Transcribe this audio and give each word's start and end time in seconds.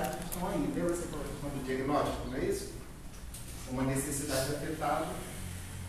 que 0.00 0.24
estão 0.24 0.48
aí. 0.48 0.72
Lembra 0.74 0.94
você 0.94 1.06
falou 1.08 1.24
a 1.24 1.28
questão 1.28 1.50
do 1.50 1.64
diagnóstico, 1.64 2.28
não 2.28 2.36
é 2.36 2.44
isso? 2.44 2.72
Uma 3.70 3.82
necessidade 3.82 4.54
afetada 4.54 5.06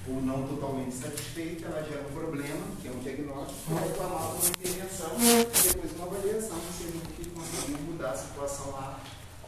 ou 0.08 0.22
não 0.22 0.48
totalmente 0.48 0.96
satisfeita, 0.96 1.66
ela 1.66 1.84
gera 1.84 2.02
um 2.02 2.14
problema, 2.14 2.66
que 2.82 2.88
é 2.88 2.92
um 2.92 3.00
diagnóstico, 3.00 3.60
que 3.66 3.74
vai 3.74 3.90
clamar 3.90 4.32
uma 4.32 4.48
intervenção 4.48 5.12
e 5.20 5.68
depois 5.68 5.92
uma 5.98 6.06
avaliação 6.06 6.58
se 6.78 6.84
a 6.84 6.92
gente 6.92 7.30
conseguir 7.32 7.82
mudar 7.82 8.12
a 8.12 8.18
situação 8.18 8.70
A 8.78 9.00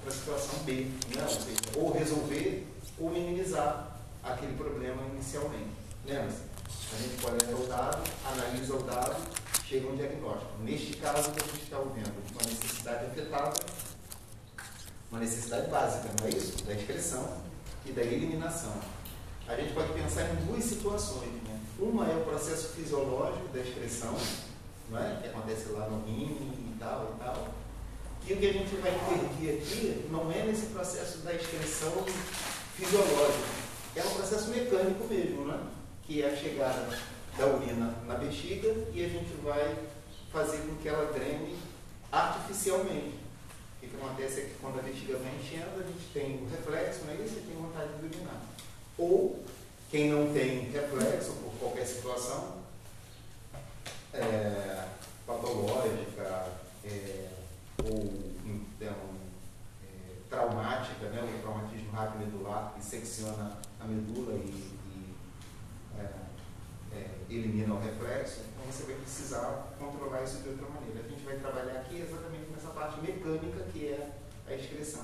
para 0.02 0.12
a 0.12 0.14
situação 0.14 0.60
B. 0.66 0.74
Né? 1.16 1.24
Ou, 1.76 1.94
seja, 1.94 2.00
resolver 2.00 2.68
ou 3.00 3.10
minimizar 3.10 3.98
aquele 4.24 4.54
problema 4.58 5.02
inicialmente. 5.14 5.72
Lembra-se? 6.06 6.50
A 6.92 7.02
gente 7.02 7.22
coleta 7.22 7.56
o 7.56 7.68
dado, 7.68 8.04
analisa 8.26 8.76
o 8.76 8.84
dado, 8.84 9.16
chega 9.66 9.88
um 9.88 9.96
diagnóstico. 9.96 10.52
Neste 10.62 10.98
caso, 10.98 11.32
que 11.32 11.42
a 11.42 11.46
gente 11.46 11.64
está 11.64 11.78
vendo 11.78 12.14
uma 12.32 12.42
necessidade 12.44 13.06
afetada, 13.06 13.54
uma 15.12 15.20
necessidade 15.20 15.70
básica, 15.70 16.10
não 16.20 16.28
é 16.28 16.30
isso? 16.30 16.64
Da 16.64 16.74
excreção 16.74 17.38
e 17.86 17.92
da 17.92 18.02
eliminação. 18.02 18.74
A 19.48 19.56
gente 19.56 19.74
pode 19.74 19.92
pensar 19.94 20.30
em 20.30 20.36
duas 20.46 20.64
situações. 20.64 21.32
Né? 21.44 21.60
Uma 21.80 22.08
é 22.08 22.16
o 22.16 22.24
processo 22.24 22.70
fisiológico 22.70 23.48
da 23.50 23.60
excreção, 23.60 24.16
não 24.90 25.00
é? 25.00 25.20
que 25.22 25.28
acontece 25.28 25.70
lá 25.70 25.90
no 25.90 26.06
rim 26.06 26.38
e 26.76 26.76
tal 26.80 27.16
e 27.16 27.24
tal. 27.24 27.48
E 28.28 28.34
o 28.34 28.38
que 28.38 28.48
a 28.48 28.54
gente 28.54 28.76
vai 28.76 28.94
intervir 28.94 29.56
aqui 29.56 30.08
não 30.12 30.32
é 30.32 30.44
nesse 30.44 30.68
processo 30.68 31.20
da 31.20 31.34
excreção 31.34 32.06
fisiológica, 32.76 33.48
é 33.96 34.04
um 34.04 34.12
processo 34.12 34.50
mecânico 34.50 35.06
mesmo, 35.06 35.46
né? 35.46 35.60
que 36.04 36.22
é 36.22 36.32
a 36.32 36.36
chegada 36.36 36.88
da 37.38 37.48
urina 37.48 37.96
na 38.06 38.16
bexiga 38.16 38.68
e 38.94 39.04
a 39.04 39.10
gente 39.10 39.34
vai 39.44 39.76
fazer 40.32 40.58
com 40.60 40.76
que 40.76 40.88
ela 40.88 41.12
drene 41.12 41.58
artificialmente. 42.12 43.19
Que 43.90 43.96
acontece 43.96 44.42
é 44.42 44.44
que 44.46 44.56
quando 44.62 44.80
a 44.80 44.84
bexiga 44.84 45.18
vai 45.18 45.36
enchendo, 45.36 45.80
a 45.80 45.84
gente 45.84 46.14
tem 46.14 46.44
o 46.44 46.50
reflexo, 46.50 47.06
não 47.06 47.14
é 47.14 47.16
isso? 47.18 47.36
Tem 47.36 47.56
vontade 47.56 47.94
de 47.98 48.06
urinar. 48.06 48.42
Ou, 48.98 49.44
quem 49.90 50.12
não 50.12 50.32
tem 50.32 50.70
reflexo, 50.70 51.32
por 51.34 51.52
qualquer 51.60 51.86
situação 51.86 52.60
é, 54.14 54.86
patológica 55.26 56.50
é, 56.84 57.30
ou 57.84 58.30
então, 58.46 58.96
é, 59.84 60.16
traumática, 60.30 61.10
né? 61.10 61.22
o 61.22 61.42
traumatismo 61.42 61.92
rápido 61.92 62.26
medular, 62.26 62.74
que 62.76 62.84
secciona 62.84 63.58
a 63.80 63.86
medula 63.86 64.34
e, 64.34 64.48
e 64.48 65.16
é, 65.98 66.12
é, 66.96 67.10
elimina 67.30 67.74
o 67.74 67.80
reflexo, 67.80 68.42
então 68.42 68.72
você 68.72 68.84
vai 68.84 68.96
precisar 68.96 69.76
controlar 69.80 70.24
isso 70.24 70.44
de 70.44 70.50
outra 70.50 70.68
maneira. 70.70 71.06
A 71.06 71.10
gente 71.10 71.24
vai 71.24 71.38
trabalhar 71.38 71.82
aqui 71.82 72.02
exatamente 72.02 72.39
parte 72.80 73.02
mecânica 73.02 73.66
que 73.74 73.90
é 73.90 74.10
a 74.48 74.56
excreção. 74.56 75.04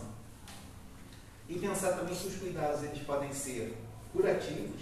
E 1.49 1.59
pensar 1.59 1.91
também 1.91 2.15
que 2.15 2.27
os 2.27 2.35
cuidados 2.37 2.83
eles 2.83 3.03
podem 3.03 3.33
ser 3.33 3.75
curativos, 4.13 4.81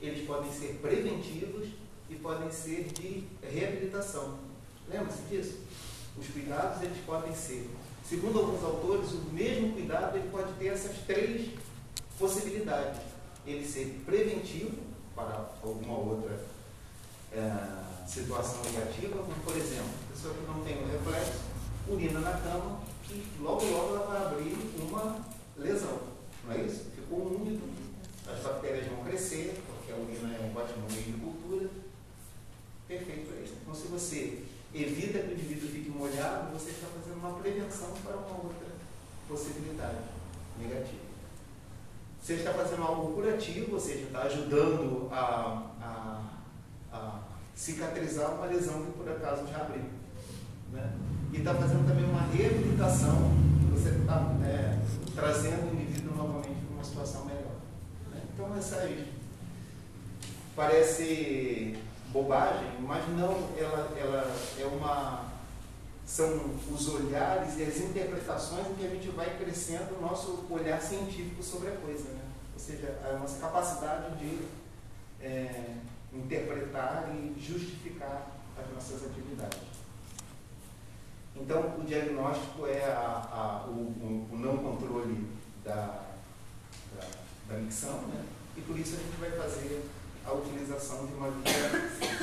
eles 0.00 0.24
podem 0.26 0.50
ser 0.52 0.78
preventivos 0.80 1.68
e 2.08 2.14
podem 2.14 2.50
ser 2.50 2.84
de 2.84 3.26
reabilitação. 3.42 4.38
Lembra-se 4.88 5.22
disso? 5.22 5.58
Os 6.16 6.28
cuidados 6.28 6.82
eles 6.82 6.98
podem 7.04 7.34
ser, 7.34 7.68
segundo 8.08 8.38
alguns 8.38 8.62
autores, 8.62 9.10
o 9.12 9.32
mesmo 9.32 9.72
cuidado 9.72 10.16
ele 10.16 10.28
pode 10.30 10.52
ter 10.54 10.68
essas 10.68 10.96
três 10.98 11.50
possibilidades. 12.18 13.00
Ele 13.44 13.66
ser 13.66 14.02
preventivo 14.06 14.78
para 15.16 15.50
alguma 15.62 15.98
outra 15.98 16.38
é, 17.32 18.06
situação 18.06 18.62
negativa, 18.62 19.18
como 19.18 19.34
por 19.44 19.56
exemplo, 19.56 19.90
pessoa 20.12 20.34
que 20.34 20.46
não 20.46 20.62
tem 20.62 20.80
o 20.80 20.86
reflexo, 20.86 21.51
urina 21.88 22.20
na 22.20 22.32
cama 22.32 22.80
e 23.10 23.24
logo 23.40 23.64
logo 23.64 23.96
ela 23.96 24.06
vai 24.06 24.22
abrir 24.26 24.56
uma 24.80 25.24
lesão. 25.56 25.98
Não 26.44 26.52
é 26.52 26.62
isso? 26.62 26.86
Ficou 26.94 27.26
úmido, 27.26 27.62
as 28.26 28.40
bactérias 28.40 28.86
vão 28.86 29.04
crescer, 29.04 29.60
porque 29.66 29.92
a 29.92 29.96
urina 29.96 30.34
é 30.34 30.40
um 30.40 30.56
ótimo 30.56 30.86
meio 30.90 31.02
de 31.04 31.12
cultura. 31.12 31.68
Perfeito 32.88 33.28
para 33.28 33.40
isso. 33.40 33.54
Então, 33.62 33.74
se 33.74 33.86
você 33.88 34.42
evita 34.74 35.18
que 35.18 35.28
o 35.28 35.32
indivíduo 35.32 35.68
fique 35.68 35.90
molhado, 35.90 36.52
você 36.52 36.70
está 36.70 36.86
fazendo 36.86 37.18
uma 37.18 37.38
prevenção 37.38 37.92
para 38.02 38.16
uma 38.16 38.44
outra 38.44 38.68
possibilidade 39.28 39.98
negativa. 40.58 41.12
Você 42.22 42.34
está 42.34 42.52
fazendo 42.54 42.82
algo 42.82 43.14
curativo, 43.14 43.74
ou 43.74 43.80
seja, 43.80 44.04
está 44.04 44.22
ajudando 44.22 45.08
a, 45.10 45.70
a, 45.80 46.22
a 46.92 47.20
cicatrizar 47.54 48.34
uma 48.34 48.46
lesão 48.46 48.84
que 48.84 48.92
por 48.92 49.08
acaso 49.08 49.46
já 49.48 49.62
abriu. 49.62 49.84
Né? 50.70 50.92
E 51.32 51.38
está 51.38 51.54
fazendo 51.54 51.88
também 51.88 52.04
uma 52.04 52.22
reabilitação, 52.22 53.32
você 53.70 53.88
está 53.88 54.36
é, 54.44 54.78
trazendo 55.14 55.70
o 55.70 55.74
indivíduo 55.74 56.14
novamente 56.14 56.60
para 56.66 56.74
uma 56.74 56.84
situação 56.84 57.24
melhor. 57.24 57.56
Então 58.34 58.54
essa 58.54 58.86
parece 60.54 61.76
bobagem, 62.08 62.68
mas 62.80 63.08
não, 63.16 63.48
ela, 63.58 63.90
ela 63.98 64.36
é 64.58 64.64
uma. 64.66 65.32
São 66.04 66.50
os 66.70 66.88
olhares 66.88 67.56
e 67.56 67.62
as 67.62 67.78
interpretações 67.78 68.66
em 68.66 68.74
que 68.74 68.84
a 68.84 68.90
gente 68.90 69.08
vai 69.08 69.38
crescendo 69.38 69.96
o 69.96 70.02
nosso 70.02 70.44
olhar 70.50 70.80
científico 70.82 71.42
sobre 71.42 71.68
a 71.68 71.76
coisa. 71.76 72.10
Né? 72.10 72.20
Ou 72.52 72.60
seja, 72.60 72.98
a 73.08 73.16
nossa 73.18 73.38
capacidade 73.38 74.18
de 74.18 74.40
é, 75.22 75.76
interpretar 76.12 77.08
e 77.14 77.40
justificar 77.40 78.32
as 78.58 78.74
nossas 78.74 79.06
atividades. 79.10 79.71
Então, 81.34 81.74
o 81.78 81.84
diagnóstico 81.84 82.66
é 82.66 82.84
a, 82.84 83.28
a, 83.32 83.66
o, 83.68 84.28
o, 84.30 84.38
não 84.38 84.58
controle 84.58 85.26
da, 85.64 86.04
da, 86.94 87.06
da 87.48 87.54
micção, 87.58 88.02
né? 88.02 88.24
e 88.56 88.60
por 88.60 88.78
isso 88.78 88.96
a 88.96 88.98
gente 88.98 89.16
vai 89.18 89.30
fazer 89.30 89.84
a 90.24 90.32
utilização 90.32 91.06
de 91.06 91.14
uma 91.14 91.30
via 91.30 92.22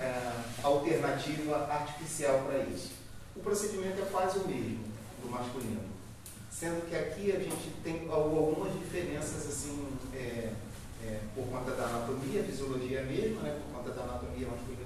é, 0.00 0.32
alternativa 0.62 1.66
artificial 1.72 2.42
para 2.46 2.58
isso. 2.64 2.92
O 3.34 3.40
procedimento 3.40 4.00
é 4.00 4.06
quase 4.10 4.38
o 4.38 4.48
mesmo 4.48 4.84
do 5.22 5.30
masculino, 5.30 5.82
sendo 6.50 6.88
que 6.88 6.96
aqui 6.96 7.32
a 7.32 7.38
gente 7.38 7.70
tem 7.82 8.08
algumas 8.10 8.72
diferenças 8.72 9.46
assim 9.46 9.86
é, 10.14 10.52
é, 11.02 11.20
por 11.34 11.46
conta 11.46 11.70
da 11.72 11.84
anatomia, 11.84 12.40
a 12.40 12.44
fisiologia 12.44 12.98
é 12.98 13.02
a 13.02 13.06
mesma, 13.06 13.42
né, 13.42 13.60
por 13.62 13.78
conta 13.78 13.90
da 13.90 14.02
anatomia 14.02 14.48
masculina. 14.48 14.85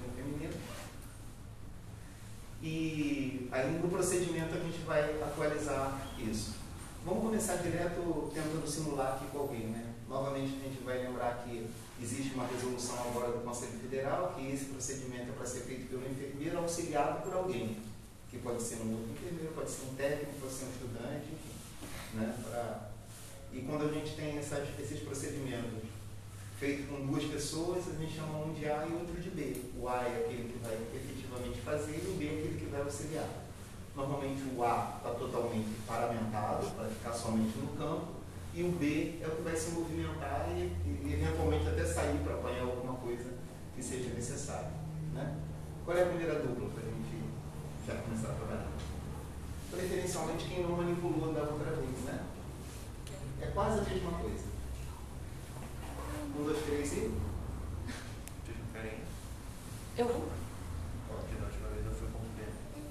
E 2.63 3.49
aí 3.51 3.79
no 3.81 3.89
procedimento 3.89 4.55
a 4.55 4.61
gente 4.61 4.79
vai 4.81 5.21
atualizar 5.23 6.07
isso. 6.19 6.55
Vamos 7.05 7.23
começar 7.23 7.57
direto 7.57 8.31
tentando 8.35 8.69
simular 8.69 9.15
aqui 9.15 9.27
com 9.33 9.39
alguém, 9.39 9.69
né? 9.69 9.95
Novamente 10.07 10.59
a 10.61 10.69
gente 10.69 10.83
vai 10.83 10.99
lembrar 10.99 11.43
que 11.45 11.67
existe 12.03 12.35
uma 12.35 12.47
resolução 12.47 12.99
agora 13.09 13.33
do 13.33 13.45
Conselho 13.45 13.79
Federal 13.81 14.35
que 14.37 14.51
esse 14.53 14.67
procedimento 14.67 15.31
é 15.31 15.33
para 15.33 15.47
ser 15.47 15.61
feito 15.61 15.89
pelo 15.89 16.07
enfermeiro 16.07 16.59
auxiliado 16.59 17.23
por 17.23 17.33
alguém, 17.33 17.79
que 18.31 18.39
pode 18.39 18.63
ser 18.63 18.83
um 18.83 18.93
outro 18.93 19.11
enfermeiro, 19.13 19.55
pode 19.55 19.71
ser 19.71 19.87
um 19.87 19.95
técnico, 19.95 20.33
pode 20.41 20.53
ser 20.53 20.65
um 20.67 20.71
estudante, 20.71 21.27
enfim. 21.33 22.19
Né? 22.19 22.37
Pra... 22.43 22.91
E 23.53 23.61
quando 23.63 23.89
a 23.89 23.93
gente 23.93 24.15
tem 24.15 24.37
essas, 24.37 24.69
esses 24.79 25.01
procedimentos 25.01 25.89
feitos 26.59 26.87
com 26.91 27.07
duas 27.07 27.25
pessoas, 27.25 27.85
a 27.89 27.99
gente 27.99 28.15
chama 28.15 28.45
um 28.45 28.53
de 28.53 28.67
A 28.67 28.87
e 28.87 28.93
outro 28.93 29.19
de 29.19 29.31
B. 29.31 29.57
O 29.79 29.89
A 29.89 30.03
é 30.03 30.25
aquele 30.27 30.53
que 30.53 30.59
vai 30.59 30.77
efetivamente 31.41 31.61
fazer 31.61 32.03
e 32.05 32.11
o 32.11 32.17
B 32.17 32.27
é 32.27 32.39
aquele 32.39 32.59
que 32.59 32.67
vai 32.67 32.83
auxiliar. 32.83 33.29
Normalmente 33.97 34.43
o 34.55 34.63
A 34.63 34.97
está 34.99 35.11
totalmente 35.11 35.69
paramentado, 35.87 36.71
para 36.71 36.89
ficar 36.89 37.13
somente 37.13 37.59
no 37.59 37.69
campo, 37.77 38.09
e 38.55 38.63
o 38.63 38.73
B 38.73 39.19
é 39.21 39.27
o 39.27 39.37
que 39.37 39.43
vai 39.43 39.57
se 39.57 39.71
movimentar 39.73 40.49
e, 40.51 40.73
e 40.87 41.13
eventualmente 41.13 41.69
até 41.69 41.85
sair 41.85 42.19
para 42.19 42.35
apanhar 42.35 42.63
alguma 42.63 42.95
coisa 42.95 43.31
que 43.75 43.83
seja 43.83 44.11
necessária. 44.11 44.73
Né? 45.13 45.37
Qual 45.85 45.97
é 45.97 46.03
a 46.03 46.07
primeira 46.07 46.35
dupla 46.41 46.69
para 46.71 46.83
a 46.83 46.87
gente 46.87 47.25
já 47.87 47.95
começar 48.03 48.33
a 48.33 48.35
trabalhar? 48.35 48.69
Preferencialmente 49.71 50.49
quem 50.49 50.63
não 50.63 50.77
manipulou 50.77 51.33
da 51.33 51.43
outra 51.43 51.77
vez, 51.77 51.99
né? 52.05 52.25
É 53.41 53.47
quase 53.47 53.81
a 53.81 53.83
mesma 53.83 54.11
coisa. 54.19 54.45
Um, 56.37 56.45
dois, 56.45 56.65
três 56.65 56.93
e. 56.93 57.31
Eu 59.97 60.07
vou. 60.07 60.40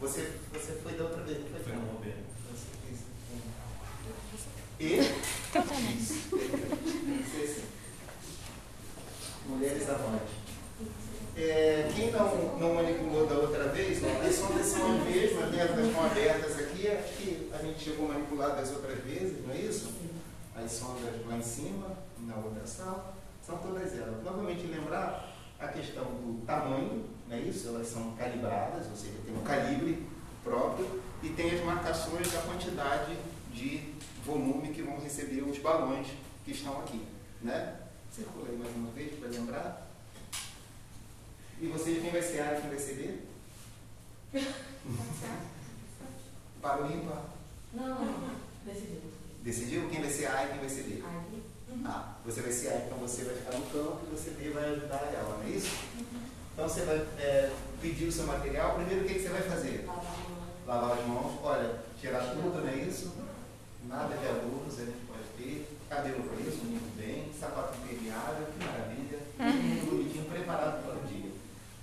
Você, 0.01 0.31
você 0.54 0.74
foi 0.81 0.94
da 0.94 1.04
outra 1.04 1.24
vez, 1.24 1.40
não 1.40 1.48
foi? 1.50 1.60
Foi 1.60 1.75
no 1.75 2.00
B. 2.00 2.13
E? 4.80 5.00
Mulheres 9.46 9.90
avante. 9.90 10.40
É, 11.36 11.92
quem 11.94 12.12
não, 12.12 12.57
não 12.57 12.75
manipulou 12.75 13.28
da 13.28 13.36
outra 13.36 13.68
vez, 13.69 14.01
ó, 14.04 14.07
as 14.25 14.36
sondas 14.36 14.66
são 14.66 14.96
as 14.96 15.04
mesmas, 15.04 15.51
né? 15.51 15.60
elas 15.62 15.86
estão 15.86 16.06
abertas 16.06 16.60
aqui, 16.60 16.88
acho 16.88 17.13
que 17.18 17.50
a 17.54 17.57
gente 17.57 17.80
chegou 17.80 18.10
a 18.10 18.13
manipular 18.13 18.56
das 18.56 18.72
outras 18.72 19.04
vezes, 19.04 19.46
não 19.46 19.54
é 19.54 19.57
isso? 19.57 19.94
As 20.56 20.72
sondas 20.72 21.13
lá 21.25 21.38
em 21.38 21.42
cima, 21.42 21.98
na 22.19 22.36
outra 22.38 22.66
sala, 22.66 23.13
são 23.42 23.57
todas 23.57 23.98
elas. 23.98 24.24
Novamente 24.24 24.68
lembrar 24.68 25.34
a 25.60 25.68
questão 25.68 26.06
do 26.06 26.46
tamanho, 26.46 27.06
não 27.29 27.37
é 27.37 27.41
isso? 27.41 27.67
Elas 27.67 27.87
são 27.87 28.11
calibradas, 28.15 28.87
ou 28.87 28.95
seja, 28.95 29.13
tem 29.23 29.35
um 29.35 29.43
calibre 29.43 30.03
próprio 30.43 31.01
e 31.21 31.29
tem 31.29 31.51
as 31.51 31.63
marcações 31.63 32.31
da 32.31 32.41
quantidade 32.41 33.15
de 33.53 33.93
volume 34.25 34.73
que 34.73 34.81
vão 34.81 34.99
receber 34.99 35.41
os 35.43 35.59
balões 35.59 36.07
que 36.43 36.51
estão 36.51 36.79
aqui. 36.79 37.05
Né? 37.41 37.77
Circula 38.11 38.49
aí 38.49 38.57
mais 38.57 38.75
uma 38.75 38.91
vez 38.91 39.13
para 39.19 39.29
lembrar. 39.29 39.87
E 41.61 41.67
você 41.67 41.95
quem 41.95 42.09
vai 42.09 42.21
ser 42.21 42.41
A 42.41 42.57
e 42.57 42.61
quem 42.61 42.69
vai 42.69 42.79
ser 42.79 42.93
B? 42.95 44.41
Para 46.61 46.83
o 46.83 46.91
ímpar? 46.91 47.25
Não, 47.73 48.29
decidiu. 48.65 49.01
Decidiu 49.43 49.89
quem 49.89 50.01
vai 50.01 50.09
ser 50.09 50.25
A 50.27 50.45
e 50.45 50.47
quem 50.49 50.59
vai 50.59 50.69
ser 50.69 50.83
B? 50.83 51.03
Ah, 51.85 52.15
você 52.25 52.41
vai 52.41 52.51
ser 52.51 52.69
A, 52.69 52.77
então 52.77 52.97
você 52.97 53.23
vai 53.23 53.35
ficar 53.35 53.57
no 53.57 53.65
campo 53.67 53.99
e 54.07 54.15
você 54.15 54.31
B 54.31 54.49
vai 54.49 54.65
ajudar 54.71 55.11
ela, 55.13 55.37
não 55.37 55.45
é 55.45 55.49
isso? 55.55 55.69
Então 56.59 56.67
você 56.67 56.81
vai 56.81 56.97
é, 57.19 57.51
pedir 57.81 58.09
o 58.09 58.11
seu 58.11 58.25
material. 58.25 58.75
Primeiro 58.75 59.06
o 59.06 59.07
que, 59.07 59.13
que 59.13 59.21
você 59.21 59.29
vai 59.29 59.41
fazer? 59.44 59.88
Lavar 60.67 60.91
as 60.91 61.07
mãos. 61.07 61.39
Olha, 61.41 61.79
tirar 61.97 62.19
tudo, 62.31 62.59
não 62.61 62.67
é 62.67 62.75
isso? 62.75 63.13
Nada 63.88 64.13
de 64.17 64.27
alunos 64.27 64.77
a 64.77 64.83
gente 64.83 65.06
pode 65.07 65.23
ter. 65.38 65.65
Cabelo 65.89 66.21
preso, 66.23 66.57
muito 66.65 66.97
bem. 66.97 67.31
Sapato 67.39 67.77
impermeável, 67.77 68.47
que 68.47 68.65
maravilha. 68.65 69.19
Tudo 69.79 69.89
bonitinho, 69.89 70.25
preparado 70.25 70.83
para 70.83 71.00
o 71.00 71.07
dia. 71.07 71.31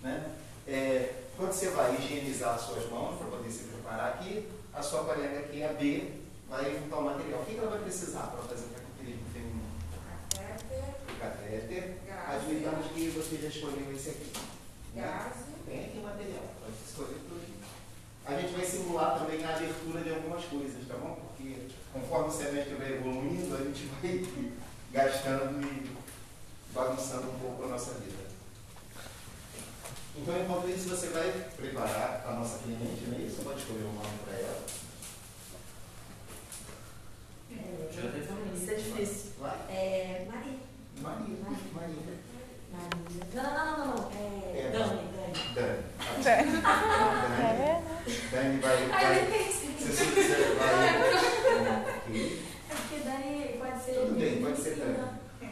Né? 0.03 0.33
É, 0.69 1.23
quando 1.39 1.53
você 1.53 1.71
vai 1.71 1.97
higienizar 1.97 2.57
as 2.57 2.61
suas 2.61 2.87
mãos 2.91 3.17
para 3.17 3.29
poder 3.29 3.51
se 3.51 3.65
preparar 3.65 4.09
aqui, 4.11 4.47
a 4.75 4.83
sua 4.83 5.05
colega 5.05 5.39
aqui, 5.39 5.65
a 5.65 5.73
B, 5.73 6.13
vai 6.51 6.79
juntar 6.79 6.99
o 6.99 7.03
material. 7.03 7.41
O 7.41 7.47
que 7.47 7.57
ela 7.57 7.71
vai 7.71 7.79
precisar 7.79 8.27
para 8.27 8.43
fazer 8.43 8.67
o 8.67 8.75
cateterismo 8.75 9.25
feminino? 9.33 9.65
Catéter. 11.19 11.97
Admitamos 12.29 12.87
que 12.93 13.09
você 13.09 13.37
já 13.39 13.49
escolheu 13.49 13.91
esse 13.95 14.11
aqui. 14.11 14.56
Né? 14.97 15.33
Tem 15.67 15.85
aqui 15.85 15.99
o 15.99 16.03
material, 16.03 16.43
pode 16.61 16.77
escolher 16.89 17.21
tudo. 17.29 17.37
A 18.25 18.41
gente 18.41 18.55
vai 18.55 18.65
simular 18.65 19.19
também 19.19 19.45
a 19.45 19.55
abertura 19.55 20.01
de 20.03 20.11
algumas 20.11 20.45
coisas, 20.47 20.89
tá 20.89 20.95
bom? 20.95 21.17
Porque 21.29 21.69
conforme 21.93 22.29
o 22.29 22.33
semestre 22.33 22.75
vai 22.75 22.95
evoluindo, 22.95 23.55
a 23.55 23.59
gente 23.59 23.87
vai 23.87 24.53
gastando 24.91 25.63
e 25.63 25.97
bagunçando 26.73 27.31
um 27.31 27.39
pouco 27.39 27.65
a 27.65 27.69
nossa 27.69 27.93
vida. 27.95 28.27
Então, 30.17 30.43
enquanto 30.43 30.71
isso, 30.71 30.89
você 30.89 31.09
vai 31.09 31.31
preparar 31.57 32.25
a 32.27 32.33
nossa 32.33 32.59
cliente, 32.59 33.05
não 33.07 33.19
é 33.19 33.23
isso? 33.23 33.43
Pode 33.43 33.61
escolher 33.61 33.85
um 33.85 33.93
nome 33.93 34.19
para 34.25 34.39
ela. 34.39 34.65
Isso 38.55 38.71
é 38.71 38.75
difícil. 38.75 39.33
Vai. 39.39 39.57
É, 39.69 40.27
Maria. 40.27 40.59
Maria. 41.01 41.37
Maria. 41.43 41.59
Maria. 41.75 42.26
Não, 43.35 43.43
não, 43.43 43.79
não, 43.79 43.97
não. 43.97 44.11
É, 44.13 44.59
É, 44.59 44.71
Dani, 44.73 45.01
Dani. 45.55 45.55
Dani. 45.55 45.83
Dani. 46.25 46.63
Dani. 46.63 47.83
Dani 48.33 48.59
vai. 48.61 48.91
Ai, 48.93 49.05
vai 49.05 49.19
eu 49.19 49.27
pensei. 49.27 49.53
se 49.53 49.85
você 49.87 50.05
quiser, 50.15 50.55
vai. 50.57 51.97
Aqui. 51.97 52.43
É 52.71 52.75
porque 52.75 52.99
Dani 53.05 53.59
pode 53.59 53.85
ser. 53.85 53.93
Tudo 53.95 54.19
bem, 54.19 54.43
pode 54.43 54.59
ser 54.61 54.75
Dani. 54.77 54.97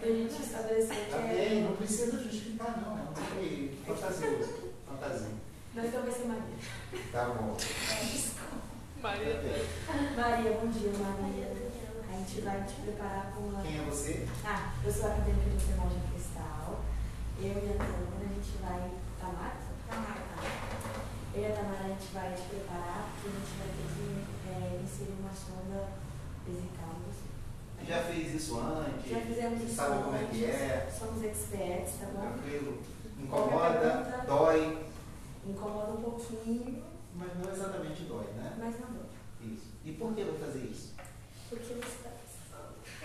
Pra 0.01 0.09
gente 0.13 0.43
estabelecer 0.43 0.97
que 0.97 1.11
Tá 1.11 1.19
é. 1.19 1.35
bem, 1.49 1.63
não 1.65 1.77
precisa 1.77 2.19
justificar, 2.23 2.81
não. 2.83 2.97
Não 2.97 3.15
foi 3.15 3.71
fantasioso. 3.87 4.73
Fantasia. 4.89 5.29
Mas 5.75 5.85
então 5.87 6.03
vai 6.03 6.13
ser 6.13 6.25
Maria. 6.27 6.43
Tá 7.13 7.25
bom. 7.25 7.57
Maria. 9.03 9.35
Tá. 9.87 9.95
Maria, 10.17 10.51
bom 10.53 10.67
dia, 10.69 10.91
Maria. 10.99 11.53
A 12.09 12.17
gente 12.17 12.41
vai 12.43 12.63
te 12.65 12.75
preparar 12.83 13.33
com 13.35 13.41
uma. 13.49 13.63
Quem 13.63 13.79
é 13.79 13.83
você? 13.83 14.27
Ah, 14.45 14.73
eu 14.85 14.93
sou 14.93 15.07
acadêmica 15.07 15.51
de 15.51 15.57
enfermagem. 15.57 15.99
Eu 17.45 17.61
e 17.61 17.69
a 17.69 17.77
Tamara, 17.77 18.25
a 18.25 18.33
gente 18.33 18.57
vai. 18.61 18.91
Tamara? 19.21 19.57
Tamara. 19.89 20.25
Eu 21.35 21.43
e 21.43 21.47
a 21.47 21.55
Tamara, 21.55 21.85
a 21.85 21.89
gente 21.89 22.09
vai 22.15 22.33
te 22.33 22.43
preparar, 22.49 23.11
porque 23.13 23.29
a 23.29 23.33
gente 23.39 23.53
vai 23.61 23.69
ter 23.69 23.87
que 23.93 24.07
é, 24.49 24.81
inserir 24.83 25.17
uma 25.21 25.35
sonda 25.35 25.89
vesical. 26.47 26.95
Já 27.87 28.03
fez 28.03 28.35
isso 28.35 28.59
antes? 28.59 29.11
Já 29.11 29.21
fizemos 29.21 29.63
isso 29.63 29.75
sabe 29.75 30.03
como 30.03 30.17
é 30.17 30.25
que 30.25 30.45
é? 30.47 30.91
Somos 30.91 31.23
experts, 31.23 31.97
tá 32.01 32.07
bom? 32.15 32.33
Tranquilo. 32.33 32.79
Incomoda, 33.21 34.25
dói, 34.27 34.79
Incomoda 35.47 35.93
um 35.93 36.03
pouquinho, 36.03 36.83
mas 37.15 37.29
não 37.39 37.53
exatamente 37.53 38.05
dói, 38.05 38.25
né? 38.37 38.57
mas 38.59 38.81
não 38.81 38.89
dói. 38.89 39.05
Isso. 39.43 39.67
E 39.85 39.93
por 39.93 40.15
que 40.15 40.25
vai 40.25 40.39
fazer 40.39 40.61
isso? 40.61 40.95
Porque 41.51 41.75
você 41.75 41.77
está 41.77 42.09
precisando. 42.09 42.75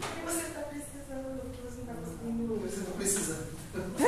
Porque 0.00 0.22
você 0.24 0.46
está 0.46 0.60
precisando, 0.60 1.40
porque 1.40 1.62
você 1.62 1.82
não 1.82 1.82
está 1.82 1.94
conseguindo. 1.94 2.54
Você 2.60 2.80
não 2.88 2.92
precisa. 2.96 3.48
Você 3.74 4.04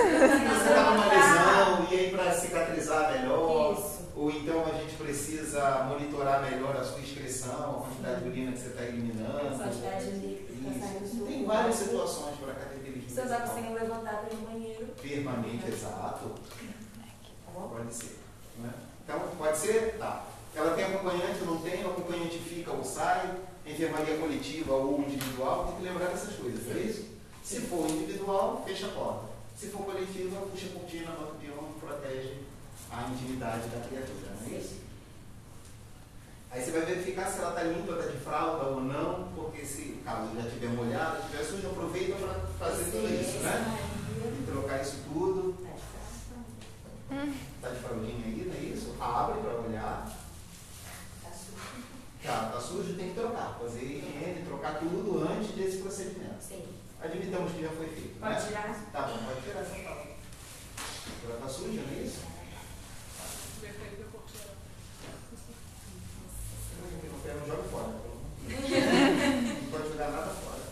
está 0.68 0.84
com 0.84 0.94
uma 0.94 1.06
lesão 1.08 1.88
e 1.90 1.94
aí 1.98 2.10
para 2.12 2.32
cicatrizar 2.32 3.12
melhor. 3.12 3.72
Isso. 3.72 3.92
Ou 4.14 4.30
então 4.30 4.64
a 4.64 4.78
gente 4.78 4.94
monitorar 5.84 6.42
melhor 6.42 6.76
a 6.76 6.84
sua 6.84 7.00
excreção, 7.00 7.70
a 7.70 7.86
quantidade 7.86 8.22
de 8.22 8.28
urina 8.28 8.52
que 8.52 8.58
você 8.58 8.68
está 8.68 8.82
eliminando. 8.84 9.56
Quantidade 9.58 10.04
de 10.04 10.26
líquido 10.26 10.52
que 10.52 10.68
está 10.68 10.86
saindo 10.86 10.98
do 11.00 11.04
Isso. 11.04 11.16
seu 11.16 11.26
Tem 11.26 11.44
várias 11.44 11.74
situações 11.76 12.36
para 12.38 12.54
cateterismo. 12.54 13.02
Conseguir 13.12 13.74
levantar 13.74 14.16
para 14.18 14.32
ir 14.32 14.36
no 14.36 14.46
banheiro, 14.48 14.86
Permanente, 15.02 15.68
exato. 15.68 16.30
tá? 16.30 17.52
Pode 17.52 17.94
ser. 17.94 18.18
Né? 18.58 18.72
Então, 19.04 19.20
pode 19.38 19.58
ser? 19.58 19.96
Tá. 19.98 20.24
Ela 20.54 20.74
tem 20.74 20.84
acompanhante 20.84 21.40
ou 21.40 21.54
não 21.54 21.62
tem? 21.62 21.84
O 21.84 21.90
acompanhante 21.90 22.38
fica 22.38 22.70
ou 22.72 22.84
sai? 22.84 23.34
Enfermaria 23.66 24.18
coletiva 24.18 24.74
ou 24.74 25.00
individual? 25.00 25.66
Tem 25.68 25.76
que 25.76 25.82
lembrar 25.82 26.06
dessas 26.06 26.36
coisas, 26.36 26.66
não 26.66 26.76
é 26.76 26.80
isso? 26.80 27.06
Se 27.44 27.60
for 27.62 27.88
individual, 27.88 28.62
fecha 28.66 28.86
a 28.86 28.90
porta. 28.90 29.24
Se 29.56 29.66
for 29.68 29.84
coletiva, 29.84 30.40
puxa 30.50 30.66
a 30.66 30.78
cortina, 30.78 31.12
bota 31.12 31.32
o 31.32 31.36
peão, 31.36 31.68
protege 31.78 32.38
a 32.90 33.02
intimidade 33.10 33.68
da 33.68 33.86
criatura, 33.86 34.32
não 34.40 34.54
é 34.54 34.58
isso? 34.58 34.76
Aí 36.52 36.62
você 36.62 36.70
vai 36.70 36.82
verificar 36.82 37.30
se 37.30 37.38
ela 37.38 37.48
está 37.48 37.62
limpa, 37.62 37.92
está 37.92 38.12
de 38.12 38.18
fralda 38.18 38.66
ou 38.66 38.82
não, 38.82 39.28
porque 39.34 39.64
se 39.64 40.02
caso 40.04 40.34
já 40.36 40.46
estiver 40.46 40.68
molhada, 40.68 41.20
estiver 41.20 41.44
suja, 41.44 41.68
aproveita 41.68 42.14
para 42.16 42.34
fazer 42.58 42.90
tudo 42.90 43.08
isso, 43.08 43.38
né? 43.38 43.78
E 44.38 44.44
trocar 44.44 44.82
isso 44.82 44.98
tudo. 45.10 45.54
Tá 45.64 45.70
de 45.72 45.80
fralda. 47.08 47.32
Tá 47.62 47.68
de 47.70 47.76
fraldinha 47.76 48.26
aí, 48.26 48.44
não 48.46 48.54
é 48.54 48.70
isso? 48.70 48.94
Abre 49.00 49.40
para 49.40 49.60
olhar. 49.60 50.12
Tá 51.22 51.30
sujo. 51.30 51.84
Tá, 52.22 52.50
tá 52.52 52.60
sujo, 52.60 52.96
tem 52.96 53.08
que 53.08 53.14
trocar. 53.14 53.58
Fazer 53.58 53.82
higiene, 53.82 54.44
trocar 54.44 54.78
tudo 54.78 55.26
antes 55.26 55.52
desse 55.52 55.78
procedimento. 55.78 56.36
Sim. 56.38 56.66
Admitamos 57.00 57.52
que 57.52 57.62
já 57.62 57.70
foi 57.70 57.86
feito. 57.86 58.20
Pode 58.20 58.34
né? 58.34 58.46
tirar? 58.46 58.90
Tá 58.92 59.02
bom, 59.06 59.24
pode 59.24 59.40
tirar 59.40 59.60
essa 59.62 59.74
fala. 59.76 60.06
Ela 61.24 61.40
tá 61.40 61.48
suja, 61.48 61.80
não 61.80 61.98
é 61.98 62.02
isso? 62.02 62.31
Não 67.24 67.46
joga 67.46 67.62
fora. 67.64 67.86
Não 69.62 69.70
pode 69.70 69.88
jogar 69.88 70.10
nada 70.10 70.30
fora. 70.30 70.62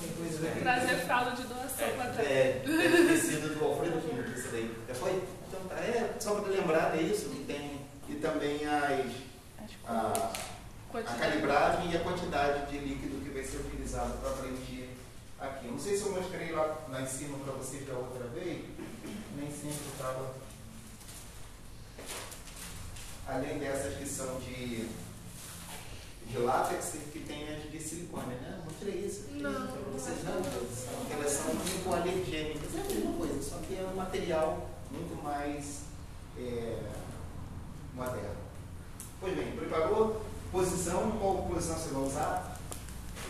Tem 0.00 0.10
coisa 0.10 0.48
aqui. 0.48 0.60
Trazer 0.60 0.96
fralda 1.06 1.30
de 1.30 1.42
doação 1.44 1.88
pra 1.96 2.06
trás. 2.06 2.28
É, 2.28 2.62
deve 2.66 3.08
ter 3.08 3.18
sido 3.18 3.58
do 3.58 3.64
Alfredo 3.64 4.00
Quinto, 4.00 4.38
isso 4.38 4.48
daí. 4.50 4.74
Já 4.88 4.94
foi? 4.94 5.22
Então 5.48 5.60
tá, 5.68 5.76
é, 5.76 6.14
só 6.18 6.34
para 6.34 6.50
lembrar 6.50 6.96
disso, 6.96 7.28
que 7.30 7.44
tem. 7.44 7.80
E 8.08 8.14
também 8.16 8.66
as. 8.66 9.34
A, 9.86 10.32
a 10.94 11.14
calibragem 11.18 11.90
e 11.90 11.96
a 11.96 12.00
quantidade 12.00 12.70
de 12.70 12.78
líquido 12.78 13.22
que 13.24 13.30
vai 13.30 13.42
ser 13.42 13.58
utilizado 13.58 14.12
para 14.18 14.30
preencher 14.30 14.90
aqui. 15.40 15.66
Não 15.68 15.78
sei 15.78 15.96
se 15.96 16.04
eu 16.04 16.12
mostrei 16.12 16.52
lá, 16.52 16.78
lá 16.88 17.02
em 17.02 17.06
cima 17.06 17.38
para 17.38 17.54
vocês 17.54 17.86
da 17.86 17.94
outra 17.94 18.26
vez, 18.28 18.64
nem 19.36 19.50
sempre 19.50 19.86
estava. 19.92 20.43
Além 23.26 23.58
dessas 23.58 23.96
que 23.96 24.06
são 24.06 24.38
de, 24.40 24.86
de 26.26 26.38
látex, 26.38 26.92
que 27.12 27.20
tem 27.20 27.48
as 27.54 27.70
de 27.70 27.80
silicone, 27.80 28.34
né? 28.34 28.60
Mostrei 28.64 29.06
isso 29.06 29.24
aqui 29.24 29.40
Não. 29.42 29.66
vocês, 29.92 30.22
não? 30.24 30.42
Porque 30.42 31.12
elas 31.14 31.32
são 31.32 31.52
hipoalergênicas, 31.52 32.74
é 32.74 32.80
a 32.80 32.84
mesma 32.84 33.12
coisa, 33.14 33.42
só 33.42 33.56
que 33.58 33.76
é 33.76 33.88
um 33.90 33.96
material 33.96 34.68
muito 34.90 35.22
mais 35.22 35.84
é, 36.38 36.78
moderno. 37.94 38.36
Pois 39.20 39.34
bem, 39.34 39.52
preparou? 39.52 40.22
Posição, 40.52 41.12
qual 41.12 41.44
posição 41.44 41.76
você 41.76 41.94
vai 41.94 42.02
usar? 42.02 42.58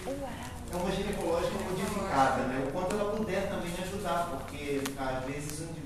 É 0.06 0.76
uma 0.76 0.90
ginecológica 0.90 1.56
modificada, 1.58 2.42
né? 2.48 2.66
O 2.68 2.72
quanto 2.72 2.96
ela 2.96 3.16
puder 3.16 3.48
também 3.48 3.72
ajudar, 3.80 4.28
porque 4.30 4.82
às 4.98 5.24
vezes 5.24 5.52
que 5.52 5.62
estão 5.62 5.83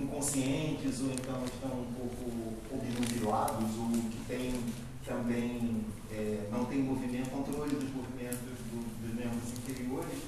inconscientes 0.00 1.00
ou 1.00 1.10
então 1.10 1.44
estão 1.44 1.70
um 1.70 1.92
pouco 1.92 2.54
obnubilados 2.72 3.70
ou 3.78 3.88
que 4.10 4.24
têm 4.28 4.60
também 5.04 5.84
é, 6.10 6.48
não 6.50 6.64
tem 6.66 6.78
movimento, 6.78 7.30
controle 7.30 7.74
dos 7.74 7.90
movimentos 7.94 8.38
do- 8.38 9.02
dos 9.06 9.14
membros 9.14 9.52
inferiores, 9.52 10.18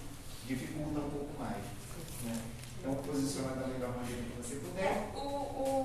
dificulta 0.47 1.01
um 1.01 1.11
pouco 1.11 1.39
mais. 1.39 1.63
Né? 2.25 2.41
Então 2.81 2.95
posiciona 2.97 3.55
da 3.57 3.67
melhor 3.69 3.97
maneira 3.97 4.23
que 4.23 4.37
você 4.43 4.57
puder. 4.57 4.83
É, 4.85 5.11
o, 5.17 5.21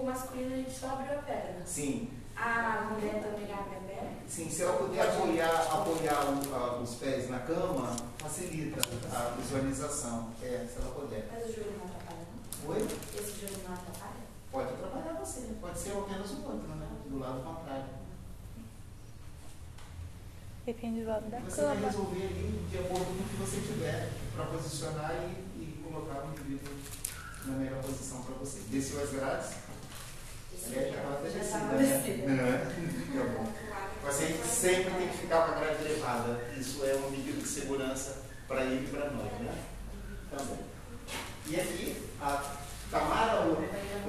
o 0.01 0.05
masculino 0.05 0.53
a 0.53 0.57
gente 0.57 0.71
só 0.77 0.87
abriu 0.89 1.19
a 1.19 1.21
perna. 1.21 1.65
Sim, 1.65 2.09
A 2.35 2.89
mulher 2.91 3.21
também 3.21 3.51
abre 3.53 3.75
a 3.77 3.79
perna. 3.87 4.11
Sim, 4.27 4.49
se 4.49 4.63
ela 4.63 4.73
puder 4.77 5.01
apoiar, 5.01 5.61
apoiar 5.71 6.25
o- 6.25 6.55
a- 6.55 6.79
os 6.81 6.95
pés 6.95 7.29
na 7.29 7.39
cama, 7.39 7.95
facilita 8.17 8.81
a 9.15 9.35
visualização. 9.39 10.29
É, 10.41 10.65
se 10.67 10.81
ela 10.81 10.93
puder. 10.95 11.27
Mas 11.31 11.43
o 11.43 11.53
joelho 11.53 11.73
não 11.77 11.85
atrapalha, 11.85 12.10
não? 12.10 12.10
Oi? 12.67 12.87
Esse 13.17 13.39
joelho 13.41 13.57
não 13.67 13.73
atrapalha? 13.73 14.21
pode 14.51 14.69
atrapalhar 14.73 15.13
você, 15.13 15.55
pode 15.61 15.79
ser 15.79 15.91
apenas 15.93 16.31
o 16.31 16.43
outro, 16.43 16.67
né? 16.75 16.87
Do 17.09 17.19
lado 17.19 17.41
contrário. 17.43 17.85
Depende 20.65 21.01
do 21.01 21.07
lado 21.07 21.29
da 21.29 21.39
Você 21.39 21.61
vai 21.61 21.75
cama. 21.75 21.87
resolver 21.87 22.23
ali 22.23 22.67
de 22.69 22.77
acordo 22.77 23.05
com 23.05 23.23
o 23.23 23.27
que 23.29 23.35
você 23.37 23.61
tiver 23.61 24.09
para 24.35 24.45
posicionar 24.45 25.11
e, 25.23 25.59
e 25.59 25.83
colocar 25.83 26.23
o 26.23 26.29
indivíduo 26.31 26.73
na 27.45 27.53
melhor 27.53 27.81
posição 27.81 28.21
para 28.21 28.35
você. 28.35 28.59
Desceu 28.69 29.01
as 29.01 29.09
grades? 29.09 29.51
Aliás, 30.63 31.33
já 31.33 31.39
estava 31.39 31.77
descida, 31.77 32.27
né? 32.27 32.73
descida. 32.75 33.01
Tá 33.11 33.23
bom. 33.37 33.43
O 33.43 34.05
paciente 34.05 34.45
sempre 34.47 34.91
tem 34.91 35.07
que 35.09 35.17
ficar 35.17 35.45
com 35.47 35.51
a 35.53 35.59
grade 35.59 35.83
elevada. 35.85 36.39
Isso 36.57 36.83
é 36.85 36.95
um 36.95 37.09
medida 37.09 37.39
de 37.41 37.47
segurança 37.47 38.23
para 38.47 38.63
ele 38.63 38.85
e 38.85 38.89
para 38.89 39.09
nós, 39.11 39.31
né? 39.39 39.63
Também. 40.29 40.70
E 41.51 41.59
aqui, 41.59 42.09
a 42.21 42.41
Tamara 42.89 43.41
ou 43.41 43.57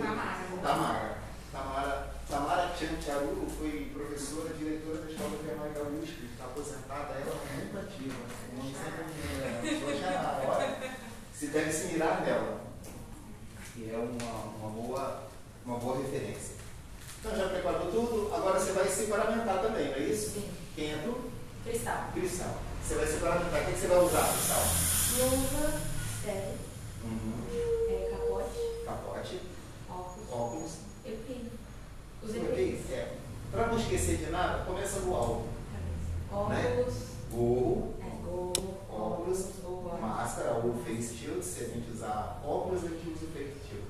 Tamara. 0.01 0.39
Tamara. 0.63 1.19
Tamara, 1.51 2.13
Tamara 2.31 2.73
Tiantiaru 2.79 3.49
foi 3.59 3.91
professora, 3.93 4.55
diretora 4.55 4.99
da 4.99 5.11
Escola 5.11 5.39
Primária 5.39 5.73
da 5.73 5.83
USP, 5.83 6.27
está 6.31 6.45
aposentada, 6.45 7.15
ela 7.15 7.35
é 7.35 7.57
muito 7.57 7.79
ativa. 7.79 8.15
O 8.53 8.57
nome 8.57 8.73
sempre 8.73 10.05
é 10.05 10.17
a 10.17 10.49
hora. 10.49 10.95
Se 11.35 11.49
deve 11.49 11.73
se 11.73 11.87
mirar 11.89 12.21
nela. 12.21 12.61
E 13.77 13.91
é 13.91 13.97
uma, 13.97 14.43
uma, 14.61 14.71
boa, 14.71 15.23
uma 15.67 15.79
boa 15.79 15.99
referência. 15.99 16.55
Então 17.19 17.37
já 17.37 17.49
preparou 17.49 17.91
tudo, 17.91 18.33
agora 18.33 18.61
você 18.61 18.71
vai 18.71 18.87
se 18.89 19.07
paramentar 19.07 19.61
também, 19.63 19.89
não 19.89 19.97
é 19.97 19.99
isso? 19.99 20.31
Sim. 20.31 20.49
Quem 20.77 20.93
é 20.93 20.99
tu? 20.99 21.33
Cristal. 21.65 22.09
Cristal. 22.15 22.57
Você 22.87 22.95
vai 22.95 23.07
se 23.09 23.19
paramentar. 23.19 23.63
O 23.63 23.65
que 23.65 23.73
que 23.73 23.81
você 23.81 23.87
vai 23.89 23.99
usar, 23.99 24.33
Cristal? 24.33 24.63
Luva, 25.19 25.81
sério, 26.25 26.59
óculos, 30.33 30.53
óculos. 30.53 30.73
eu 31.05 31.17
pino. 31.27 31.51
Os 32.23 32.35
EPIs. 32.35 32.91
É. 32.91 33.17
Para 33.51 33.67
não 33.67 33.79
esquecer 33.79 34.17
de 34.17 34.31
nada, 34.31 34.65
começa 34.65 35.01
no 35.01 35.15
alvo. 35.15 35.49
Óculos, 36.33 36.95
Gorro, 37.31 37.95
é, 38.01 38.25
gorro, 38.25 38.53
Óculos, 38.89 39.47
máscara 40.01 40.53
ou 40.65 40.75
face 40.85 41.17
shield. 41.17 41.45
Se 41.45 41.65
a 41.65 41.69
gente 41.69 41.91
usar 41.91 42.41
óculos, 42.45 42.85
a 42.85 42.89
gente 42.89 43.11
usa 43.11 43.25
o 43.25 43.29
face 43.29 43.69
shield. 43.69 43.87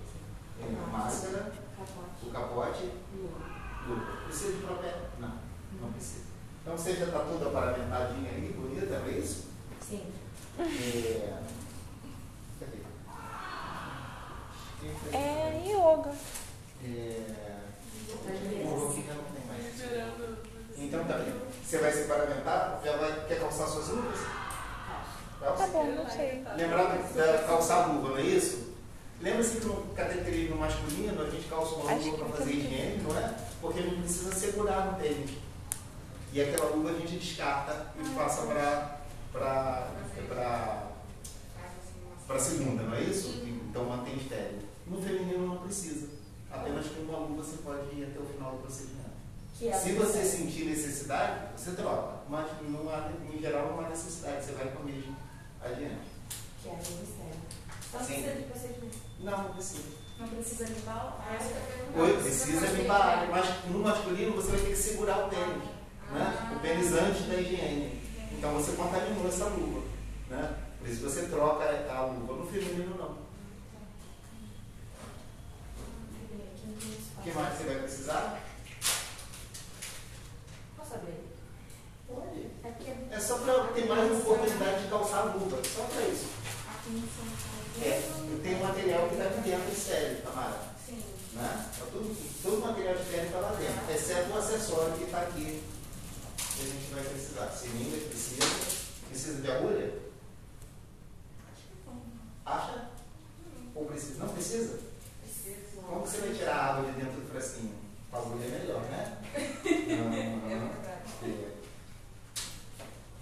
É, 0.60 0.90
Máscara, 0.92 1.52
Capote, 1.76 2.26
o 2.26 2.30
capote, 2.30 2.90
luva. 3.16 4.26
Precisa 4.26 4.52
de 4.52 4.58
própria? 4.58 4.94
Não, 5.18 5.32
não 5.80 5.92
precisa. 5.92 6.24
Então 6.62 6.76
você 6.76 6.94
já 6.94 7.06
está 7.06 7.20
toda 7.20 7.50
paramentadinha 7.50 8.30
ali, 8.30 8.52
bonita, 8.52 8.98
não 9.00 9.06
é 9.06 9.18
isso? 9.18 9.48
Sim. 9.80 10.02
É... 10.58 11.42
Cadê? 12.60 12.78
É 15.12 15.62
yoga. 15.66 16.12
É... 16.84 17.42
Então 20.76 21.04
tá 21.04 21.18
bem. 21.18 21.34
Você 21.64 21.78
vai 21.78 21.92
se 21.92 22.04
paramentar? 22.04 22.80
Já 22.84 22.96
vai... 22.96 23.26
Quer 23.26 23.40
calçar 23.40 23.66
suas 23.66 23.88
luvas? 23.88 24.18
Tá 25.40 25.66
bom, 25.72 25.84
não 25.86 26.08
sei. 26.08 26.44
Lembrando 26.56 27.14
da 27.14 27.38
calçar 27.46 27.92
luva, 27.92 28.10
não 28.10 28.18
é 28.18 28.22
isso? 28.22 28.72
Lembra-se 29.20 29.58
que 29.58 29.66
no 29.66 29.86
cateterismo 29.94 30.56
masculino 30.56 31.22
a 31.22 31.30
gente 31.30 31.48
calça 31.48 31.74
uma 31.76 31.94
luva 31.94 32.18
para 32.18 32.36
fazer 32.38 32.52
higiene, 32.52 33.02
não 33.02 33.16
é? 33.16 33.34
Porque 33.60 33.78
a 33.78 33.82
gente 33.82 34.02
precisa 34.02 34.34
segurar 34.34 34.86
no 34.86 34.98
tênis. 35.00 35.30
E 36.32 36.40
aquela 36.40 36.70
luva 36.70 36.90
a 36.90 36.94
gente 36.94 37.16
descarta 37.16 37.92
e 38.00 38.08
passa 38.10 38.42
para 38.46 38.98
para 39.32 39.88
para 42.26 42.38
segunda, 42.38 42.82
não 42.82 42.94
é 42.94 43.00
isso? 43.02 43.42
Então 43.44 43.84
mantém 43.84 44.16
estéreo. 44.16 44.61
No 44.86 45.00
feminino 45.00 45.46
não 45.46 45.58
precisa. 45.58 46.08
Apenas 46.50 46.86
com 46.86 47.02
uma 47.02 47.18
luva 47.18 47.42
você 47.42 47.56
pode 47.58 47.94
ir 47.94 48.04
até 48.04 48.20
o 48.20 48.26
final 48.26 48.52
do 48.52 48.58
procedimento. 48.58 49.10
Que 49.58 49.68
é 49.68 49.78
Se 49.78 49.92
você 49.92 50.24
sério. 50.24 50.30
sentir 50.30 50.64
necessidade, 50.66 51.48
você 51.56 51.72
troca. 51.72 52.20
Mas 52.28 52.46
não 52.62 52.88
há, 52.90 53.10
em 53.32 53.38
geral 53.40 53.72
não 53.72 53.84
há 53.84 53.88
necessidade, 53.88 54.44
você 54.44 54.52
vai 54.52 54.68
com 54.68 54.82
a 54.82 54.84
mesma 54.84 55.16
adiante. 55.64 56.08
Que 56.62 56.68
é 56.68 56.72
mistério. 56.76 57.40
Só 57.90 57.98
precisa 57.98 58.32
de 58.34 58.42
procedimento. 58.44 58.98
Não, 59.20 59.42
não 59.44 59.52
precisa. 59.54 60.02
Não 60.18 60.28
precisa 60.28 60.64
limpar 60.64 61.18
o 61.18 61.32
resto. 61.32 61.54
Oi, 61.96 62.22
precisa 62.22 62.66
limpar 62.66 63.00
a 63.00 63.04
área, 63.04 63.30
mas 63.30 63.64
no 63.66 63.78
masculino 63.80 64.34
você 64.36 64.50
vai 64.52 64.60
ter 64.60 64.66
que 64.70 64.76
segurar 64.76 65.26
o 65.26 65.28
tênis, 65.30 65.64
né? 66.12 66.54
O 66.56 66.60
tênis 66.60 66.92
antes 66.92 67.26
da 67.26 67.34
higiene. 67.34 68.00
Então 68.32 68.52
você 68.54 68.72
contaminou 68.72 69.26
essa 69.28 69.44
luva, 69.46 69.82
né? 70.30 70.56
Por 70.78 70.88
isso 70.88 71.02
você 71.02 71.26
troca 71.26 71.64
a 71.64 72.06
luva. 72.06 72.34
No 72.34 72.46
feminino 72.46 72.96
não. 72.96 73.31
O 77.22 77.24
que 77.24 77.30
mais 77.34 77.56
você 77.56 77.64
vai 77.66 77.76
precisar? 77.76 78.42
Posso 80.76 80.94
abrir? 80.94 81.20
Pode. 82.08 82.50
É 82.64 83.14
É 83.14 83.20
só 83.20 83.38
para 83.38 83.68
ter 83.68 83.86
mais 83.86 84.10
uma 84.10 84.18
oportunidade 84.18 84.82
de 84.82 84.88
calçar 84.88 85.18
a 85.18 85.24
luva. 85.34 85.62
Só 85.62 85.84
para 85.84 86.02
isso. 86.08 86.26
Paulo. 86.66 87.80
É, 87.80 88.02
tem 88.42 88.56
um 88.56 88.64
material 88.64 89.06
que 89.06 89.14
está 89.14 89.28
aqui 89.28 89.40
dentro 89.48 89.72
estéreo, 89.72 90.22
Tamara. 90.22 90.58
Sim. 90.84 91.00
Né? 91.34 91.70
Tá 91.78 91.86
tudo, 91.92 92.42
todo 92.42 92.56
o 92.56 92.60
material 92.60 92.96
de 92.96 93.04
pele 93.04 93.26
está 93.26 93.38
lá 93.38 93.52
dentro, 93.52 93.94
exceto 93.94 94.32
o 94.32 94.38
acessório 94.38 94.98
que 94.98 95.04
está 95.04 95.20
aqui. 95.20 95.62
Que 96.36 96.60
a 96.60 96.64
gente 96.64 96.92
vai 96.92 97.04
precisar. 97.04 97.46
Seringa 97.50 97.98
precisa. 98.08 98.46
Precisa 99.08 99.42
de 99.42 99.48
agulha? 99.48 99.94
Acha? 102.44 102.88
Ou 103.76 103.86
precisa? 103.86 104.24
Não 104.24 104.34
precisa? 104.34 104.91
Como 105.86 106.02
que 106.02 106.08
você 106.08 106.18
vai 106.18 106.34
tirar 106.34 106.56
a 106.56 106.64
água 106.74 106.90
de 106.92 107.00
dentro 107.00 107.20
do 107.20 107.30
frasquinho? 107.30 107.74
Com 108.10 108.16
a 108.16 108.20
agulha 108.20 108.44
é 108.44 108.58
melhor, 108.58 108.82
né? 108.82 109.18
Não, 109.88 110.12
É. 111.22 111.28
É. 111.28 111.52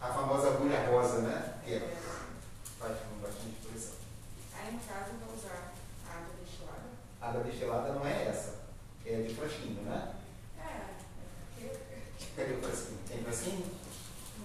A 0.00 0.06
famosa 0.06 0.48
agulha 0.48 0.86
rosa, 0.88 1.20
né? 1.20 1.54
É. 1.66 1.78
Faz 2.78 2.96
com 2.98 3.20
bastante 3.20 3.56
pressão. 3.62 3.94
Aí, 4.54 4.72
no 4.72 4.80
caso, 4.80 5.10
eu 5.12 5.26
vou 5.26 5.36
usar 5.36 5.72
água 6.08 6.34
destilada. 6.42 6.88
A 7.20 7.28
água 7.28 7.44
destilada 7.44 7.92
não 7.92 8.06
é 8.06 8.28
essa. 8.28 8.60
É 9.04 9.22
de 9.22 9.34
frasquinho, 9.34 9.82
né? 9.82 10.14
É. 10.58 11.64
Eu 11.64 11.78
Cadê 12.36 12.54
o 12.54 12.60
frasquinho? 12.62 12.98
Tem 13.08 13.22
frasquinho? 13.22 13.66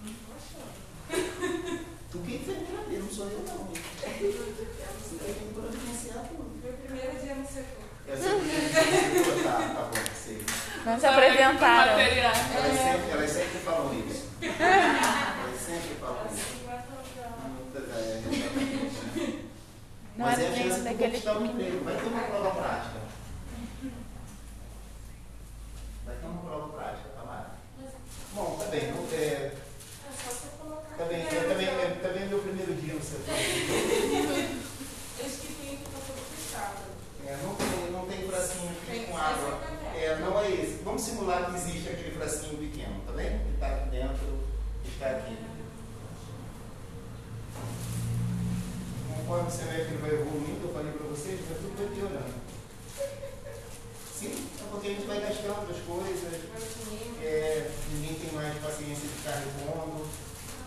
não 0.03 0.13
tô 0.13 0.33
achando. 0.35 1.85
Tu 2.11 2.17
que 2.19 2.35
enfermeira 2.35 2.83
dele, 2.83 3.03
não 3.03 3.11
sou 3.11 3.27
eu 3.27 3.39
não. 3.39 3.67
Tem 3.67 4.13
que 4.13 5.53
providenciar 5.53 6.27
tudo. 6.27 6.61
Meu 6.63 6.73
primeiro 6.73 7.19
dia 7.21 7.35
no 7.35 7.47
setor. 7.47 7.84
Eu 8.07 8.17
sei 8.17 8.39
que 8.39 9.43
tá, 9.43 9.51
tá 9.53 9.81
bom, 9.83 9.91
sei. 10.23 10.45
Não 10.85 10.99
se 10.99 11.05
apresentaram. 11.07 11.99
Elas 11.99 12.37
sempre, 12.37 13.11
elas 13.11 13.31
sempre 13.31 13.59
falam 13.65 13.93
isso. 14.07 14.25
Elas 14.41 15.61
sempre 15.61 15.95
falam 15.99 16.27
isso. 16.33 16.55
Assim 16.69 17.93
é, 17.97 18.21
exatamente. 18.27 19.45
Não 20.17 20.25
Mas 20.25 20.39
é 20.39 20.45
a 20.45 20.49
nem 20.49 20.63
chance 20.63 20.77
de 20.79 20.83
daquele 20.83 21.07
conquistar 21.11 21.37
o 21.39 21.45
emprego. 21.45 21.83
Vai 21.83 21.95
ter 21.95 22.05
uma 22.07 22.21
prova 22.21 22.51
prática. 22.51 22.99
Vai 26.05 26.15
ter 26.15 26.25
uma 26.27 26.41
prova 26.41 26.67
prática, 26.73 27.09
Tamara. 27.17 27.49
Bom, 28.33 28.57
tá 28.59 28.65
bem. 28.65 28.91
não- 28.91 29.07
é, 29.11 29.17
É 29.17 29.51
só 30.23 30.29
você 30.31 30.47
colocar. 30.59 30.95
tá 30.97 31.05
bem, 31.05 31.21
é, 31.21 31.25
tá 31.25 31.55
bem, 31.55 31.67
é, 31.67 31.99
tá 32.01 32.07
bem 32.09 32.27
meu 32.29 32.39
primeiro 32.39 32.73
dia 32.75 32.93
no 32.93 33.01
setor. 33.01 33.35
Esse 35.25 35.37
que 35.41 35.53
tem 35.53 35.77
que 35.77 35.83
tá 35.83 35.97
todo 36.05 36.21
fechado. 36.35 36.95
É, 37.27 37.37
não 37.43 37.55
tem, 37.55 37.84
tem 38.25 38.31
frasquinho 38.31 39.07
com 39.07 39.17
água. 39.17 39.59
É, 39.95 40.17
não 40.19 40.39
é 40.39 40.51
esse. 40.51 40.83
Vamos 40.83 41.01
simular 41.01 41.45
que 41.45 41.57
existe 41.57 41.89
aquele 41.89 42.11
frasquinho 42.11 42.57
pequeno, 42.57 43.01
tá 43.05 43.13
bem? 43.13 43.39
Que 43.39 43.53
está 43.53 43.67
aqui 43.67 43.89
dentro, 43.89 44.39
que 44.83 44.89
está 44.91 45.09
aqui. 45.11 45.37
Conforme 49.15 49.51
que 49.51 49.63
ele 49.63 49.97
vai 50.01 50.11
evoluindo, 50.11 50.67
eu 50.67 50.73
falei 50.73 50.91
para 50.91 51.07
vocês, 51.07 51.39
vai 51.47 51.57
tudo 51.57 51.77
vai 51.77 51.87
piorando. 51.95 52.45
Sim, 54.13 54.47
é 54.59 54.63
porque 54.69 54.87
a 54.87 54.91
gente 54.91 55.07
vai 55.07 55.19
gastando 55.19 55.71
as 55.71 55.79
coisas, 55.83 56.33
é, 57.21 57.71
ninguém 57.91 58.15
tem 58.15 58.31
mais 58.33 58.57
paciência 58.59 59.07
de 59.07 59.15
ficar 59.15 59.31
repondo. 59.31 60.05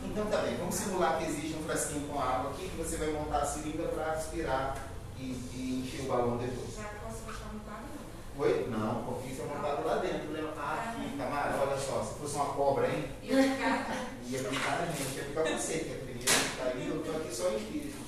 Então 0.05 0.27
tá 0.27 0.43
bem, 0.43 0.57
vamos 0.57 0.75
simular 0.75 1.19
que 1.19 1.25
existe 1.25 1.57
um 1.57 1.65
frasquinho 1.65 2.09
com 2.09 2.21
água 2.21 2.51
aqui, 2.51 2.69
que 2.69 2.77
você 2.77 2.97
vai 2.97 3.13
montar 3.13 3.39
a 3.39 3.47
seringa 3.47 3.89
para 3.89 4.13
aspirar 4.13 4.89
e, 5.21 5.23
e 5.23 5.85
encher 5.85 6.05
o 6.05 6.09
balão 6.09 6.37
depois. 6.37 6.75
Será 6.75 6.89
que 6.89 6.95
eu 6.97 7.01
posso 7.01 7.25
deixar 7.27 7.53
montado? 7.53 7.85
Não. 7.95 8.07
Oi? 8.41 8.69
Não, 8.71 9.21
isso 9.29 9.43
é 9.43 9.47
montado 9.47 9.85
lá 9.85 9.97
dentro. 9.97 10.31
Lembra? 10.31 10.53
Ah, 10.57 10.95
aqui, 10.95 11.17
Tamara, 11.19 11.59
olha 11.59 11.77
só, 11.77 12.05
se 12.05 12.21
fosse 12.21 12.37
uma 12.37 12.45
cobra, 12.47 12.87
hein? 12.89 13.05
O 13.25 13.59
gato? 13.59 13.93
Ia 14.29 14.45
picar 14.45 14.83
a 14.83 14.87
gente, 14.87 15.17
ia 15.17 15.25
picar 15.25 15.45
você, 15.45 15.79
que 15.79 15.91
é 15.91 15.95
a 15.95 15.99
primeira 15.99 16.33
que 16.33 16.57
tá 16.57 16.65
aí, 16.65 16.89
eu 16.89 17.03
tô 17.03 17.19
aqui 17.19 17.35
só 17.35 17.51
em 17.51 17.57
espírito. 17.57 17.99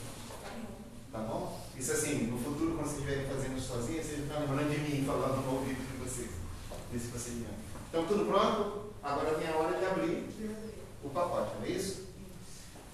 Tá 1.11 1.19
bom? 1.19 1.61
Isso 1.77 1.91
assim, 1.91 2.27
no 2.27 2.39
futuro, 2.39 2.77
quando 2.77 2.87
vocês 2.87 3.01
estiverem 3.01 3.27
fazendo 3.27 3.59
isso 3.59 3.73
sozinhos, 3.73 4.07
vocês 4.07 4.21
estão 4.21 4.41
lembrando 4.41 4.71
de 4.71 4.79
mim, 4.79 5.05
falando 5.05 5.45
no 5.45 5.53
ouvido 5.53 5.79
de 5.79 6.09
vocês, 6.09 6.31
desse 6.93 7.09
procedimento. 7.09 7.55
Então, 7.89 8.05
tudo 8.07 8.27
pronto? 8.27 8.93
Agora 9.03 9.37
vem 9.37 9.49
a 9.49 9.57
hora 9.57 9.79
de 9.79 9.85
abrir 9.85 10.29
o 11.03 11.09
pacote, 11.09 11.57
não 11.59 11.67
é 11.67 11.71
isso? 11.71 12.07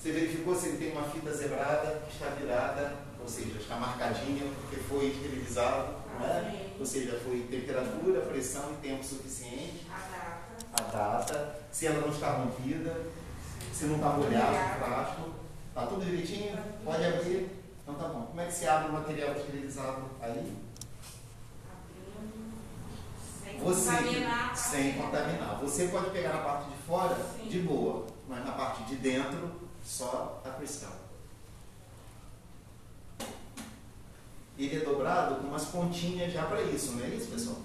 Você 0.01 0.11
verificou 0.11 0.55
se 0.55 0.69
ele 0.69 0.79
tem 0.79 0.93
uma 0.93 1.03
fita 1.03 1.35
zebrada, 1.35 2.03
está 2.11 2.29
virada, 2.31 2.97
ou 3.21 3.29
seja, 3.29 3.59
está 3.59 3.77
marcadinha 3.77 4.51
porque 4.63 4.77
foi 4.77 5.09
esterilizado, 5.09 5.97
não 6.19 6.27
é? 6.27 6.66
Ou 6.79 6.87
seja, 6.87 7.19
foi 7.25 7.41
temperatura, 7.51 8.21
pressão 8.23 8.73
e 8.73 8.77
tempo 8.87 9.05
suficiente. 9.05 9.87
A 9.91 9.99
data. 9.99 10.37
A 10.73 10.83
data, 11.17 11.59
se 11.73 11.87
ela 11.87 12.01
não 12.01 12.13
está 12.13 12.33
rompida, 12.33 12.95
se 13.73 13.85
não 13.87 13.97
está 13.97 14.09
molhado 14.11 14.55
o 14.55 14.85
plástico. 14.87 15.31
Está 15.69 15.87
tudo 15.87 16.05
direitinho? 16.05 16.57
Pode 16.85 17.05
abrir? 17.05 17.51
Então 17.83 17.95
tá 17.95 18.09
bom. 18.09 18.27
Como 18.27 18.41
é 18.41 18.47
que 18.47 18.53
se 18.53 18.67
abre 18.67 18.89
o 18.89 18.93
material 18.93 19.35
esterilizado 19.35 20.03
aí? 20.21 20.57
Sem 23.45 23.59
Você, 23.59 23.91
contaminar. 23.91 24.57
sem 24.57 24.93
contaminar. 24.95 25.59
Você 25.61 25.89
pode 25.89 26.11
pegar 26.11 26.33
na 26.33 26.41
parte 26.43 26.71
de 26.71 26.77
fora 26.87 27.17
Sim. 27.37 27.49
de 27.49 27.61
boa, 27.61 28.07
mas 28.29 28.45
na 28.45 28.53
parte 28.53 28.85
de 28.85 28.97
dentro, 28.97 29.53
só 29.85 30.43
a 30.45 30.51
cristal. 30.51 30.93
Ele 34.59 34.77
é 34.77 34.85
dobrado 34.85 35.37
com 35.37 35.49
umas 35.49 35.67
pontinhas 35.67 36.33
já 36.33 36.47
para 36.47 36.63
isso, 36.63 36.93
não 36.93 37.05
é 37.05 37.09
isso, 37.09 37.31
pessoal? 37.31 37.59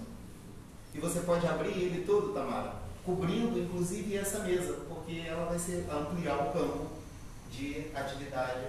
E 0.94 0.98
você 0.98 1.20
pode 1.20 1.46
abrir 1.46 1.70
ele 1.70 2.04
todo, 2.04 2.34
Tamara, 2.34 2.74
cobrindo 3.04 3.58
inclusive 3.58 4.16
essa 4.16 4.40
mesa, 4.40 4.74
porque 4.88 5.22
ela 5.26 5.46
vai 5.46 5.58
ser 5.58 5.86
ampliar 5.90 6.36
o 6.36 6.52
campo 6.52 6.86
de 7.50 7.90
atividade 7.94 8.66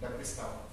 da 0.00 0.08
cristal. 0.08 0.66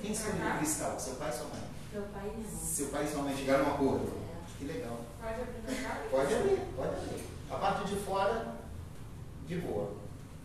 Quem 0.00 0.12
escolheu 0.12 0.38
cá? 0.38 0.58
cristal? 0.58 1.00
Seu 1.00 1.14
pai 1.14 1.30
ou 1.30 1.36
sua 1.36 1.46
mãe? 1.48 1.62
Meu 1.92 2.02
pai 2.02 2.30
não. 2.36 2.60
Seu 2.60 2.88
pai 2.88 3.04
e 3.04 3.08
sua 3.08 3.22
mãe 3.22 3.36
chegaram 3.36 3.64
a 3.64 3.68
um 3.68 3.74
acordo? 3.74 4.12
É. 4.12 4.58
Que 4.58 4.64
legal. 4.66 5.00
Pode 5.20 5.40
abrir? 5.40 6.10
Pode 6.10 6.34
abrir, 6.34 6.60
pode 6.76 6.88
abrir. 6.88 7.24
A 7.50 7.56
parte 7.56 7.88
de 7.88 7.96
fora, 7.96 8.54
de 9.46 9.56
boa. 9.56 9.94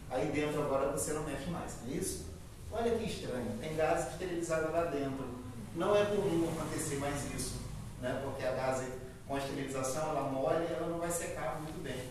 Aí 0.10 0.31
dentro 0.31 0.62
agora 0.62 0.91
você 0.91 1.13
não 1.13 1.24
mexe 1.24 1.50
mais, 1.50 1.77
não 1.84 1.93
é 1.93 1.98
isso? 1.98 2.25
Olha 2.72 2.98
que 2.98 3.05
estranho, 3.05 3.58
tem 3.60 3.75
gás 3.75 4.12
esterilizado 4.12 4.72
lá 4.72 4.86
dentro. 4.86 5.41
Não 5.75 5.96
é 5.96 6.05
comum 6.05 6.50
acontecer 6.50 6.98
mais 6.98 7.34
isso, 7.34 7.62
né? 8.01 8.22
porque 8.24 8.43
a 8.46 8.51
gase 8.51 8.88
com 9.27 9.36
a 9.36 9.39
esterilização 9.39 10.10
ela 10.10 10.29
molha 10.29 10.67
e 10.70 10.74
ela 10.74 10.88
não 10.88 11.00
vai 11.00 11.10
secar 11.10 11.62
muito 11.62 11.81
bem. 11.81 12.10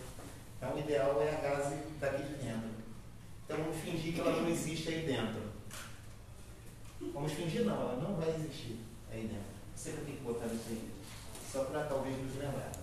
Então 0.56 0.74
o 0.74 0.78
ideal 0.78 1.20
é 1.22 1.34
a 1.34 1.40
gase 1.40 1.76
daqui 1.98 2.22
de 2.22 2.34
dentro. 2.34 2.70
Então 3.44 3.58
vamos 3.58 3.76
fingir 3.76 4.14
que 4.14 4.20
ela 4.20 4.40
não 4.40 4.48
existe 4.48 4.88
aí 4.88 5.06
dentro. 5.06 5.42
Vamos 7.12 7.32
fingir 7.32 7.64
não, 7.64 7.74
ela 7.74 7.96
não 7.96 8.14
vai 8.16 8.30
existir 8.30 8.78
aí 9.10 9.22
dentro. 9.22 9.50
Sempre 9.74 10.04
tem 10.04 10.16
que 10.16 10.22
botar 10.22 10.46
isso 10.46 10.64
aí. 10.68 10.90
Só 11.50 11.64
para 11.64 11.84
talvez 11.84 12.16
nos 12.18 12.36
lembrar. 12.36 12.79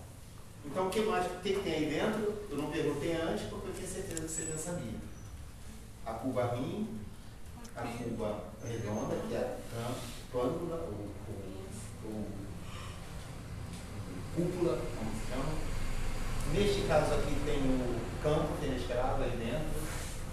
Então, 0.70 0.88
o 0.88 0.90
que 0.90 1.00
mais 1.02 1.26
que 1.42 1.54
tem 1.64 1.74
aí 1.74 1.86
dentro? 1.90 2.34
Eu 2.52 2.58
não 2.58 2.70
perguntei 2.70 3.14
antes 3.14 3.46
porque 3.48 3.70
eu 3.70 3.74
tinha 3.74 3.88
certeza 3.88 4.22
que 4.22 4.28
você 4.28 4.46
já 4.52 4.58
sabia. 4.58 5.00
A 6.06 6.14
cuba 6.14 6.56
rim, 6.56 7.00
a 7.76 7.82
cuba 7.82 8.44
redonda, 8.64 9.16
que 9.28 9.34
é 9.34 9.58
a 9.74 9.92
plândula, 10.32 10.76
ou, 10.76 11.10
ou, 12.06 12.12
ou 12.14 12.26
cúpula, 14.36 14.80
como 14.98 15.12
se 15.12 15.32
chama. 15.32 15.54
Neste 16.54 16.88
caso 16.88 17.14
aqui 17.14 17.36
tem 17.46 17.60
o 17.60 18.00
campo 18.22 18.56
fenestrado 18.62 19.24
aí 19.24 19.38
dentro, 19.38 19.82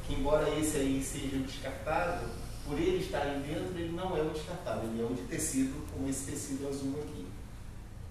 que 0.06 0.14
embora 0.14 0.50
esse 0.58 0.76
aí 0.76 1.02
seja 1.02 1.36
o 1.36 1.44
descartável, 1.44 2.28
por 2.66 2.78
ele 2.78 2.98
estar 2.98 3.22
aí 3.22 3.40
dentro, 3.40 3.78
ele 3.78 3.92
não 3.92 4.16
é 4.16 4.22
o 4.22 4.30
descartável, 4.30 4.90
ele 4.90 5.00
é 5.00 5.04
o 5.04 5.14
de 5.14 5.22
tecido, 5.22 5.86
como 5.92 6.08
esse 6.08 6.30
tecido 6.30 6.68
azul 6.68 7.00
aqui. 7.02 7.23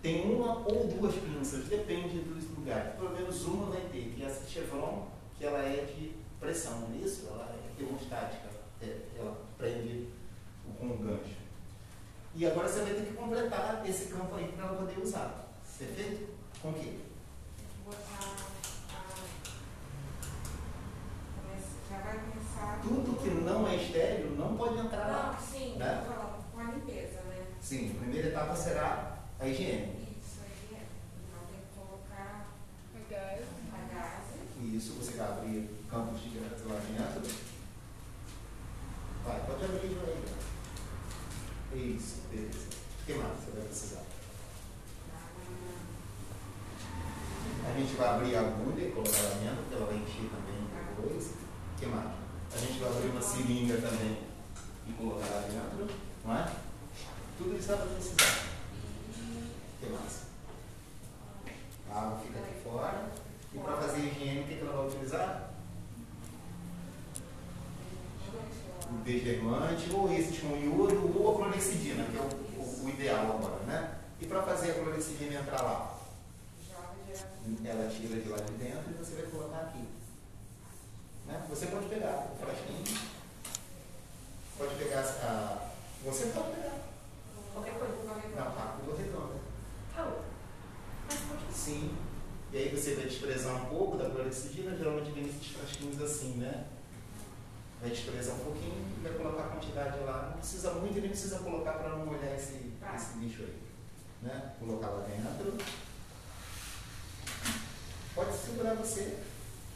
Tem 0.04 0.22
uma 0.36 0.58
ou 0.68 0.86
duas 0.88 1.16
pinças, 1.16 1.64
depende 1.70 2.20
dos 2.20 2.44
lugares. 2.58 2.94
Pelo 2.96 3.12
menos 3.12 3.46
uma 3.46 3.68
vai 3.72 3.82
ter, 3.90 4.14
que 4.16 4.22
é 4.22 4.26
essa 4.28 4.46
Chevron, 4.46 5.08
que 5.38 5.46
ela 5.46 5.60
é 5.60 5.86
de 5.86 6.12
pressão, 6.42 6.90
é 6.94 6.98
isso? 7.06 7.28
Ela 7.32 7.50
é 7.56 7.78
termostática, 7.78 8.50
é- 8.82 8.98
ela 9.18 9.38
prende 9.58 10.10
com 10.78 10.86
um 10.88 10.98
gancho. 10.98 11.38
E 12.36 12.46
agora 12.46 12.68
você 12.68 12.82
vai 12.82 12.94
ter 12.96 13.06
que 13.06 13.14
completar 13.14 13.82
esse 13.90 14.08
campo 14.08 14.36
aí 14.36 14.52
para 14.52 14.66
ela 14.68 14.78
poder 14.78 15.00
usar. 15.02 15.48
Perfeito? 15.80 16.34
Com 16.62 16.70
o 16.72 16.74
quê? 16.74 16.96
Botar 17.86 18.20
a. 18.20 19.04
Começa- 21.42 21.78
Já 21.90 21.98
vai 22.00 22.20
começar. 22.20 22.82
Tudo 22.82 23.24
que 23.24 23.30
não 23.30 23.68
é 23.68 23.76
estéreo 23.78 24.32
não 24.32 24.58
pode 24.58 24.80
entrar 24.80 25.06
Não, 25.08 25.14
lá. 25.14 25.38
sim, 25.40 25.76
Né? 25.78 26.04
com 26.54 26.60
a 26.60 26.64
limpeza, 26.72 27.22
né? 27.22 27.46
Sim, 27.62 27.92
a 27.96 28.00
primeira 28.00 28.28
etapa 28.28 28.56
será 28.56 29.13
a 29.40 29.48
higiene. 29.48 30.18
Isso 30.22 30.40
aí 30.44 30.78
é. 30.78 30.84
Então 31.20 31.42
tem 31.48 31.60
que 31.60 31.68
colocar 31.76 32.48
Gás. 33.10 33.42
a 33.74 33.94
gase. 33.94 34.76
Isso, 34.76 34.94
você 34.94 35.18
vai 35.18 35.28
abrir 35.28 35.70
campos 35.90 36.22
de 36.22 36.30
gás 36.30 36.62
lá 36.66 36.76
dentro. 36.80 37.36
Vai, 39.26 39.40
pode 39.46 39.66
abrir 39.66 39.98
aí. 40.06 41.96
Isso, 41.96 42.22
beleza. 42.32 42.68
O 43.02 43.06
que 43.06 43.14
mais 43.16 43.38
você 43.40 43.52
vai 43.52 43.66
precisar? 43.66 44.04
A 47.66 47.78
gente 47.80 47.96
vai 47.96 48.08
abrir 48.10 48.36
a 48.36 48.42
agulha 48.42 48.88
e 48.88 48.92
colocar 48.92 49.22
lá 49.22 49.30
dentro, 49.42 49.56
porque 49.64 49.76
ela 49.76 49.86
vai 49.86 49.96
encher 49.96 50.30
também 50.30 50.68
depois. 50.96 51.26
O 51.28 51.80
que 51.80 51.86
mais? 51.88 52.10
A 52.54 52.58
gente 52.58 52.80
vai 52.80 52.90
abrir 52.90 53.08
uma 53.10 53.22
seringa 53.22 53.78
também 53.78 54.18
e 54.88 54.92
colocar 54.94 55.26
lá 55.28 55.42
dentro, 55.42 55.96
não 56.26 56.36
é? 56.38 56.52
Tudo 57.38 57.58
isso 57.58 57.68
vai 57.70 57.78
precisar. 57.88 58.44
O 59.18 59.86
que 59.86 59.92
mais? 59.92 60.22
A 61.90 62.00
água 62.02 62.20
fica 62.20 62.40
aqui 62.40 62.62
fora. 62.64 63.10
E 63.54 63.58
para 63.58 63.78
fazer 63.78 64.00
higiene, 64.02 64.42
o 64.42 64.48
que, 64.48 64.56
que 64.56 64.62
ela 64.62 64.76
vai 64.78 64.88
utilizar? 64.88 65.50
O 68.92 68.98
desdermante, 69.04 69.90
ou 69.92 70.14
esse 70.14 70.40
com 70.42 70.56
iodo, 70.58 71.20
ou 71.20 71.32
a 71.34 71.36
clorexidina, 71.38 72.04
que 72.06 72.18
é 72.18 72.22
o, 72.22 72.62
o- 72.62 72.86
o 72.86 72.90
ideal 72.90 73.26
agora, 73.38 73.64
né? 73.66 73.96
E 74.22 74.26
para 74.28 74.44
fazer 74.44 74.72
a 74.72 74.74
clorexidina 74.76 75.40
entrar 75.40 75.62
lá? 75.62 75.98
Joga 76.70 76.90
direto. 77.06 77.66
Ela 77.66 77.90
tira 77.90 78.22
de 78.22 78.30
lá 78.30 78.38
de 78.38 78.52
dentro 78.54 78.92
e 78.92 78.94
você 78.94 79.16
vai 79.16 79.26
colocar 79.32 79.62
aqui. 79.62 79.84
Né? 81.26 81.42
Você 81.50 81.66
pode 81.68 81.86
pegar 81.88 82.32
o 82.34 82.38
frasquinho, 82.38 82.84
pode 84.58 84.76
pegar 84.76 85.00
a. 85.00 85.70
Você 86.06 86.26
pode 86.28 86.52
pegar. 86.56 86.76
Qualquer 87.54 87.74
coisa, 87.74 87.94
qualquer 87.94 88.22
coisa. 88.30 88.36
Não, 88.36 88.48
a 88.48 88.78
curva 88.78 88.98
redonda. 89.02 89.44
Sim. 91.54 91.96
E 92.52 92.58
aí 92.58 92.70
você 92.76 92.96
vai 92.96 93.06
desprezar 93.06 93.56
um 93.56 93.66
pouco 93.66 93.98
da 93.98 94.10
clorexidina, 94.10 94.76
geralmente 94.78 95.12
vem 95.12 95.28
esses 95.28 95.48
frasquinhos 95.54 96.00
assim, 96.02 96.34
né? 96.36 96.66
Vai 97.82 97.90
desprezar 97.90 98.36
um 98.36 98.40
pouquinho 98.40 98.86
e 99.00 99.02
vai 99.04 99.14
colocar 99.14 99.44
a 99.44 99.48
quantidade 99.50 100.00
lá. 100.02 100.30
Não 100.32 100.38
precisa 100.38 100.72
muito 100.74 100.98
e 100.98 101.02
nem 101.02 101.10
precisa 101.10 101.40
colocar 101.40 101.74
para 101.74 101.90
não 101.90 102.06
molhar 102.06 102.34
esse, 102.36 102.72
Tá. 103.34 103.38
bicho 103.38 103.44
aí. 103.44 103.64
Né? 104.22 104.54
Colocar 104.60 104.88
lá 104.88 105.06
dentro. 105.08 105.58
Pode 108.16 108.38
segurar 108.38 108.76
você. 108.76 109.18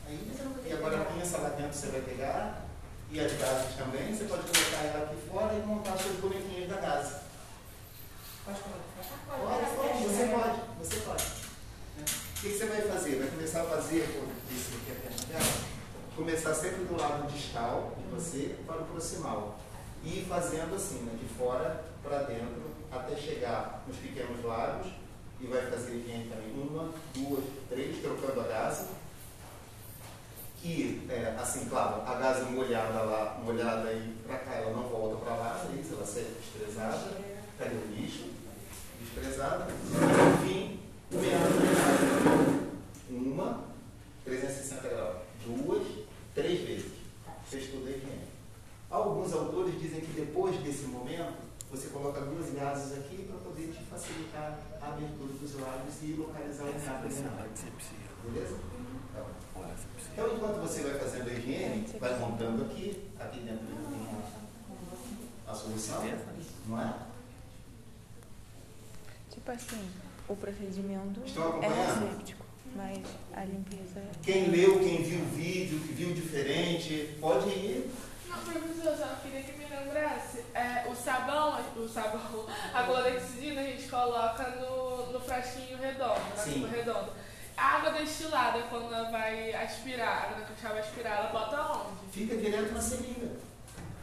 Aí, 0.08 0.32
e 0.65 0.74
agora 0.74 1.02
a 1.02 1.06
pinça 1.06 1.38
lá 1.39 1.50
dentro 1.50 1.74
você 1.74 1.88
vai 1.88 2.02
pegar. 2.02 2.65
E 3.10 3.20
as 3.20 3.32
gases 3.34 3.76
também. 3.76 4.13
Você 4.13 4.26
pode 4.26 4.43
colocar 4.43 4.84
ela 4.84 5.06
aqui 5.06 5.30
fora 5.30 5.54
e 5.54 5.65
montar 5.65 5.98
suas 5.98 6.17
bonequinhas 6.17 6.70
da 6.70 6.78
gase. 6.78 7.15
Pode 8.46 8.60
colocar. 8.60 8.88
Pode, 9.28 9.76
pode, 9.76 10.04
você 10.04 10.28
pode, 10.28 10.62
você 10.80 10.96
pode. 11.02 11.24
né? 11.98 12.06
O 12.06 12.41
que 12.41 12.50
que 12.50 12.58
você 12.58 12.65
vai 12.65 12.82
fazer? 12.82 13.15
Vai 13.17 13.28
começar 13.30 13.62
a 13.62 13.65
fazer, 13.65 14.04
isso 14.52 14.76
aqui 14.76 14.91
é 14.91 14.96
a 14.96 15.10
perna 15.10 15.26
dela, 15.26 15.54
começar 16.15 16.54
sempre 16.54 16.86
do 16.86 16.98
lado 16.98 17.32
distal 17.32 17.98
de 17.98 18.08
você 18.13 18.56
para 18.65 18.82
o 18.82 18.86
proximal. 18.86 19.60
E 20.04 20.20
ir 20.20 20.26
fazendo 20.30 20.76
assim, 20.76 21.00
né, 21.00 21.17
de 21.20 21.28
fora 21.36 21.84
para 22.04 22.24
dentro, 22.24 22.77
até 22.91 23.15
chegar 23.15 23.84
nos 23.88 23.97
pequenos 23.97 24.43
lábios. 24.43 24.93
E 25.39 25.45
vai 25.45 25.62
fazer 25.69 26.02
também 26.32 26.52
uma, 26.56 26.91
duas, 27.13 27.43
três, 27.69 28.02
trocando 28.02 28.41
a 28.41 28.47
gase. 28.47 28.88
Que, 30.60 31.06
é, 31.10 31.36
assim, 31.39 31.69
claro, 31.69 32.02
a 32.02 32.15
gase 32.15 32.45
molhada 32.52 33.04
lá, 33.04 33.39
molhada 33.43 33.89
aí 33.89 34.15
para 34.26 34.39
cá, 34.39 34.56
ela 34.56 34.71
não 34.71 34.89
volta 34.89 35.23
para 35.23 35.36
lá, 35.36 35.67
é 35.69 35.80
isso, 35.80 35.93
ela 35.93 36.06
sai 36.06 36.26
estressada. 36.41 37.12
Cadê 37.60 37.76
o 37.76 37.95
lixo? 37.95 38.30
Desprezado. 39.00 39.71
Enfim, 40.43 40.80
o 41.12 41.17
meado 41.17 41.47
Uma, 43.10 43.63
360 44.26 44.89
graus. 44.89 45.17
Duas, 45.45 45.88
três 46.36 46.62
vezes. 46.62 46.91
Fez 47.50 47.67
tudo 47.71 47.88
a 47.88 47.91
higiene. 47.91 48.28
Alguns 48.89 49.34
autores 49.34 49.80
dizem 49.80 50.02
que 50.02 50.12
depois 50.13 50.56
desse 50.58 50.86
momento, 50.86 51.47
você 51.69 51.89
coloca 51.89 52.21
duas 52.21 52.53
gases 52.53 52.97
aqui 52.97 53.23
para 53.23 53.38
poder 53.38 53.73
te 53.73 53.84
facilitar 53.84 54.60
a 54.82 54.88
abertura 54.88 55.34
dos 55.34 55.60
lábios 55.60 55.95
e 56.01 56.13
localizar 56.13 56.63
o 56.63 56.80
meado 56.80 57.08
renal. 57.08 57.47
Beleza? 58.23 58.58
Então, 59.12 59.25
então, 60.13 60.36
enquanto 60.36 60.62
você 60.62 60.84
vai 60.84 60.99
fazendo 60.99 61.30
a 61.30 61.34
higiene, 61.34 61.86
vai 61.99 62.19
montando 62.19 62.63
aqui, 62.63 63.10
aqui 63.19 63.39
dentro 63.41 63.65
tem 63.67 63.75
a, 65.47 65.51
a 65.51 65.56
solução, 65.56 66.03
não 66.67 66.82
é? 66.82 66.93
Tipo 69.30 69.51
assim. 69.51 69.89
o 70.27 70.36
procedimento 70.36 71.21
é 71.25 71.39
acompanhando? 71.39 72.08
asséptico, 72.08 72.45
mas 72.75 72.99
a 73.34 73.45
limpeza 73.45 73.99
é. 73.99 74.10
Quem 74.23 74.49
leu, 74.49 74.80
quem 74.80 75.03
viu 75.03 75.19
o 75.19 75.30
vídeo, 75.36 75.80
que 75.80 75.93
viu 75.93 76.13
diferente, 76.13 77.17
pode 77.19 77.49
ir. 77.49 77.91
Professor, 78.45 78.97
só 78.97 79.15
queria 79.21 79.43
que 79.43 79.52
me 79.54 79.65
lembrasse. 79.65 80.45
É, 80.54 80.88
o 80.89 80.95
sabão, 80.95 81.60
o 81.76 81.88
sabão, 81.88 82.45
a 82.73 82.84
clorexidina 82.84 83.62
a 83.62 83.63
gente 83.63 83.88
coloca 83.88 84.43
no, 84.52 85.12
no 85.12 85.19
frasquinho 85.19 85.78
redondo, 85.78 86.21
na 86.36 86.43
Sim. 86.43 86.54
cuba 86.54 86.67
redonda. 86.67 87.12
A 87.56 87.78
água 87.78 87.91
destilada, 87.91 88.60
quando 88.69 88.93
ela 88.93 89.10
vai 89.10 89.54
aspirar, 89.54 90.08
a 90.08 90.21
água 90.28 90.45
vai 90.62 90.80
aspirar, 90.80 91.17
ela 91.17 91.30
bota 91.30 91.62
onde? 91.73 92.12
Fica 92.12 92.38
direto 92.38 92.73
na 92.73 92.82
seringa. 92.82 93.32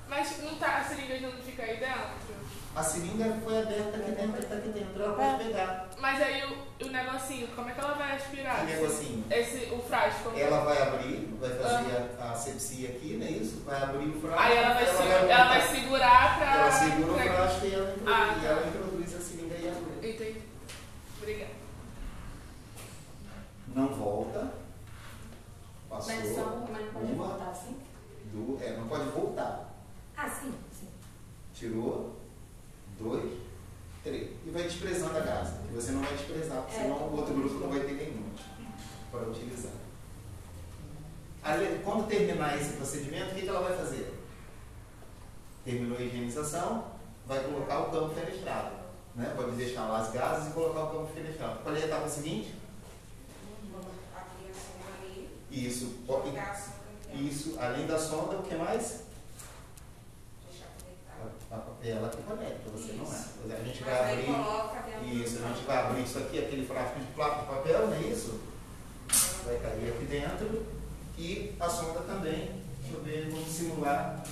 Mas 0.08 0.42
não 0.42 0.56
tá, 0.56 0.78
a 0.78 0.84
seringa 0.84 1.18
já 1.18 1.28
não 1.28 1.42
fica 1.42 1.62
aí 1.62 1.76
dentro? 1.76 2.34
A 2.76 2.82
seringa 2.82 3.36
foi 3.44 3.62
aberta 3.62 3.96
aqui 3.98 4.10
dentro, 4.10 4.40
está 4.42 4.56
aqui 4.56 4.68
dentro. 4.70 5.00
Ela 5.00 5.14
pode 5.14 5.44
pegar. 5.44 5.88
Mas 5.98 6.20
aí 6.20 6.42
o, 6.44 6.84
o 6.86 6.90
negocinho, 6.90 7.46
como 7.54 7.68
é 7.70 7.72
que 7.72 7.78
ela 7.80 7.94
vai 7.94 8.16
aspirar? 8.16 8.66
Que 8.66 8.72
negocinho? 8.72 9.24
Esse, 9.30 9.72
o 9.72 9.78
frasco. 9.80 10.32
Ela 10.36 10.64
vai 10.64 10.82
abrir, 10.82 11.36
vai 11.40 11.50
fazer 11.50 12.18
a, 12.20 12.32
a 12.32 12.34
sepsia 12.34 12.88
aqui, 12.88 13.16
não 13.16 13.26
é 13.26 13.30
isso? 13.30 13.62
Vai 13.64 13.80
abrir 13.80 14.08
o 14.08 14.20
frasco. 14.20 14.40
Aí 14.42 14.56
ela 14.56 14.74
vai, 14.74 14.86
se- 14.86 15.02
ela 15.02 15.22
montar. 15.22 15.48
vai 15.48 15.60
segurar 15.68 16.38
pra. 16.38 16.54
Ela 16.56 16.70
segura 16.72 17.12
o 17.12 17.16
frasco 17.16 17.66
e 17.66 17.74
ela 17.74 17.90
introduz, 17.92 18.12
Ah, 18.16 18.34
e 18.36 18.40
tá. 18.40 18.46
ela 18.48 18.66
introduz 18.66 19.14
a 19.14 19.20
seringa 19.20 19.54
e 19.54 19.68
abre. 19.68 20.10
Entendi. 20.10 20.42
Obrigada. 21.18 21.50
Não 23.68 23.88
volta. 23.88 24.52
Passou. 25.88 26.14
Mas, 26.14 26.34
só, 26.34 26.66
mas 26.72 26.84
não 26.86 26.92
pode 26.92 27.12
Uma. 27.12 27.26
voltar 27.28 27.50
assim? 27.50 27.76
É, 28.60 28.76
não 28.76 28.88
pode 28.88 29.04
voltar. 29.10 29.72
Ah, 30.16 30.28
sim, 30.28 30.52
sim. 30.72 30.88
Tirou. 31.54 32.16
Dois. 32.98 33.32
Três. 34.02 34.30
E 34.46 34.50
vai 34.50 34.62
desprezando 34.64 35.16
a. 35.18 35.22
Que 35.66 35.74
você 35.74 35.92
não 35.92 36.02
vai 36.02 36.14
desprezar, 36.14 36.62
porque 36.62 36.76
É. 36.76 36.82
senão 36.82 36.96
o 36.96 37.16
outro 37.16 37.34
grupo 37.34 37.54
não 37.54 37.68
vai 37.70 37.80
ter 37.80 37.92
nenhum 37.94 38.30
para 39.10 39.22
utilizar. 39.28 39.72
Ali, 41.42 41.80
quando 41.84 42.06
terminar 42.08 42.58
esse 42.58 42.74
procedimento, 42.74 43.32
o 43.32 43.34
que 43.34 43.42
que 43.42 43.48
ela 43.48 43.60
vai 43.68 43.76
fazer? 43.76 44.14
Terminou 45.64 45.96
a 45.98 46.00
higienização, 46.02 46.92
vai 47.26 47.42
colocar 47.44 47.80
o 47.80 47.90
campo 47.90 48.14
fenestrado. 48.14 48.76
Né? 49.14 49.32
Pode 49.36 49.52
deixar 49.52 49.86
lá 49.86 50.00
as 50.00 50.10
gases 50.12 50.50
e 50.50 50.54
colocar 50.54 50.84
o 50.84 50.90
campo 50.90 51.12
fenestrado. 51.14 51.62
Qual 51.62 51.74
é 51.74 51.82
a 51.82 51.84
etapa 51.86 52.08
seguinte? 52.08 52.54
Isso. 55.50 55.94
Isso. 57.14 57.56
Além 57.60 57.86
da 57.86 57.98
sonda, 57.98 58.36
o 58.38 58.42
que 58.42 58.54
mais? 58.56 59.04
deixar 60.50 60.66
conectado. 60.80 61.30
A, 61.50 61.54
a, 61.54 61.73
ela 61.90 62.08
que 62.08 62.22
conecta, 62.22 62.70
você 62.70 62.92
não 62.92 63.04
é. 63.04 63.60
A 63.60 63.64
gente 63.64 63.82
vai 63.82 64.12
abrir. 64.12 64.26
coloca 64.26 64.84
Isso, 65.04 65.38
a 65.44 65.48
gente 65.48 65.64
vai 65.66 65.76
abrir 65.76 66.02
isso 66.02 66.18
aqui, 66.18 66.38
aquele 66.38 66.66
frasco 66.66 66.98
de 66.98 67.06
placa 67.06 67.40
de 67.40 67.46
papel, 67.46 67.86
não 67.88 67.94
é 67.94 68.00
isso? 68.00 68.40
Vai 69.44 69.56
cair 69.58 69.92
aqui 69.92 70.04
dentro. 70.06 70.66
E 71.18 71.54
a 71.60 71.68
sonda 71.68 72.00
também. 72.00 72.50
Deixa 72.80 72.96
eu 72.96 73.02
ver, 73.02 73.30
vamos 73.30 73.48
simular. 73.48 74.24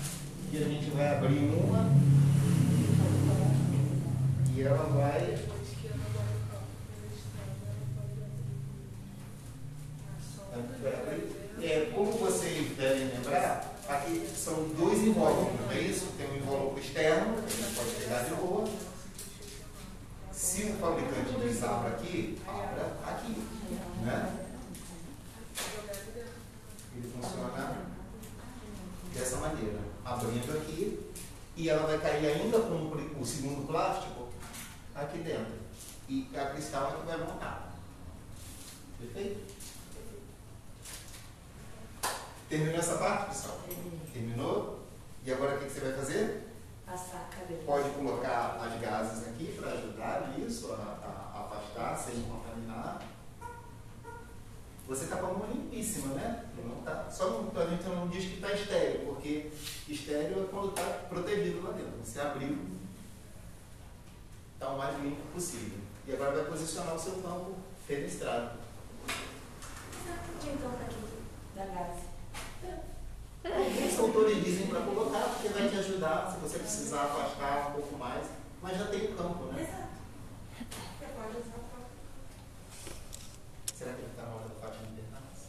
E 0.51 0.57
a 0.57 0.65
gente 0.65 0.91
vai 0.91 1.09
abrir 1.09 1.39
uma. 1.39 1.89
E 4.55 4.63
ela 4.63 4.85
vai. 4.85 5.39
Vai 10.83 11.23
É, 11.63 11.91
como 11.95 12.13
vocês 12.13 12.77
devem 12.77 13.09
lembrar, 13.09 13.72
aqui 13.89 14.29
são 14.37 14.69
dois 14.71 14.99
invólucros, 15.01 15.61
não 15.61 15.73
é 15.73 15.81
isso? 15.81 16.07
Tem 16.17 16.31
um 16.31 16.37
invólucro 16.37 16.81
externo, 16.81 17.43
que 17.43 17.47
a 17.47 17.57
gente 17.57 17.75
pode 17.75 17.91
pegar 17.91 18.23
de 18.23 18.35
boa. 18.35 18.69
Se 20.33 20.65
o 20.65 20.75
fabricante 20.75 21.41
diz 21.41 21.63
abra 21.63 21.91
aqui, 21.91 22.39
abra 22.47 22.97
aqui. 23.07 23.37
Né? 24.03 24.47
Ele 26.95 27.13
funciona 27.13 27.79
dessa 29.15 29.37
maneira, 29.37 29.79
abrindo 30.05 30.59
aqui 30.59 31.13
e 31.57 31.69
ela 31.69 31.87
vai 31.87 31.99
cair 31.99 32.27
ainda 32.27 32.59
com 32.61 33.21
o 33.21 33.27
segundo 33.27 33.67
plástico 33.67 34.29
aqui 34.95 35.19
dentro. 35.19 35.63
E 36.09 36.29
a 36.35 36.47
cristal 36.47 36.93
é 36.93 37.01
que 37.01 37.07
vai 37.07 37.19
montar. 37.19 37.73
Perfeito? 38.99 39.63
Terminou 42.53 42.79
essa 42.81 42.99
parte, 42.99 43.29
pessoal? 43.31 43.59
Terminou? 44.13 44.81
E 45.25 45.33
agora 45.33 45.57
o 45.57 45.59
que 45.59 45.65
que 45.65 45.71
você 45.73 45.81
vai 45.81 45.93
fazer? 45.95 46.49
Passar 46.85 47.31
a 47.33 47.35
cabelo. 47.35 47.63
Pode 47.65 47.89
colocar 47.93 48.61
as 48.61 48.79
gases 48.79 49.27
aqui 49.29 49.57
para 49.59 49.71
ajudar 49.73 50.35
nisso, 50.37 50.71
a, 50.71 50.77
a- 50.77 51.33
a 51.39 51.45
afastar 51.47 51.97
sem 51.97 52.21
contaminar. 52.25 53.01
Você 54.87 55.05
está 55.05 55.17
com 55.17 55.27
a 55.29 55.33
mão 55.33 55.49
limpíssima, 55.51 56.13
né? 56.13 56.45
Não 56.63 56.83
tá, 56.83 57.09
só 57.11 57.31
não, 57.31 57.63
a 57.63 57.67
gente 57.71 57.85
não 57.85 58.09
diz 58.09 58.27
que 58.27 58.35
está 58.35 58.53
estéreo, 58.53 59.07
porque 59.07 59.51
estéreo 59.89 60.43
é 60.45 60.47
quando 60.51 60.69
está 60.69 60.83
protegido 61.09 61.63
lá 61.63 61.71
dentro. 61.71 62.05
Você 62.05 62.21
abriu, 62.21 62.59
está 64.53 64.69
o 64.69 64.77
mais 64.77 65.03
limpo 65.03 65.23
possível. 65.33 65.79
E 66.07 66.13
agora 66.13 66.33
vai 66.33 66.45
posicionar 66.45 66.95
o 66.97 67.01
seu 67.01 67.15
campo 67.15 67.55
fenestrado. 67.87 68.59
Por 69.07 70.39
que 70.39 70.51
então 70.51 70.71
tá 70.73 70.85
aqui 70.85 70.97
da 71.57 71.65
gás? 71.65 72.13
Alguns 73.45 73.99
autores 73.99 74.45
dizem 74.45 74.69
para 74.69 74.83
colocar, 74.83 75.19
porque 75.35 75.49
vai 75.49 75.69
te 75.69 75.77
ajudar 76.03 76.33
se 76.33 76.41
você 76.41 76.59
precisar 76.59 77.05
afastar 77.05 77.69
um 77.69 77.73
pouco 77.75 77.97
mais, 77.97 78.27
mas 78.61 78.77
já 78.77 78.87
tem 78.87 79.05
o 79.05 79.17
campo, 79.17 79.45
né? 79.53 79.63
Exato. 79.63 79.93
Você 80.99 81.07
pode 81.15 81.37
usar 81.37 81.59
pra 81.71 81.79
Será 83.75 83.93
que 83.93 84.01
ele 84.01 84.11
está 84.11 84.23
na 84.25 84.35
hora 84.35 84.49
da 84.49 84.55
Fátima 84.57 84.89
Bernardes? 84.97 85.43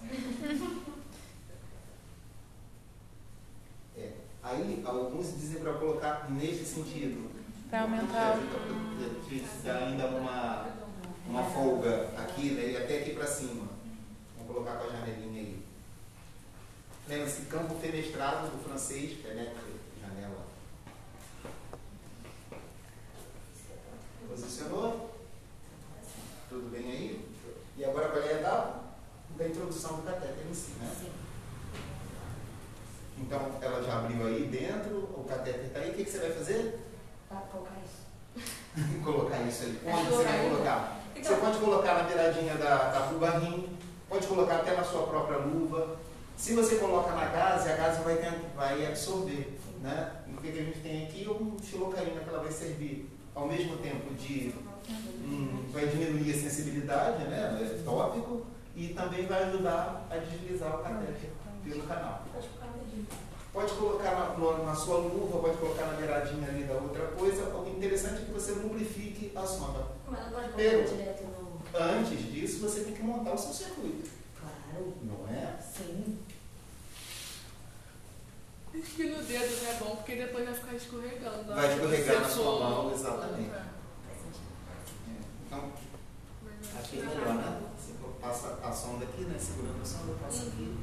É. 3.96 4.12
Aí, 4.42 4.84
alguns 4.86 5.40
dizem 5.40 5.62
para 5.62 5.74
colocar 5.74 6.30
nesse 6.30 6.66
sentido. 6.66 7.30
Pra 7.70 7.82
aumentar 7.82 8.38
Te 9.28 9.40
dá 9.64 9.78
ainda 9.78 10.08
uma, 10.08 10.68
uma 11.28 11.44
folga 11.44 12.10
aqui, 12.18 12.52
né? 12.52 12.72
E 12.72 12.78
até 12.78 13.00
aqui 13.00 13.14
para 13.14 13.28
cima. 13.28 13.68
Vamos 14.36 14.52
colocar 14.52 14.78
com 14.78 14.88
a 14.88 14.92
janelinha 14.92 15.42
aí. 15.42 15.64
Lembra-se, 17.08 17.42
campo 17.44 17.76
fenestrado 17.76 18.48
do 18.48 18.64
francês, 18.64 19.20
fenetre, 19.22 19.54
janela. 19.56 19.83
Posicionou? 24.34 25.12
Tudo 26.50 26.72
bem 26.72 26.92
aí? 26.92 27.30
E 27.78 27.86
agora 27.86 28.08
qual 28.10 28.24
é 28.24 28.30
a 28.30 28.40
etapa? 28.40 28.80
Da 29.38 29.48
introdução 29.48 29.98
do 29.98 30.02
catéter 30.04 30.44
em 30.50 30.54
si, 30.54 30.72
né? 30.80 30.92
Sim. 31.00 31.12
Então 33.20 33.40
ela 33.62 33.84
já 33.84 34.00
abriu 34.00 34.26
aí 34.26 34.46
dentro, 34.48 34.98
o 35.16 35.24
catéter 35.30 35.66
está 35.66 35.80
aí, 35.82 35.92
o 35.92 35.94
que, 35.94 36.04
que 36.06 36.10
você 36.10 36.18
vai 36.18 36.32
fazer? 36.32 36.80
Pra 37.30 37.38
colocar 37.42 37.76
isso. 37.86 38.44
colocar 39.04 39.40
isso. 39.42 39.64
É, 39.86 39.94
Onde 39.94 40.10
você 40.10 40.24
vai 40.24 40.50
colocar? 40.50 41.02
Então- 41.16 41.36
Você 41.36 41.40
pode 41.42 41.58
colocar 41.60 41.94
na 41.94 42.04
beiradinha 42.04 42.56
da, 42.56 42.92
da 42.92 43.06
luva 43.12 43.38
rim, 43.38 43.78
pode 44.10 44.26
colocar 44.26 44.56
até 44.58 44.76
na 44.76 44.84
sua 44.84 45.06
própria 45.06 45.38
luva. 45.38 46.00
Se 46.36 46.56
você 46.56 46.78
coloca 46.78 47.12
na 47.12 47.26
gase, 47.26 47.70
a 47.70 47.76
gase 47.76 48.02
vai, 48.02 48.16
vai 48.56 48.88
absorver. 48.88 49.60
Né? 49.80 50.12
O 50.28 50.42
que, 50.42 50.52
que 50.52 50.60
a 50.60 50.64
gente 50.64 50.80
tem 50.80 51.06
aqui 51.06 51.24
é 51.26 51.30
um 51.30 51.56
xilocaína 51.62 52.22
que 52.22 52.30
ela 52.30 52.42
vai 52.42 52.52
servir 52.52 53.13
ao 53.36 53.48
mesmo 53.48 53.78
tempo 53.78 54.14
de. 54.16 54.54
hum, 55.26 55.66
vai 55.72 55.88
diminuir 55.88 56.32
a 56.32 56.38
sensibilidade, 56.38 57.24
né? 57.26 57.60
É 57.62 57.84
tópico, 57.84 58.46
e 58.76 58.90
também 58.90 59.26
vai 59.26 59.44
ajudar 59.44 60.08
a 60.10 60.18
deslizar 60.18 60.80
o 60.80 60.84
catéter 60.84 61.30
pelo 61.64 61.84
canal. 61.84 62.24
Pode 63.54 63.72
colocar 63.74 64.12
na, 64.36 64.64
na 64.66 64.76
sua 64.76 64.98
luva, 64.98 65.38
pode 65.40 65.58
colocar 65.58 65.86
na 65.86 65.94
beiradinha 65.94 66.48
ali 66.48 66.64
da 66.64 66.74
outra 66.74 67.06
coisa. 67.08 67.44
O 67.56 67.70
interessante 67.70 68.24
é 68.24 68.26
que 68.26 68.32
você 68.32 68.52
lubrifique 68.54 69.32
a 69.36 69.46
sonda. 69.46 69.86
Mas 70.10 70.26
não 70.26 70.32
pode 70.32 70.50
colocar 70.54 70.86
direto 70.96 71.24
no. 71.24 71.80
Antes 71.80 72.32
disso, 72.34 72.60
você 72.62 72.82
tem 72.82 72.94
que 72.96 73.04
montar 73.04 73.34
o 73.34 73.38
seu 73.38 73.54
circuito, 73.54 74.10
Claro. 74.40 74.94
não 75.04 75.28
é? 75.28 75.56
Sim. 75.62 76.18
Diz 78.74 78.88
que 78.96 79.04
no 79.04 79.22
dedo 79.22 79.62
não 79.62 79.70
é 79.70 79.74
bom, 79.76 79.96
porque 79.98 80.16
depois 80.16 80.46
vai 80.46 80.54
ficar 80.56 80.74
escorregando. 80.74 81.46
na 81.46 81.56
Vai 81.56 81.74
escorregar 81.76 82.22
na 82.22 82.28
sua 82.28 82.60
mão, 82.60 82.92
exatamente. 82.92 83.52
É. 83.52 83.66
Então, 85.46 85.72
aqui 86.80 87.00
é 87.00 87.06
melhor, 87.06 87.36
né? 87.36 87.62
Você 87.78 87.94
passa 88.20 88.60
a 88.64 88.72
sonda 88.72 89.06
aqui, 89.06 89.26
né? 89.26 89.38
Segurando 89.38 89.80
a 89.80 89.86
sonda, 89.86 90.14
passa 90.20 90.48
aqui. 90.48 90.76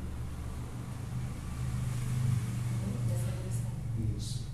Isso. 4.16 4.46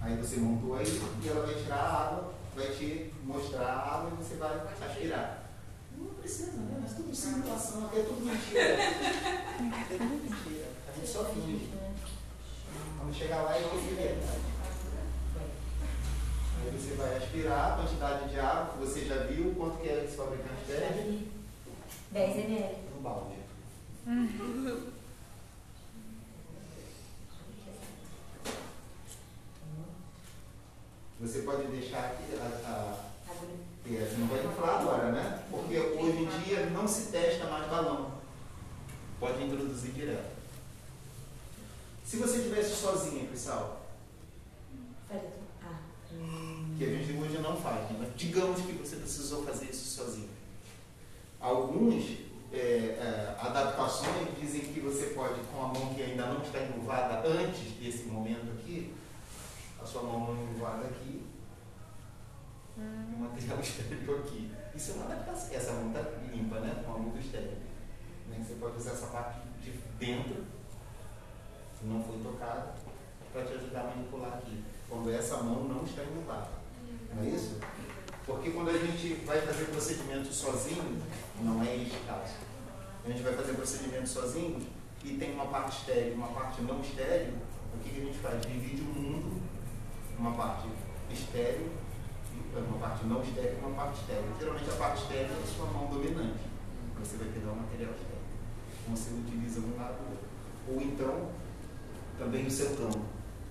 Aí 0.00 0.16
você 0.16 0.38
montou 0.38 0.74
aí 0.74 0.84
e 1.22 1.28
ela 1.28 1.46
vai 1.46 1.54
tirar 1.54 1.76
a 1.76 2.06
água, 2.06 2.34
vai 2.56 2.66
te 2.66 3.14
mostrar 3.22 3.66
a 3.68 3.94
água 3.94 4.10
e 4.12 4.24
você 4.24 4.34
vai 4.34 4.56
aspirar. 4.56 5.50
Não 5.96 6.06
precisa, 6.14 6.52
né? 6.52 6.80
Mas 6.82 6.94
tudo 6.94 7.14
simulação, 7.14 7.86
aqui 7.86 8.00
é 8.00 8.02
tudo 8.02 8.26
mentira. 8.26 8.76
É 9.60 9.96
tudo 9.96 10.24
mentira. 10.24 10.68
A 10.88 10.98
gente 10.98 11.08
só 11.08 11.24
finge. 11.26 11.68
Quando 12.98 13.14
chegar 13.14 13.42
lá, 13.42 13.58
eu 13.58 13.68
vou 13.68 13.80
ver. 13.80 14.18
Aí 16.62 16.70
você 16.72 16.94
vai 16.94 17.16
aspirar 17.16 17.72
a 17.72 17.76
quantidade 17.76 18.28
de 18.28 18.38
água 18.38 18.72
que 18.72 18.78
você 18.78 19.04
já 19.06 19.24
viu, 19.24 19.54
quanto 19.56 19.78
que 19.78 19.88
é 19.88 20.04
esse 20.04 20.16
fabricante 20.16 20.64
pede, 20.66 21.28
10 22.10 22.36
ml. 22.36 22.76
um 22.98 23.02
balde. 23.02 23.36
Você 31.20 31.42
pode 31.42 31.66
deixar 31.66 31.98
aqui 31.98 32.34
a, 32.34 32.44
a 32.66 33.10
é, 33.86 34.14
não 34.18 34.26
vai 34.28 34.44
inflar 34.44 34.80
agora, 34.80 35.12
né? 35.12 35.42
Porque 35.50 35.76
hoje 35.78 36.22
em 36.22 36.44
dia 36.44 36.66
não 36.66 36.86
se 36.86 37.10
testa 37.10 37.46
mais 37.46 37.68
balão. 37.68 38.12
Pode 39.18 39.42
introduzir 39.42 39.92
direto. 39.92 40.29
Se 42.10 42.16
você 42.16 42.38
estivesse 42.38 42.74
sozinha, 42.74 43.24
pessoal, 43.28 43.82
Ah. 45.08 45.78
que 46.76 46.84
a 46.84 46.88
gente 46.88 47.12
hoje 47.16 47.38
não 47.38 47.56
faz, 47.56 47.88
né? 47.88 47.98
mas 48.00 48.16
digamos 48.16 48.60
que 48.62 48.72
você 48.72 48.96
precisou 48.96 49.44
fazer 49.44 49.66
isso 49.66 49.96
sozinho. 49.96 50.28
Alguns 51.40 52.18
é, 52.52 52.56
é, 52.58 53.36
adaptações 53.38 54.26
dizem 54.40 54.60
que 54.60 54.80
você 54.80 55.10
pode, 55.10 55.40
com 55.52 55.62
a 55.62 55.68
mão 55.68 55.94
que 55.94 56.02
ainda 56.02 56.26
não 56.26 56.42
está 56.42 56.58
enluvada 56.60 57.28
antes 57.28 57.74
desse 57.80 58.06
momento 58.06 58.58
aqui, 58.58 58.92
a 59.80 59.86
sua 59.86 60.02
mão 60.02 60.34
não 60.34 60.42
enluvada 60.42 60.88
aqui, 60.88 61.24
e 62.76 63.14
o 63.14 63.18
material 63.20 63.60
estéreo 63.62 64.18
aqui. 64.18 64.50
Isso 64.74 64.90
é 64.90 64.94
uma 64.94 65.04
adaptação. 65.04 65.54
Essa 65.54 65.72
mão 65.74 65.92
está 65.92 66.00
limpa, 66.32 66.58
né? 66.58 66.82
Com 66.84 66.92
a 66.92 66.98
mão 66.98 67.10
do 67.10 67.20
estéreo. 67.20 67.56
Né? 68.28 68.44
Você 68.44 68.54
pode 68.54 68.78
usar 68.78 68.94
essa 68.94 69.06
parte 69.06 69.42
de 69.62 69.70
dentro, 69.96 70.44
que 71.80 71.86
não 71.86 72.02
foi 72.02 72.18
tocada, 72.18 72.74
para 73.32 73.44
te 73.44 73.54
ajudar 73.54 73.80
a 73.80 73.84
manipular 73.84 74.34
aqui. 74.34 74.62
Quando 74.88 75.10
essa 75.12 75.38
mão 75.38 75.64
não 75.64 75.84
está 75.84 76.02
enluvada. 76.02 76.50
Não 77.14 77.22
é 77.22 77.26
isso? 77.28 77.58
Porque 78.26 78.50
quando 78.50 78.70
a 78.70 78.78
gente 78.78 79.14
vai 79.24 79.40
fazer 79.40 79.64
procedimento 79.66 80.32
sozinho, 80.32 81.02
não 81.40 81.62
é 81.62 81.76
este 81.76 81.98
caso. 82.06 82.34
A 83.04 83.08
gente 83.08 83.22
vai 83.22 83.32
fazer 83.34 83.54
procedimento 83.54 84.08
sozinho 84.08 84.60
e 85.02 85.16
tem 85.16 85.32
uma 85.32 85.46
parte 85.46 85.78
estéreo 85.78 86.12
e 86.12 86.14
uma 86.14 86.28
parte 86.28 86.62
não 86.62 86.80
estéreo. 86.80 87.34
O 87.74 87.78
que, 87.82 87.90
que 87.90 88.00
a 88.00 88.04
gente 88.04 88.18
faz? 88.18 88.40
Divide 88.42 88.82
o 88.82 88.94
mundo, 88.94 89.42
uma 90.18 90.32
parte 90.32 90.68
estéreo 91.10 91.70
uma 92.58 92.78
parte 92.78 93.06
não 93.06 93.22
estéreo 93.22 93.58
e 93.58 93.64
uma 93.64 93.74
parte 93.76 94.00
estéreo. 94.00 94.24
Geralmente 94.38 94.70
a 94.70 94.74
parte 94.74 95.02
estéreo 95.02 95.30
é 95.30 95.42
a 95.42 95.46
sua 95.46 95.66
mão 95.66 95.86
dominante. 95.86 96.40
Você 96.98 97.16
vai 97.16 97.28
pegar 97.28 97.52
o 97.52 97.56
material 97.56 97.92
estéreo. 97.92 98.24
Então 98.82 98.96
você 98.96 99.10
utiliza 99.14 99.60
um 99.60 99.76
lado 99.78 99.96
ou 100.02 100.10
outro. 100.10 100.28
Ou 100.68 100.82
então, 100.82 101.28
também 102.20 102.46
o 102.46 102.50
seu 102.50 102.76
campo. 102.76 103.00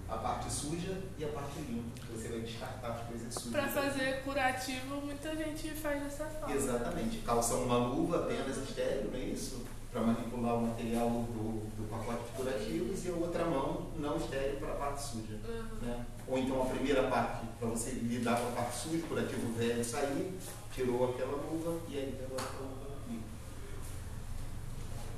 A 0.08 0.18
parte 0.18 0.52
suja 0.52 0.98
e 1.18 1.26
a 1.26 1.28
parte 1.28 1.60
limpa. 1.60 2.02
Você 2.14 2.30
vai 2.30 2.40
descartar 2.40 2.88
as 2.90 3.08
coisas 3.08 3.34
sujas. 3.34 3.52
Pra 3.52 3.68
fazer 3.68 4.24
curativo, 4.24 5.02
muita 5.02 5.36
gente 5.36 5.70
faz 5.72 6.02
dessa 6.04 6.26
forma. 6.26 6.56
Exatamente. 6.56 7.18
Calça 7.20 7.56
uma 7.56 7.78
luva 7.78 8.24
apenas 8.24 8.58
estéreo, 8.58 9.12
não 9.12 9.20
é 9.20 9.24
isso? 9.24 9.66
Para 9.92 10.02
manipular 10.02 10.56
o 10.56 10.62
material 10.68 11.10
do, 11.10 11.68
do 11.76 11.90
pacote 11.90 12.24
de 12.24 12.30
curativos 12.38 13.06
e 13.06 13.10
a 13.10 13.14
outra 13.14 13.46
mão 13.46 13.88
não 13.98 14.18
estéreo 14.18 14.58
para 14.58 14.72
a 14.72 14.76
parte 14.76 15.02
suja. 15.02 15.40
Uhum. 15.48 15.88
Né? 15.88 16.06
Ou 16.28 16.38
então 16.38 16.62
a 16.62 16.66
primeira 16.66 17.04
parte, 17.08 17.46
para 17.60 17.68
você 17.70 17.92
lidar 17.92 18.40
com 18.40 18.50
a 18.50 18.52
parte 18.52 18.78
suja, 18.78 19.04
curativo 19.08 19.54
velho 19.54 19.84
sair, 19.84 20.38
tirou 20.74 21.10
aquela 21.10 21.36
luva 21.36 21.80
e 21.90 21.98
aí 21.98 22.18
pegou 22.20 22.38
a 22.38 22.62
luva 22.62 22.96
limpa. 23.08 23.26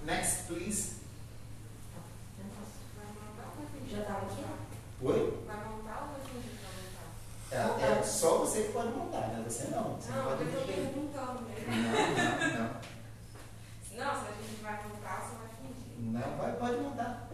Next, 0.06 0.48
please. 0.48 1.02
Vai 2.96 3.06
montar 3.08 3.48
ou 3.50 3.56
vai 3.58 3.66
fingir? 3.74 3.81
Já 3.92 4.00
estava 4.00 4.26
aqui? 4.26 4.44
Oi? 5.02 5.44
Vai 5.46 5.58
montar 5.66 6.02
ou 6.04 6.08
vai 6.08 6.22
fingir 6.22 6.52
que 6.52 6.64
vai 7.52 7.66
montar? 7.68 7.86
É, 7.92 8.00
é 8.00 8.04
só 8.04 8.38
você 8.40 8.64
que 8.64 8.72
pode 8.74 8.90
montar, 8.90 9.28
né? 9.28 9.44
Você 9.48 9.68
não. 9.68 9.96
Você 9.96 10.12
não, 10.12 10.18
Não, 10.18 10.24
pode 10.26 10.42
eu 10.44 10.48
mexer. 10.48 10.66
perguntando 10.74 11.42
mesmo. 11.42 11.72
Não, 11.72 12.48
não, 12.48 12.58
não. 12.60 12.82
Não, 13.92 14.22
se 14.22 14.28
a 14.28 14.32
gente 14.32 14.64
vai 14.64 14.84
montar, 14.88 15.22
você 15.22 15.36
vai 15.36 15.50
fingir. 15.50 16.12
Não, 16.12 16.38
vai, 16.38 16.54
pode 16.54 16.78
montar. 16.78 17.28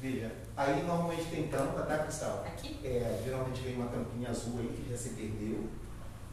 Veja, 0.00 0.30
aí 0.56 0.82
normalmente 0.82 1.24
tem 1.30 1.48
tampa, 1.48 1.82
tá, 1.82 1.98
pessoal? 2.04 2.44
Aqui? 2.46 2.78
É, 2.84 3.20
geralmente 3.24 3.60
vem 3.62 3.76
uma 3.76 3.86
tampinha 3.88 4.30
azul 4.30 4.58
aí 4.60 4.68
que 4.68 4.90
já 4.90 4.96
se 4.96 5.10
perdeu. 5.10 5.68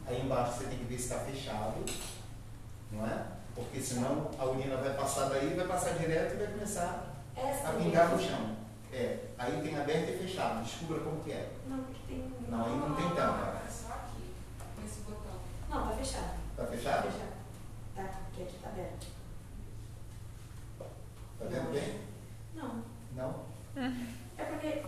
Aí 0.06 0.20
embaixo 0.20 0.58
você 0.58 0.64
tem 0.66 0.78
que 0.78 0.84
ver 0.84 0.98
se 0.98 1.04
está 1.04 1.18
fechado, 1.20 1.82
não 2.90 3.06
é? 3.06 3.24
Porque 3.54 3.80
senão 3.80 4.30
a 4.38 4.44
urina 4.44 4.76
vai 4.76 4.94
passar 4.94 5.28
daí, 5.30 5.54
vai 5.54 5.66
passar 5.66 5.94
direto 5.98 6.34
e 6.34 6.38
vai 6.38 6.46
começar 6.48 7.11
Essa 7.42 7.68
a 7.68 7.72
pingar 7.72 8.08
no 8.10 8.18
chão. 8.22 8.56
É, 8.92 9.18
aí 9.38 9.60
tem 9.62 9.78
aberto 9.78 10.10
e 10.10 10.18
fechado, 10.18 10.62
descubra 10.64 11.00
como 11.00 11.22
que 11.24 11.32
é. 11.32 11.50
Não, 11.66 11.78
porque 11.78 12.00
tem. 12.06 12.32
Não, 12.48 12.64
aí 12.64 12.76
não 12.76 12.94
tem 12.94 13.08
tampa. 13.10 13.62
É 13.66 13.70
só 13.70 13.92
aqui, 13.94 14.34
nesse 14.82 15.00
botão. 15.00 15.32
Não, 15.70 15.88
tá 15.88 15.96
fechado. 15.96 16.36
Tá 16.56 16.64
Tá 16.64 16.70
fechado? 16.70 17.02
fechado. 17.10 17.32
Tá, 17.96 18.02
porque 18.26 18.42
aqui 18.42 18.54
tá 18.62 18.68
aberto. 18.68 19.06
Tá 21.38 21.44
vendo 21.48 21.72
bem? 21.72 22.00
Não. 22.54 22.82
Não? 23.16 23.52
É 24.38 24.44
porque. 24.44 24.82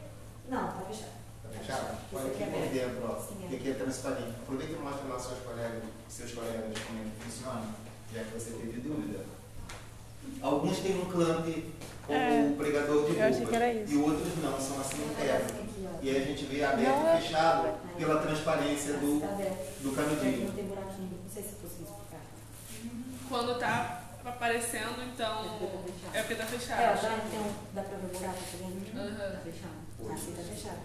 Não, 0.48 0.66
tá 0.66 0.80
fechado. 0.88 1.12
Tá 1.42 1.48
fechado? 1.50 1.98
Olha 2.12 2.26
aqui 2.32 2.42
é 2.42 2.46
por 2.46 2.72
dentro, 2.72 3.10
ó. 3.10 3.20
Sim, 3.20 3.44
é. 3.44 3.48
Que 3.48 3.56
aqui 3.56 3.70
é 3.70 3.74
transparente. 3.74 4.30
Aproveita 4.42 4.72
e 4.72 4.76
mostra 4.76 5.06
lá 5.08 5.18
seus 5.20 5.38
colegas, 5.40 5.82
seus 6.08 6.32
colegas 6.32 6.78
como 6.86 6.98
é 6.98 7.04
que 7.04 7.24
funciona, 7.24 7.66
já 8.12 8.24
que 8.24 8.30
você 8.32 8.50
teve 8.52 8.80
dúvida. 8.80 9.20
Alguns 10.40 10.78
têm 10.80 10.98
um 11.00 11.04
clamp 11.10 11.46
como 12.06 12.18
É, 12.18 12.52
pregador 12.56 13.04
de 13.06 13.12
isso. 13.12 13.92
e 13.92 13.96
outros 13.96 14.36
não, 14.42 14.60
são 14.60 14.80
assim 14.80 15.02
internos. 15.10 15.52
E 16.02 16.10
aí 16.10 16.16
a 16.22 16.24
gente 16.26 16.44
vê 16.44 16.62
aberto 16.62 16.88
Não, 16.98 17.06
e 17.06 17.16
é- 17.16 17.20
fechado 17.20 17.68
pela 17.96 18.20
transparência 18.20 18.92
do, 18.94 19.20
do 19.20 19.92
canudinho. 19.96 20.48
não 20.48 21.30
sei 21.32 21.42
se 21.42 21.48
explicar. 21.48 22.20
Quando 23.28 23.58
tá 23.58 24.02
aparecendo, 24.24 25.02
então. 25.12 25.58
É 26.12 26.20
porque 26.22 26.34
tá 26.34 26.44
É, 26.44 26.46
ó, 26.46 26.48
fechado. 26.50 27.02
já 27.02 27.16
então 27.16 27.46
dá 27.72 27.82
pra 27.82 27.96
ver 27.96 28.06
o 28.14 28.18
buraco, 28.18 28.34
tá 28.36 28.56
vendo? 28.58 28.98
Aham. 29.00 29.30
Tá 29.32 29.40
fechado. 29.40 30.12
Assim 30.14 30.32
tá 30.32 30.42
fechado. 30.42 30.80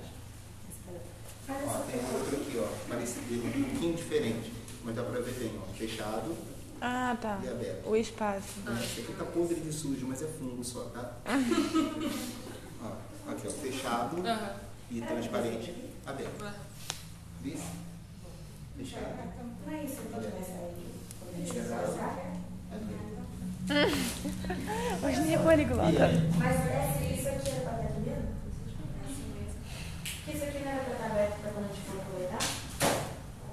Tá 0.85 0.89
aberto. 0.89 1.09
Mas 1.47 1.75
Ó, 1.75 1.79
tem 1.79 1.99
outro 2.15 2.35
aqui, 2.37 2.57
ó, 2.59 2.87
parecido, 2.89 3.47
um 3.47 3.63
pouquinho 3.63 3.95
diferente, 3.95 4.53
mas 4.83 4.95
dá 4.95 5.03
pra 5.03 5.19
ver 5.19 5.33
bem, 5.33 5.59
ó, 5.61 5.73
fechado 5.73 6.35
Ah, 6.81 7.17
tá. 7.21 7.39
e 7.43 7.47
aberto. 7.49 7.89
O 7.89 7.95
espaço. 7.95 8.59
Esse 8.81 9.01
aqui 9.01 9.13
tá 9.13 9.25
podre 9.25 9.59
de 9.59 9.71
sujo, 9.73 10.07
mas 10.07 10.21
é 10.21 10.27
fungo 10.27 10.63
só, 10.63 10.85
tá? 10.85 11.13
ó, 12.81 13.31
aqui, 13.31 13.47
ó, 13.47 13.51
fechado 13.51 14.25
Aham. 14.25 14.55
e 14.91 15.01
transparente, 15.01 15.75
aberto. 16.05 16.53
Viu? 17.41 17.57
Fechado. 18.77 19.05
Não 19.67 19.73
é 19.73 19.83
isso. 19.83 19.97
Hoje 25.03 25.21
nem 25.21 25.35
é 25.35 25.37
poliglota. 25.37 26.09
Mas 26.37 26.55
esse, 26.65 27.13
isso 27.19 27.27
aqui 27.29 27.49
era 27.49 27.61
pra 27.61 27.71
dentro 27.77 27.99
mesmo? 28.01 28.29
É 28.99 29.05
assim 29.05 29.27
mesmo. 29.33 29.59
Porque 30.25 30.31
isso 30.37 30.43
aqui 30.45 30.59
não 30.63 30.71
era 30.71 30.81
pra 30.83 30.93
estar 30.93 31.05
aberto 31.07 31.35
pra 31.41 31.51
quando 31.51 31.65
a 31.65 31.67
gente 31.67 31.81
for 31.81 32.01
coletar? 32.11 32.43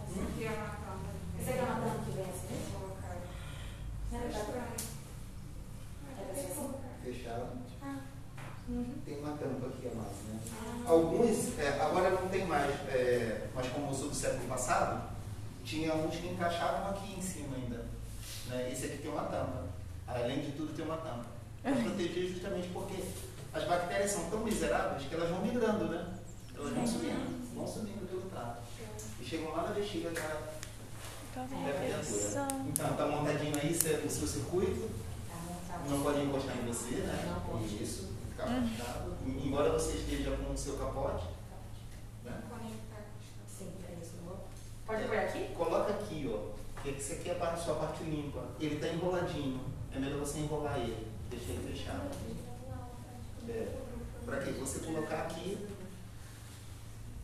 Esse 0.09 0.21
aqui 0.21 0.45
é 0.45 0.51
uma 0.51 0.67
tampa. 0.67 1.11
Isso 1.41 1.51
aqui 1.51 1.59
é 1.59 1.63
uma 1.63 1.75
tampa 1.81 1.99
que 2.05 2.11
vem 2.13 2.25
assim 2.25 2.47
mesmo? 2.51 2.71
Vou 2.73 2.81
colocar 2.89 3.11
aí. 3.13 3.19
Não 4.13 4.16
era 4.16 4.16
pra 4.16 4.16
Estranho. 4.16 4.16
Era 4.16 4.16
pra 4.16 4.16
ser 4.16 4.16
assim? 4.16 4.16
Fechado. 7.05 7.47
Ah. 7.83 7.97
Uhum. 8.69 8.95
Tem 9.05 9.19
uma 9.21 9.37
tampa 9.37 9.67
aqui 9.69 9.89
a 9.89 9.95
mais, 9.95 10.17
né? 10.27 10.41
Ah. 10.53 10.91
Alguns, 10.91 11.59
é, 11.59 11.81
agora 11.81 12.11
não 12.11 12.29
tem 12.29 12.45
mais, 12.47 12.71
é, 12.89 13.47
mas 13.55 13.69
como 13.69 13.91
usou 13.91 14.09
do 14.09 14.15
século 14.15 14.49
passado, 14.49 15.09
tinha 15.65 15.95
uns 15.95 16.17
que 16.17 16.27
encaixavam 16.29 16.91
aqui 16.91 17.15
em 17.17 17.23
cima 17.23 17.57
ainda. 17.57 17.85
Né? 18.47 18.71
Esse 18.73 18.87
aqui 18.87 18.99
tem 18.99 19.11
uma 19.11 19.25
tampa. 19.25 19.67
Além 20.07 20.41
de 20.41 20.53
tudo, 20.53 20.75
tem 20.75 20.85
uma 20.85 20.97
tampa. 20.97 21.27
Para 21.63 21.73
proteger 21.75 22.29
justamente 22.29 22.69
porque 22.73 23.03
as 23.53 23.65
bactérias 23.65 24.11
são 24.11 24.29
tão 24.31 24.41
miseráveis 24.41 25.09
que 25.09 25.15
elas 25.15 25.31
vão 25.31 25.43
migrando, 25.43 25.87
né? 25.87 26.15
Elas 26.57 26.73
vão 26.73 26.87
subindo, 26.87 27.55
vão 27.55 27.67
subindo 27.67 28.09
pelo 28.09 28.23
trato. 28.31 28.63
E 29.21 29.25
chegam 29.25 29.51
lá 29.53 29.63
na 29.65 29.75
bexiga 29.75 30.11
da, 30.11 30.21
Tá 30.21 30.29
da 30.29 30.35
vendo? 30.35 30.41
criatura. 30.41 30.55
Então, 32.69 32.97
tá 32.97 33.07
montadinho 33.07 33.55
aí 33.61 33.69
é 33.69 34.07
o 34.07 34.11
seu 34.11 34.27
circuito, 34.27 34.89
não 35.87 36.01
pode 36.01 36.23
encostar 36.23 36.57
em 36.57 36.67
você, 36.67 36.97
né? 36.97 37.25
Não 37.27 37.41
pode. 37.41 37.83
Isso, 37.83 38.09
ficar 38.31 38.45
afastado. 38.45 39.17
Embora 39.27 39.71
você 39.73 39.99
esteja 39.99 40.31
com 40.31 40.53
o 40.53 40.57
seu 40.57 40.79
capote, 40.79 41.27
né? 42.25 42.41
Sim, 43.47 43.71
é 43.87 44.01
isso. 44.01 44.15
Pode 44.87 45.05
pôr 45.05 45.19
aqui? 45.19 45.55
Coloca 45.55 45.93
aqui, 45.93 46.33
ó. 46.33 46.57
Que 46.83 46.91
esse 46.91 47.13
aqui 47.15 47.29
é 47.29 47.39
a 47.39 47.57
sua 47.57 47.75
parte 47.75 48.05
limpa. 48.05 48.43
Ele 48.59 48.81
tá 48.81 48.89
enroladinho. 48.89 49.61
É 49.95 49.99
melhor 49.99 50.21
você 50.21 50.39
enrolar 50.39 50.79
ele. 50.79 51.07
Deixa 51.29 51.53
ele 51.53 51.73
fechado. 51.73 52.09
É. 53.49 53.69
Pra 54.25 54.39
quê? 54.39 54.53
Você 54.53 54.79
colocar 54.81 55.23
aqui. 55.23 55.59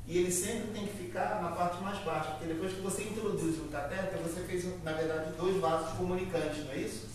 E 0.06 0.18
ele 0.18 0.30
sempre 0.32 0.72
tem 0.72 0.86
que 0.86 0.96
ficar 1.04 1.40
na 1.42 1.50
parte 1.50 1.82
mais 1.82 1.98
baixa. 1.98 2.32
Porque 2.32 2.46
depois 2.46 2.72
que 2.72 2.80
você 2.80 3.04
introduz 3.04 3.58
o 3.58 3.68
catéter, 3.68 4.18
você 4.18 4.40
fez, 4.42 4.82
na 4.82 4.92
verdade, 4.92 5.32
dois 5.36 5.60
vasos 5.60 5.96
comunicantes, 5.96 6.64
não 6.64 6.72
é 6.72 6.78
isso? 6.78 7.08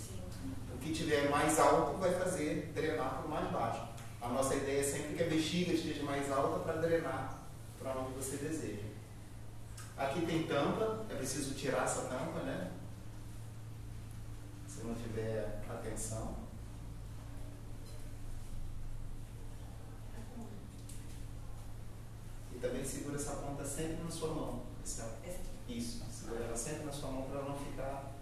O 0.74 0.78
que 0.78 0.94
tiver 0.94 1.30
mais 1.30 1.60
alto 1.60 1.98
vai 1.98 2.14
fazer 2.14 2.72
drenar 2.74 3.18
para 3.18 3.26
o 3.26 3.30
mais 3.30 3.52
baixo. 3.52 3.82
A 4.22 4.30
nossa 4.30 4.56
ideia 4.56 4.80
é 4.80 4.84
sempre 4.84 5.16
que 5.16 5.24
a 5.24 5.28
bexiga 5.28 5.74
esteja 5.74 6.04
mais 6.04 6.32
alta 6.32 6.60
para 6.60 6.82
drenar 6.82 7.38
para 7.80 7.92
onde 8.00 8.14
você 8.14 8.38
deseja. 8.38 8.84
Aqui 9.98 10.26
tem 10.26 10.44
tampa, 10.44 11.06
é 11.10 11.16
preciso 11.16 11.56
tirar 11.56 11.84
essa 11.84 12.04
tampa, 12.04 12.40
né? 12.42 12.72
Se 14.68 14.84
não 14.84 14.94
tiver 14.94 15.62
atenção. 15.70 16.47
E 22.58 22.60
também 22.60 22.84
segura 22.84 23.16
essa 23.16 23.34
ponta 23.34 23.64
sempre 23.64 24.04
na 24.04 24.10
sua 24.10 24.30
mão. 24.34 24.64
É- 25.24 25.30
aqui. 25.30 25.78
Isso, 25.78 26.04
segura 26.12 26.44
ela 26.44 26.58
sempre 26.58 26.86
na 26.86 26.92
sua 26.92 27.12
mão 27.12 27.22
para 27.24 27.40
ela 27.40 27.50
não 27.50 27.58
ficar 27.58 28.14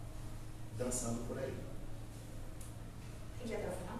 dançando 0.78 1.26
por 1.26 1.40
aí. 1.40 1.56
Tem 3.40 3.48
que 3.48 3.54
ir 3.54 3.56
até 3.56 3.70
o 3.70 3.72
final? 3.72 4.00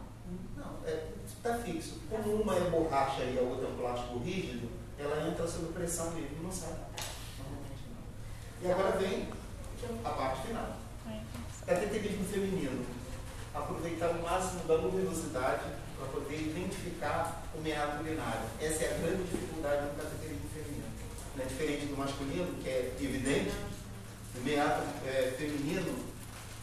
Não, 0.58 0.86
é, 0.86 1.14
está 1.26 1.58
fixo. 1.60 2.02
Como 2.10 2.42
uma 2.42 2.54
é 2.54 2.70
borracha 2.70 3.24
e 3.24 3.40
a 3.40 3.42
outra 3.44 3.68
é 3.68 3.72
um 3.72 3.78
plástico 3.78 4.20
rígido, 4.20 4.70
ela 5.00 5.26
entra 5.26 5.48
sob 5.48 5.72
pressão 5.72 6.14
livre 6.14 6.36
e 6.38 6.44
não 6.44 6.52
sai. 6.52 6.76
Normalmente 7.40 7.84
não. 7.90 8.68
E 8.68 8.72
agora 8.74 8.98
vem 8.98 9.30
a 10.04 10.10
parte 10.10 10.48
final. 10.48 10.76
Cateterismo 11.66 12.26
feminino. 12.26 12.86
Aproveitar 13.54 14.10
o 14.10 14.22
máximo 14.22 14.66
da 14.66 14.76
luminosidade 14.76 15.64
para 15.98 16.08
poder 16.08 16.36
identificar 16.42 17.44
o 17.56 17.62
meato 17.62 18.02
urinário. 18.04 18.42
Essa 18.60 18.84
é 18.84 18.96
a 18.96 18.98
grande 19.00 19.24
dificuldade 19.24 19.88
do 19.88 19.96
cateterismo 20.02 20.50
feminino. 20.54 20.88
Né? 21.36 21.46
Diferente 21.48 21.86
do 21.88 21.98
masculino, 21.98 22.54
que 22.62 22.70
é 22.70 22.96
evidente, 23.00 23.54
o 24.36 24.42
meato 24.44 24.84
é, 25.06 25.34
feminino 25.38 26.06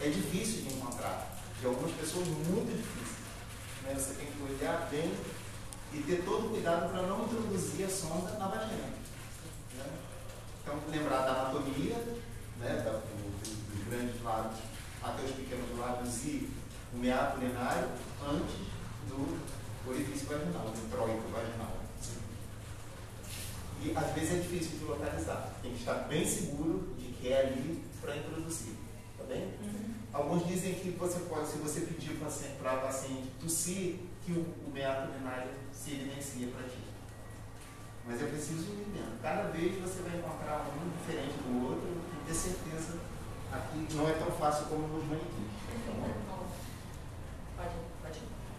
é 0.01 0.09
difícil 0.09 0.63
de 0.63 0.75
encontrar. 0.75 1.31
De 1.61 1.67
algumas 1.67 1.93
pessoas, 1.93 2.27
muito 2.29 2.77
difícil. 2.77 3.17
Né? 3.85 3.95
Você 3.95 4.15
tem 4.15 4.27
que 4.27 4.43
olhar 4.43 4.89
bem 4.91 5.13
e 5.95 6.03
ter 6.03 6.23
todo 6.25 6.51
cuidado 6.51 6.91
para 6.91 7.03
não 7.03 7.25
introduzir 7.25 7.87
a 7.87 7.89
sonda 7.89 8.33
na 8.39 8.49
vagina. 8.49 8.89
Né? 9.77 9.87
Então, 10.63 10.79
lembrar 10.91 11.21
da 11.23 11.33
anatomia, 11.33 11.97
né? 12.59 12.83
da, 12.85 12.91
do- 12.93 13.01
do- 13.01 13.77
dos 13.77 13.89
grandes 13.89 14.23
lábios 14.23 14.61
até 15.03 15.23
os 15.25 15.33
pequenos 15.33 15.79
lábios 15.79 16.25
e 16.25 16.49
o 16.95 16.99
meato 16.99 17.39
urinário 17.39 17.89
antes 18.29 18.72
do 19.13 19.91
orifício 19.91 20.27
vaginal, 20.27 20.71
do 20.71 20.87
introito 20.87 21.29
vaginal. 21.31 21.83
E 23.85 23.97
às 23.97 24.15
vezes 24.15 24.33
é 24.33 24.41
difícil 24.41 24.79
de 24.79 24.85
localizar. 24.85 25.53
Tem 25.61 25.73
que 25.73 25.81
estar 25.81 25.95
bem 26.09 26.25
seguro 26.25 26.95
de 26.97 27.13
que 27.13 27.33
é 27.33 27.47
ali 27.47 27.83
para 28.01 28.17
introduzir. 28.17 28.75
Tá 29.19 29.25
bem? 29.25 29.53
Alguns 30.13 30.47
dizem 30.47 30.75
que 30.75 30.91
você 30.91 31.21
pode, 31.21 31.49
se 31.49 31.59
você 31.59 31.81
pedir 31.81 32.19
para 32.61 32.73
a 32.73 32.77
paciente 32.77 33.29
tossir, 33.41 33.99
que 34.25 34.33
o, 34.33 34.45
o 34.67 34.71
meato 34.73 35.11
urinário 35.11 35.51
se 35.73 35.93
evidencia 35.93 36.49
para 36.49 36.69
ti. 36.69 36.79
Mas 38.07 38.23
é 38.23 38.27
preciso 38.27 38.63
ir 38.63 38.87
vendo. 38.93 39.21
Cada 39.21 39.51
vez 39.51 39.81
você 39.81 40.03
vai 40.03 40.19
encontrar 40.19 40.67
um 40.77 40.91
diferente 40.99 41.35
do 41.43 41.67
outro 41.67 41.89
e 41.89 42.27
ter 42.27 42.35
certeza. 42.35 42.99
Aqui 43.53 43.87
não 43.95 44.09
é 44.09 44.13
tão 44.13 44.31
fácil 44.33 44.67
como 44.67 44.87
nos 44.89 45.05
manequins. 45.05 46.32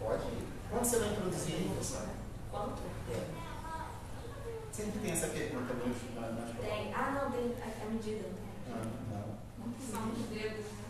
Pode. 0.04 0.24
Ir. 0.24 0.48
Quando 0.70 0.86
você 0.86 1.00
vai 1.00 1.10
introduzir 1.10 1.56
isso? 1.82 1.98
Quanto? 2.52 2.82
É. 3.12 3.24
Sempre 4.72 5.00
tem 5.00 5.12
essa 5.12 5.28
pergunta 5.28 5.74
nos, 5.74 6.16
na- 6.16 6.32
nas 6.32 6.56
Tem. 6.58 6.94
Ah, 6.94 7.12
não, 7.24 7.32
tem 7.32 7.54
a, 7.62 7.86
medida, 7.92 8.28
não 8.28 8.34
tem? 8.34 8.74
Ah, 8.74 8.86
não. 9.12 9.66
Não 9.68 9.74
tem. 9.74 9.88
São 9.92 10.12
os 10.12 10.28
dedos, 10.30 10.66
né? 10.66 10.84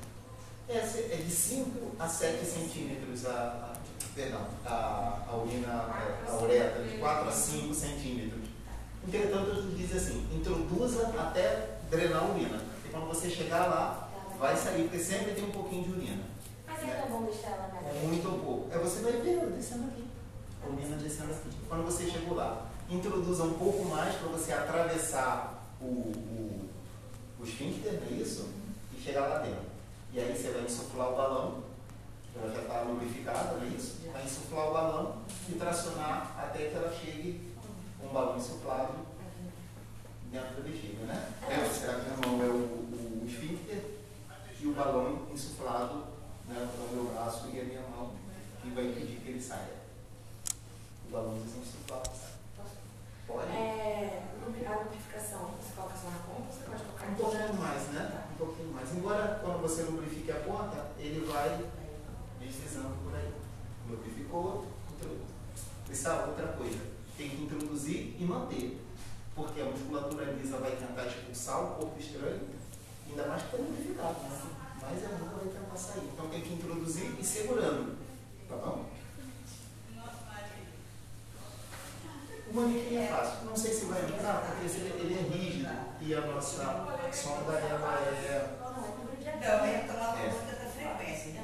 Essa 0.69 0.97
é 0.99 1.17
de 1.17 1.31
5 1.31 1.91
a 1.99 2.07
7 2.07 2.45
centímetros 2.45 3.25
a, 3.25 3.31
a- 3.31 3.73
perdão, 4.15 4.45
a, 4.65 5.23
a 5.27 5.35
urina, 5.35 5.67
a, 5.67 6.25
a 6.31 6.41
uretra, 6.41 6.83
de 6.83 6.97
4 6.97 7.27
a 7.27 7.31
5 7.31 7.73
centímetros. 7.73 8.43
Entretanto, 9.05 9.49
ele 9.49 9.75
diz 9.75 9.95
assim, 9.97 10.25
introduza 10.33 11.07
até 11.19 11.79
drenar 11.89 12.23
a 12.23 12.27
urina. 12.27 12.61
E 12.85 12.89
quando 12.89 13.07
você 13.07 13.29
chegar 13.29 13.65
lá, 13.67 14.09
vai 14.39 14.55
sair, 14.55 14.83
porque 14.83 14.99
sempre 14.99 15.33
tem 15.33 15.43
um 15.43 15.51
pouquinho 15.51 15.83
de 15.83 15.91
urina. 15.91 16.23
Mas 16.73 16.89
é 16.89 16.93
tão 16.95 17.09
bom 17.09 17.25
deixar 17.25 17.51
ela 17.51 17.69
mais 17.73 18.03
Muito 18.03 18.27
ou 18.27 18.39
pouco. 18.39 18.73
É 18.73 18.77
você 18.79 19.01
vai 19.01 19.11
ver 19.13 19.37
ela 19.37 19.51
descendo 19.51 19.85
aqui. 19.85 20.07
A 20.63 20.67
urina 20.67 20.95
descendo 20.97 21.31
aqui. 21.31 21.49
Quando 21.69 21.85
você 21.85 22.09
chegou 22.09 22.35
lá, 22.35 22.65
introduza 22.89 23.43
um 23.43 23.53
pouco 23.53 23.85
mais 23.85 24.15
para 24.15 24.27
você 24.29 24.53
atravessar 24.53 25.63
o, 25.79 25.85
o, 25.85 26.69
o 27.39 27.43
esfíncter, 27.43 27.93
não 27.93 28.17
é 28.17 28.21
isso? 28.21 28.49
E 28.97 29.01
chegar 29.01 29.27
lá 29.27 29.39
dentro. 29.39 29.61
E 30.13 30.19
aí 30.19 30.35
você 30.35 30.51
vai 30.51 30.63
insuflar 30.63 31.11
o 31.11 31.15
balão, 31.15 31.63
ela 32.35 32.53
já 32.53 32.61
está 32.61 32.81
lubrificada, 32.81 33.57
não 33.57 33.63
é 33.63 33.67
isso? 33.67 33.97
Vai 34.11 34.23
insuflar 34.23 34.69
o 34.69 34.73
balão 34.73 35.17
e 35.49 35.53
tracionar 35.53 36.35
até 36.37 36.69
que 36.69 36.75
ela 36.75 36.91
chegue 36.91 37.53
com 37.99 38.07
um 38.07 38.13
balão 38.13 38.37
insuflado 38.37 38.93
dentro 40.31 40.55
da 40.55 40.61
bexiga, 40.61 41.05
né? 41.05 41.33
É, 41.47 41.65
será 41.69 41.99
que 41.99 42.09
minha 42.09 42.27
mão 42.27 42.43
é 42.43 42.49
o, 42.49 43.21
o 43.21 43.25
esfíncter 43.27 43.83
e 44.59 44.67
o 44.67 44.73
balão 44.73 45.27
insuflado 45.31 46.12
né, 46.47 46.69
o 46.77 46.95
meu 46.95 47.05
braço 47.13 47.49
e 47.53 47.59
a 47.59 47.63
minha 47.63 47.81
mão, 47.81 48.11
que 48.61 48.69
vai 48.69 48.85
impedir 48.85 49.19
que 49.19 49.29
ele 49.29 49.41
saia. 49.41 49.83
O 51.07 51.11
balãozinho 51.11 51.61
insuflado. 51.61 52.09
Pode? 53.27 53.51
É, 53.51 54.23
a 54.67 54.79
lubrificação, 54.79 55.51
você 55.59 55.73
coloca 55.75 55.95
só 55.95 56.09
na 56.09 56.19
ponta 56.19 56.47
ou 56.47 56.51
você 56.51 56.63
pode 56.63 56.83
colocar 56.83 57.07
Um 57.07 57.15
pouquinho 57.15 57.53
mais, 57.53 57.87
né? 57.89 58.23
Um 58.31 58.35
pouquinho 58.35 58.73
mais. 58.73 58.93
Embora 58.93 59.39
quando 59.41 59.61
você 59.61 59.83
lubrifique 59.83 60.31
a 60.31 60.35
ponta, 60.35 60.91
ele 60.97 61.25
vai 61.25 61.65
deslizando 62.39 62.95
por 63.03 63.15
aí. 63.15 63.33
Lubrificou, 63.89 64.67
introduz. 64.91 65.29
Essa 65.89 66.09
é 66.09 66.25
outra 66.25 66.47
coisa. 66.53 66.79
Tem 67.17 67.29
que 67.29 67.43
introduzir 67.43 68.15
e 68.19 68.23
manter. 68.23 68.81
Porque 69.35 69.61
a 69.61 69.65
musculatura 69.65 70.31
lisa 70.31 70.57
vai 70.57 70.71
tentar 70.75 71.07
expulsar 71.07 71.63
o 71.63 71.75
corpo 71.75 71.99
estranho, 71.99 72.41
ainda 73.09 73.27
mais 73.27 73.41
que 73.41 73.47
está 73.47 73.57
lubrificado, 73.57 74.19
né? 74.19 74.52
Mas 74.83 75.03
ela 75.03 75.17
nunca 75.17 75.35
vai 75.35 75.45
tentar 75.53 75.75
sair. 75.77 76.09
Então 76.13 76.27
tem 76.29 76.41
que 76.41 76.53
introduzir 76.53 77.15
e 77.19 77.23
segurando. 77.23 77.97
Tá 78.49 78.55
bom? 78.57 78.85
O 82.51 82.55
manequim 82.55 82.97
é 82.97 83.07
fácil. 83.07 83.45
Não 83.45 83.55
sei 83.55 83.73
se 83.73 83.85
vai 83.85 84.03
entrar, 84.03 84.41
porque 84.41 84.65
ele 84.77 85.13
é 85.15 85.35
rígido 85.35 85.69
e 86.01 86.13
a 86.13 86.21
nossa 86.21 86.63
sonda 87.11 87.53
ela 87.53 87.99
é. 87.99 88.57
Não, 88.61 89.65
é 89.65 89.77
dia. 91.31 91.43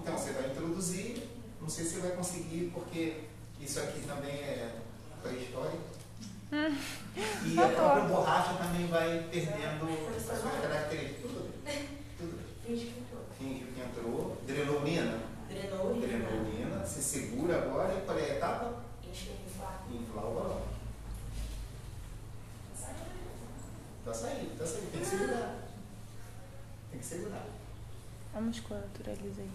Então, 0.00 0.16
você 0.16 0.32
vai 0.32 0.50
introduzir, 0.50 1.28
não 1.60 1.68
sei 1.68 1.84
se 1.84 1.98
vai 1.98 2.12
conseguir, 2.12 2.70
porque 2.72 3.24
isso 3.60 3.80
aqui 3.80 4.00
também 4.06 4.30
é 4.30 4.76
pré-histórico. 5.22 5.82
E 7.44 7.58
a 7.58 7.68
própria 7.68 8.04
borracha 8.08 8.54
também 8.54 8.86
vai 8.86 9.26
perdendo 9.30 9.88
as 10.16 10.22
suas 10.22 10.40
características. 10.62 11.30
Finge 12.68 12.84
que 12.84 13.00
entrou. 13.00 13.24
Finge 13.38 13.64
que 13.64 13.80
entrou, 13.80 14.36
drenou 14.46 14.82
urina. 14.82 15.22
Drenou 15.48 15.96
o 15.96 16.00
Drenou 16.02 16.42
urina, 16.42 16.84
você 16.84 17.00
segura 17.00 17.62
agora 17.62 17.94
e 17.94 18.04
qual 18.04 18.18
é 18.18 18.24
a 18.24 18.34
etapa? 18.34 18.84
Enche 19.02 19.30
inflar. 19.46 19.86
Inflar 19.90 20.26
o 20.26 20.34
balão. 20.34 20.62
Tá 24.04 24.12
saindo, 24.12 24.58
tá 24.58 24.66
saindo. 24.66 24.92
Tem 24.92 25.00
que 25.00 25.06
segurar. 25.06 25.56
Tem 26.90 27.00
que 27.00 27.06
segurar. 27.06 27.46
A 28.34 28.40
musculatura 28.42 29.14
lisa 29.14 29.40
aí. 29.40 29.50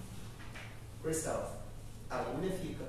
Yourself. 1.03 1.57
A 2.09 2.15
agulha 2.15 2.51
fica. 2.51 2.85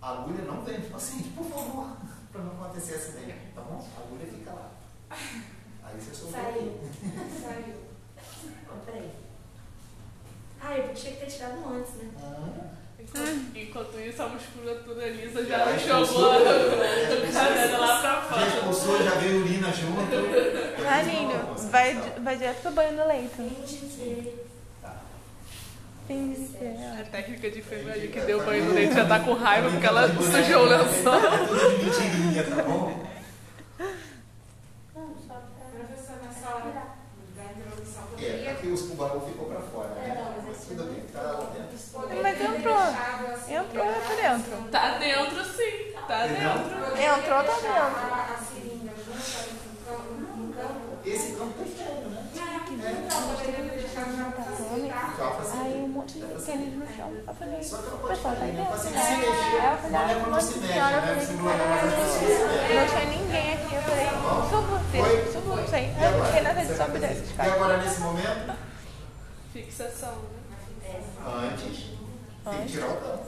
A 0.00 0.12
agulha 0.12 0.44
não 0.44 0.64
tem 0.64 0.80
paciente, 0.80 1.28
por 1.36 1.44
favor, 1.44 1.94
para 2.32 2.40
não 2.40 2.52
acontecer 2.52 2.94
acidente, 2.94 3.52
tá 3.54 3.60
bom? 3.60 3.86
A 3.98 4.00
agulha 4.00 4.26
fica 4.26 4.50
lá. 4.50 4.70
Aí 5.84 6.00
você 6.00 6.14
soltou 6.14 6.40
Saiu. 6.40 6.80
Saiu. 7.42 7.74
Oh, 8.70 8.78
peraí. 8.86 9.10
Ah, 10.60 10.78
eu 10.78 10.94
tinha 10.94 11.12
que 11.14 11.20
ter 11.20 11.26
tirado 11.26 11.58
antes, 11.74 11.94
né? 11.94 12.10
Ah, 12.22 12.72
Enquanto, 13.00 13.56
enquanto 13.58 13.98
isso, 14.00 14.22
a 14.22 14.28
musculatura 14.28 15.08
lisa 15.08 15.44
Já 15.44 15.58
já 15.58 15.76
expulsou, 15.76 16.34
jogou 16.34 16.44
já 16.44 17.28
o 17.28 17.32
caderno 17.32 17.80
lá 17.80 18.00
pra 18.00 18.10
já 18.14 18.22
fora. 18.22 18.46
expulsou, 18.46 19.02
já 19.02 19.10
veio 19.16 19.40
urina 19.42 19.72
junto. 19.72 20.86
Ah, 20.86 21.02
lindo. 21.02 21.68
Vai, 21.70 21.94
vai 22.22 22.36
direto 22.36 22.62
pro 22.62 22.70
banho 22.70 22.96
do 22.96 23.06
leito. 23.08 23.34
Finge. 23.36 24.32
Tá. 24.80 24.94
Finge 26.06 26.56
é. 26.60 27.00
A 27.00 27.04
técnica 27.04 27.50
de 27.50 27.58
enfermagem 27.58 28.08
que 28.10 28.20
deu 28.20 28.44
banho 28.44 28.64
no 28.66 28.72
leite 28.74 28.94
já 28.94 29.04
tá 29.06 29.18
com 29.20 29.32
raiva 29.34 29.68
porque 29.70 29.86
ela 29.86 30.08
sujou 30.08 30.62
o 30.62 30.68
lençol. 30.68 31.14
É 31.14 31.46
tudo 31.46 31.78
de 31.78 31.84
mentirinha, 31.84 32.44
tá 32.44 32.62
bom? 32.62 33.04
Não, 34.94 35.14
só 35.26 35.34
pra. 35.34 35.62
Professor, 35.72 35.88
nessa 35.88 36.12
hora 36.12 36.20
da 36.20 36.28
introdução, 36.28 36.31
É, 38.18 38.50
aqui 38.50 38.66
o 38.68 38.94
balão 38.94 39.20
ficou 39.20 39.46
para 39.46 39.60
fora, 39.60 39.88
É, 40.00 40.08
né? 40.08 40.14
não, 40.36 40.42
mas 40.46 40.64
tudo 40.66 40.84
bem, 40.84 41.02
tá 41.12 41.20
lá 41.22 41.50
dentro. 41.52 42.22
Mas 42.22 42.40
entrou. 42.40 42.76
assim, 42.76 43.54
Entrou 43.54 43.84
lá 43.86 44.00
pra 44.06 44.14
dentro. 44.16 44.70
Tá 44.70 44.98
dentro 44.98 45.44
sim, 45.44 45.92
tá 46.06 46.26
dentro. 46.26 47.02
Entrou, 47.02 47.44
tá 47.44 47.54
dentro. 47.54 47.72
A, 47.72 48.34
a 48.34 48.44
seringa 48.44 48.92
junto 48.96 49.38
ali 49.38 49.52
no 49.52 49.84
campo, 49.84 50.12
no 50.36 50.54
campo. 50.54 50.80
Esse 51.04 51.32
campo 51.32 51.52
tá 51.58 51.64
estranho, 51.64 52.08
né? 52.10 52.18
Então. 55.14 55.62
Aí 55.62 55.74
um 55.82 55.88
monte 55.88 56.14
de 56.18 56.26
tênis 56.26 56.74
no 56.74 56.86
chão. 56.86 57.12
Eu 57.26 57.34
falei, 57.34 57.58
que 57.58 57.64
pessoal 57.64 57.82
tá 57.82 58.40
cair, 58.40 58.42
aí 58.42 58.52
né? 58.52 58.64
Dentro, 58.72 58.90
né? 58.90 59.00
Aí 59.02 59.72
eu 59.72 59.78
falei, 59.78 59.96
é 59.96 60.22
ah, 60.22 60.26
nossa 60.28 60.52
se 60.52 60.58
mexe, 60.58 60.72
senhora, 60.72 60.96
eu 60.96 61.00
né? 61.02 61.06
falei, 61.06 61.36
não 62.74 62.86
tinha 62.86 63.04
ninguém 63.06 63.52
aqui. 63.54 63.61
Eu 63.82 63.90
Peraí, 63.90 64.48
subo, 64.50 64.78
desço, 64.92 65.32
subo, 65.32 65.56
não 65.56 65.68
sei. 65.68 65.84
E 65.86 66.04
agora? 66.04 66.24
Porque 66.24 66.40
na 66.40 66.52
verdade 66.52 66.66
Você 66.68 66.76
sobe 66.76 66.98
vai 66.98 67.12
e. 67.12 67.48
E 67.48 67.50
agora 67.52 67.76
nesse 67.78 68.00
momento, 68.00 68.52
Fixação, 69.52 70.14
né? 70.82 71.00
antes, 71.26 71.90
tem 72.44 72.66
que 72.66 72.72
tirar 72.72 72.88
o 72.88 72.96
campo. 72.96 73.26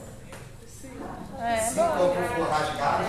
Sim. 0.67 0.91
É, 1.39 1.57
Se 1.57 1.73
o 1.73 1.83
bom. 1.83 2.15
campo 2.15 2.35
for 2.35 2.47
rasgado, 2.49 3.03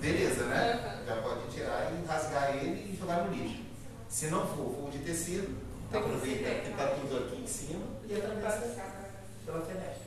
beleza, 0.00 0.44
né? 0.46 1.00
Já 1.06 1.16
pode 1.16 1.46
tirar 1.54 1.92
e 1.92 2.06
rasgar 2.06 2.56
ele 2.56 2.92
e 2.92 2.96
jogar 2.98 3.24
no 3.24 3.34
lixo. 3.34 3.62
Se 4.08 4.26
não 4.26 4.46
for, 4.46 4.74
for 4.80 4.90
de 4.90 4.98
tecido, 4.98 5.56
aproveita 5.92 6.50
que 6.60 6.70
está 6.70 6.86
tudo 6.88 7.16
aqui 7.18 7.42
em 7.42 7.46
cima 7.46 7.84
e 8.08 8.14
atravessa 8.14 8.84
pela 9.44 9.60
fenestra. 9.64 10.03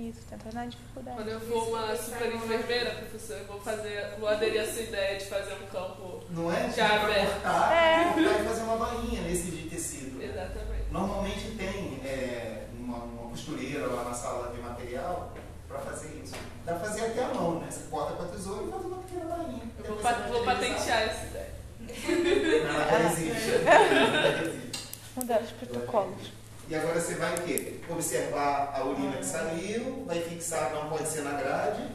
Isso, 0.00 0.20
tenta 0.30 0.50
dar 0.50 0.66
dificuldade. 0.66 1.16
Quando 1.18 1.28
eu 1.28 1.40
for 1.40 1.68
uma 1.68 1.94
super 1.94 2.34
enfermeira, 2.34 2.90
professor, 2.92 3.36
eu 3.36 3.44
vou 3.44 3.60
fazer, 3.60 4.14
vou 4.18 4.28
aderir 4.30 4.60
a 4.60 4.64
essa 4.64 4.80
ideia 4.80 5.18
de 5.18 5.26
fazer 5.26 5.52
um 5.54 5.66
campo. 5.66 6.24
Não 6.30 6.50
é? 6.50 6.70
Já 6.70 6.88
Pra 6.88 7.02
aberto. 7.04 7.32
cortar, 7.42 7.72
É. 7.74 8.04
cortar 8.14 8.40
e 8.40 8.44
fazer 8.44 8.62
uma 8.62 8.76
bainha 8.76 9.20
nesse 9.22 9.50
de 9.50 9.68
tecido. 9.68 10.22
Exatamente. 10.22 10.84
Normalmente 10.90 11.50
tem 11.56 12.00
é, 12.04 12.64
uma, 12.78 12.96
uma 13.04 13.28
costureira 13.30 13.86
lá 13.88 14.04
na 14.04 14.14
sala 14.14 14.50
de 14.54 14.60
material 14.62 15.34
para 15.68 15.78
fazer 15.80 16.18
isso. 16.24 16.34
Dá 16.64 16.74
pra 16.76 16.88
fazer 16.88 17.04
até 17.06 17.22
a 17.24 17.28
mão, 17.34 17.60
né? 17.60 17.66
Você 17.70 17.82
corta 17.90 18.14
com 18.14 18.22
a 18.22 18.26
tesoura 18.26 18.64
e 18.66 18.70
faz 18.70 18.84
uma 18.86 18.96
pequena 19.02 19.24
bainha. 19.36 19.62
Eu 19.84 19.94
vou, 19.96 20.32
vou 20.32 20.44
patentear 20.44 21.02
essa 21.02 21.26
ideia. 21.26 21.50
Não, 21.80 22.80
ela 22.80 23.02
já 23.02 23.12
existe. 23.12 23.50
Ela 23.66 24.32
já 24.32 24.42
existe. 24.44 24.88
Mudar 25.16 25.42
os 25.42 25.50
protocolos. 25.50 26.39
E 26.70 26.76
agora 26.76 27.00
você 27.00 27.16
vai 27.16 27.34
o 27.34 27.42
quê? 27.42 27.80
Observar 27.88 28.72
a 28.72 28.84
urina 28.84 29.16
que 29.16 29.26
saiu, 29.26 30.04
vai 30.06 30.20
fixar, 30.22 30.72
não 30.72 30.88
pode 30.88 31.08
ser 31.08 31.22
na 31.22 31.32
grade. 31.32 31.88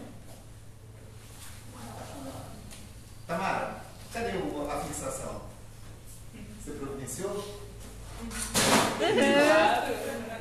Tamara, 3.26 3.78
cadê 4.11 4.32
a 4.32 4.80
fixação? 4.82 5.43
Você 6.61 6.71
providenciou? 6.71 7.61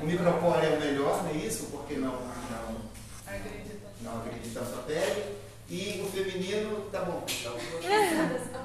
O 0.02 0.04
micropore 0.04 0.66
é 0.66 0.70
o 0.70 0.80
melhor, 0.80 1.22
não 1.22 1.30
é 1.30 1.34
isso? 1.34 1.66
Porque 1.66 1.94
não, 1.94 2.14
não, 2.14 2.80
Acredita. 3.24 3.86
não 4.00 4.18
acredita 4.18 4.60
na 4.62 4.66
sua 4.66 4.82
pele. 4.82 5.36
E 5.70 6.02
o 6.04 6.10
feminino, 6.10 6.90
tá 6.90 7.02
bom. 7.02 7.24
Tá 7.24 7.50
bom. 7.50 8.64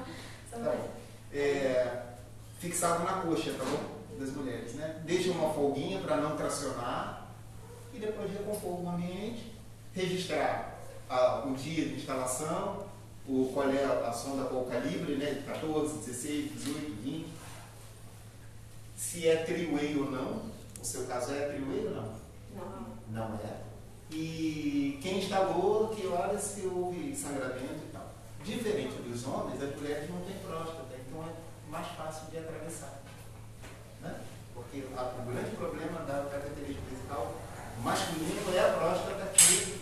Tá 0.50 0.58
bom. 0.58 0.90
É, 1.32 1.96
fixado 2.58 3.04
na 3.04 3.22
coxa, 3.22 3.52
tá 3.56 3.64
bom? 3.64 3.99
Das 4.20 4.36
mulheres, 4.36 4.74
né? 4.74 5.00
Deixa 5.06 5.30
uma 5.30 5.50
folguinha 5.50 5.98
para 6.00 6.18
não 6.18 6.36
tracionar 6.36 7.26
e 7.94 7.98
depois 7.98 8.30
recompor 8.30 8.84
o 8.84 8.88
ambiente, 8.90 9.50
registrar 9.94 10.78
ah, 11.08 11.42
o 11.46 11.54
dia 11.54 11.86
de 11.86 11.94
instalação, 11.94 12.84
o, 13.26 13.50
qual 13.54 13.70
é 13.70 13.82
a 13.82 14.12
sonda, 14.12 14.44
qual 14.44 14.64
o 14.64 14.66
calibre, 14.66 15.16
né? 15.16 15.42
14, 15.46 16.06
16, 16.06 16.52
18, 16.52 17.02
20. 17.02 17.26
Se 18.94 19.26
é 19.26 19.36
three-way 19.36 19.96
ou 19.98 20.10
não. 20.10 20.42
O 20.78 20.84
seu 20.84 21.06
caso 21.06 21.32
é 21.32 21.48
three-way 21.48 21.86
ou 21.86 21.94
não? 21.94 22.14
Não. 22.54 23.28
Não 23.28 23.34
é. 23.36 23.56
E 24.10 24.98
quem 25.00 25.20
instalou, 25.20 25.88
que 25.88 26.06
horas 26.06 26.42
se 26.42 26.66
houve 26.66 27.16
sangramento 27.16 27.86
e 27.88 27.90
tal. 27.90 28.12
Diferente 28.44 29.00
dos 29.00 29.26
homens, 29.26 29.62
as 29.62 29.74
mulheres 29.74 30.10
não 30.10 30.20
têm 30.20 30.36
próstata, 30.46 30.94
então 31.08 31.24
é 31.24 31.70
mais 31.70 31.86
fácil 31.86 32.30
de 32.30 32.36
atravessar. 32.36 32.99
Né? 34.02 34.14
Porque 34.54 34.84
a- 34.96 35.02
o 35.18 35.22
grande 35.32 35.56
problema 35.56 36.00
da 36.00 36.28
característica 36.30 36.80
musical 36.90 37.34
masculina 37.82 38.54
é 38.56 38.60
a 38.60 38.72
próstata 38.72 39.26
que, 39.34 39.80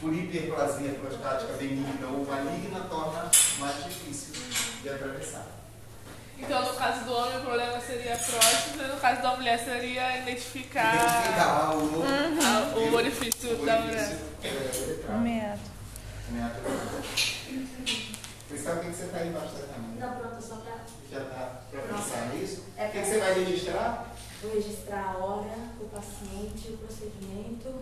por 0.00 0.12
hiperplasia 0.14 0.92
prostática 0.94 1.52
benigna 1.54 2.06
ou 2.08 2.24
maligna, 2.26 2.80
torna 2.88 3.30
mais 3.58 3.84
difícil 3.84 4.34
de 4.82 4.88
atravessar. 4.88 5.46
Então, 6.38 6.64
no 6.64 6.72
caso 6.74 7.04
do 7.04 7.12
homem, 7.12 7.36
o 7.36 7.42
problema 7.42 7.78
seria 7.80 8.14
a 8.14 8.18
próstata, 8.18 8.88
no 8.88 8.98
caso 8.98 9.20
da 9.22 9.36
mulher 9.36 9.58
seria 9.62 10.18
identificar 10.22 10.94
Identificar 10.94 11.74
o, 11.76 12.02
a- 12.02 12.78
o 12.78 12.94
orifício 12.94 13.60
o 13.62 13.66
da 13.66 13.76
orifício, 13.78 14.16
mulher. 14.16 14.18
é, 14.42 14.82
uretral. 14.86 15.18
Medo. 15.18 15.60
Você 18.50 18.58
sabe 18.58 18.80
o 18.80 18.90
que 18.90 18.96
você 18.96 19.04
está 19.04 19.18
aí 19.18 19.28
embaixo 19.28 19.54
da 19.54 19.66
cama? 19.72 19.88
Não, 19.96 20.16
pronto, 20.20 20.42
só 20.42 20.56
para 20.56 20.76
Já 21.10 21.22
está 21.22 21.60
para 21.70 21.80
pensar 21.82 22.34
nisso? 22.34 22.64
É 22.76 22.86
o 22.86 22.90
que, 22.90 23.00
que 23.00 23.06
você 23.06 23.18
vai 23.18 23.34
registrar? 23.34 24.14
vou 24.42 24.54
registrar 24.54 25.14
a 25.14 25.18
hora, 25.18 25.54
o 25.80 25.84
paciente, 25.88 26.70
o 26.72 26.78
procedimento, 26.78 27.74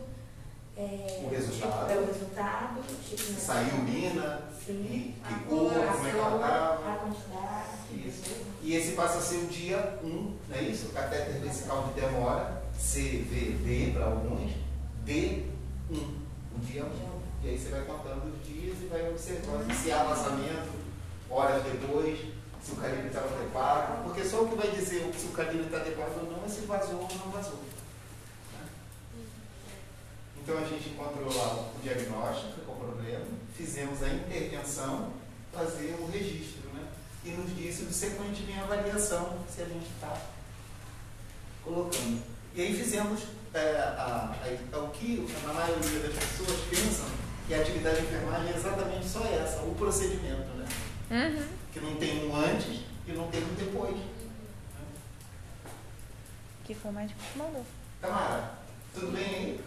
é, 0.77 1.23
O 1.25 1.29
resultado. 1.31 1.87
tipo, 1.89 1.93
é 1.93 1.97
o 2.03 2.07
resultado, 2.07 2.83
tipo, 3.09 3.33
né? 3.33 3.39
saiu 3.39 3.81
urina, 3.83 4.43
Sim. 4.67 5.15
que 5.27 5.35
cor, 5.45 5.71
como 5.73 6.07
é 6.07 6.11
que 6.11 6.17
ela 6.19 6.33
a 6.33 6.75
estava. 6.77 6.99
quantidade. 6.99 8.09
Isso. 8.09 8.37
E 8.63 8.75
esse 8.75 8.93
passa 8.93 9.19
a 9.19 9.21
ser 9.23 9.37
o 9.37 9.47
dia 9.47 9.99
1, 10.03 10.09
não 10.49 10.57
é 10.57 10.63
isso? 10.63 10.89
O 10.89 10.93
catéter 10.93 11.41
vesical 11.41 11.85
de 11.89 12.01
demora, 12.01 12.63
CVD 12.77 13.93
para 13.95 14.05
alguns, 14.07 14.51
D1, 15.07 15.45
o 15.91 16.59
dia 16.61 16.85
1. 16.85 17.18
E 17.43 17.49
aí 17.49 17.59
você 17.59 17.69
vai 17.71 17.83
contando 17.83 18.33
os 18.35 18.47
dias 18.47 18.77
e 18.83 18.87
vai 18.87 19.09
observando 19.09 19.73
se 19.73 19.93
há 19.93 20.03
vazamento, 20.03 20.71
horas 21.31 21.63
depois, 21.63 22.19
se 22.63 22.73
o 22.73 22.77
calibre 22.77 23.07
estava 23.07 23.35
adequado. 23.35 24.03
Porque 24.05 24.25
só 24.25 24.43
o 24.43 24.49
que 24.49 24.57
vai 24.57 24.71
dizer 24.71 25.13
se 25.17 25.27
o 25.27 25.31
calibre 25.33 25.67
está 25.67 25.79
adequado 25.79 26.17
ou 26.25 26.33
não 26.33 26.45
é 26.45 26.49
se 26.49 26.63
vazou 26.63 27.01
ou 27.03 27.09
não 27.25 27.31
vazou. 27.31 27.61
Então 30.43 30.59
a 30.59 30.65
gente 30.65 30.89
encontrou 30.91 31.29
lá 31.35 31.71
o 31.77 31.81
diagnóstico, 31.83 32.61
qual 32.65 32.79
o 32.79 32.81
problema, 32.93 33.25
fizemos 33.55 34.03
a 34.03 34.09
intervenção, 34.09 35.13
fazer 35.53 35.97
o 36.01 36.07
registro, 36.11 36.71
né? 36.75 36.87
E 37.25 37.31
nos 37.31 37.55
dias 37.55 37.77
subsequentemente 37.77 38.59
a 38.59 38.63
avaliação 38.65 39.39
se 39.55 39.61
a 39.63 39.67
gente 39.67 39.87
está 39.95 40.17
colocando. 41.63 42.23
E 42.55 42.63
aí 42.63 42.75
fizemos 42.77 43.21
é, 43.55 43.77
a- 43.79 44.35
a- 44.73 44.79
o 44.79 44.91
que 44.91 45.27
a 45.47 45.53
maioria 45.53 46.01
das 46.01 46.13
pessoas 46.15 46.61
pensam 46.71 47.07
que 47.49 47.55
a 47.55 47.61
atividade 47.63 47.97
de 47.97 48.07
enfermagem 48.07 48.53
é 48.53 48.57
exatamente 48.57 49.09
só 49.09 49.25
essa, 49.25 49.63
o 49.63 49.75
procedimento, 49.75 50.51
né? 50.55 50.69
Uhum. 51.11 51.49
Que 51.73 51.81
não 51.81 51.97
tem 51.97 52.29
um 52.29 52.37
antes 52.37 52.83
e 53.07 53.13
não 53.13 53.29
tem 53.29 53.43
um 53.43 53.55
depois. 53.55 53.97
Que 56.65 56.75
foi 56.75 56.91
o 56.91 56.95
médico 56.95 57.19
que 57.19 57.39
mandou. 57.39 57.65
Tamara, 58.03 58.53
tudo 58.93 59.13
bem 59.13 59.25
aí? 59.25 59.61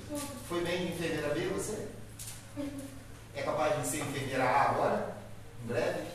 Foi 0.48 0.64
bem 0.64 0.86
de 0.86 0.94
enfermeira 0.94 1.34
B 1.34 1.48
você? 1.48 1.88
É 3.34 3.42
capaz 3.42 3.82
de 3.82 3.88
ser 3.88 4.02
enfermeira 4.02 4.44
A 4.44 4.70
agora? 4.70 5.16
Em 5.64 5.68
breve? 5.68 6.08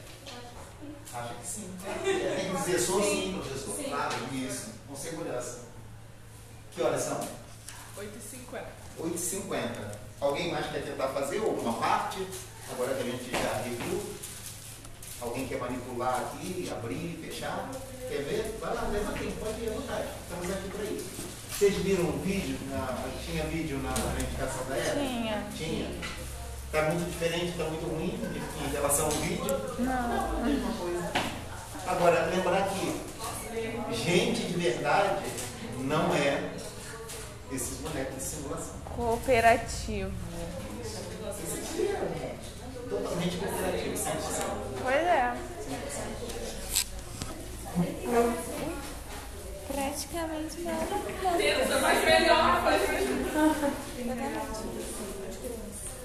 Acho 1.12 1.34
que 1.34 1.46
sim. 1.46 1.76
Tem 2.04 2.50
que 2.52 2.56
dizer 2.58 2.78
sou 2.78 3.02
sim, 3.02 3.40
professor. 3.42 3.74
Sim. 3.74 3.90
Claro, 3.90 4.14
isso. 4.32 4.70
Com 4.86 4.94
segurança. 4.94 5.62
Que 6.70 6.82
horas 6.82 7.02
são? 7.02 7.20
8h50. 7.96 8.62
8h50. 9.00 10.05
Alguém 10.20 10.50
mais 10.50 10.66
quer 10.66 10.82
tentar 10.82 11.08
fazer 11.08 11.38
alguma 11.38 11.74
parte? 11.74 12.26
Agora 12.72 12.94
que 12.94 13.02
a 13.02 13.04
gente 13.04 13.30
já 13.30 13.62
reviu. 13.62 14.02
Alguém 15.20 15.46
quer 15.46 15.58
manipular 15.58 16.20
aqui, 16.20 16.70
abrir, 16.70 17.18
fechar? 17.22 17.70
Quer 18.08 18.22
ver? 18.22 18.58
Vai 18.60 18.74
lá, 18.74 18.88
levanta 18.92 19.18
aí, 19.18 19.34
pode 19.38 19.60
ir 19.62 19.68
à 19.68 19.72
vontade. 19.72 20.08
Estamos 20.22 20.56
aqui 20.56 20.68
para 20.68 20.84
isso. 20.84 21.06
Vocês 21.50 21.74
viram 21.76 22.04
um 22.04 22.18
vídeo? 22.18 22.58
Na, 22.70 22.98
tinha 23.24 23.44
vídeo 23.44 23.78
na, 23.78 23.90
na 23.90 24.20
indicação 24.20 24.64
da 24.66 24.76
Eva? 24.76 25.00
Tinha. 25.00 25.46
Tinha. 25.56 25.90
Está 26.66 26.90
muito 26.90 27.10
diferente, 27.10 27.46
está 27.46 27.64
muito 27.64 27.86
ruim 27.86 28.18
em 28.62 28.72
relação 28.72 29.06
ao 29.06 29.10
vídeo? 29.12 29.44
Não. 29.78 30.40
a 30.40 30.44
mesma 30.44 30.72
coisa. 30.72 31.12
Agora, 31.86 32.26
lembrar 32.26 32.68
que 32.68 33.00
gente 33.94 34.42
de 34.42 34.58
verdade 34.58 35.24
não 35.78 36.14
é 36.14 36.52
esses 37.52 37.78
bonecos 37.78 38.16
de 38.16 38.22
simulação. 38.22 38.85
Cooperativo. 38.96 40.10
Totalmente 42.88 43.36
cooperativo, 43.36 43.94
100%. 43.94 44.44
Pois 44.82 44.94
é. 44.96 45.34
Praticamente 49.66 50.60
nada. 50.62 50.86
Pensa, 51.36 51.78
mas 51.80 52.04
melhor. 52.04 52.62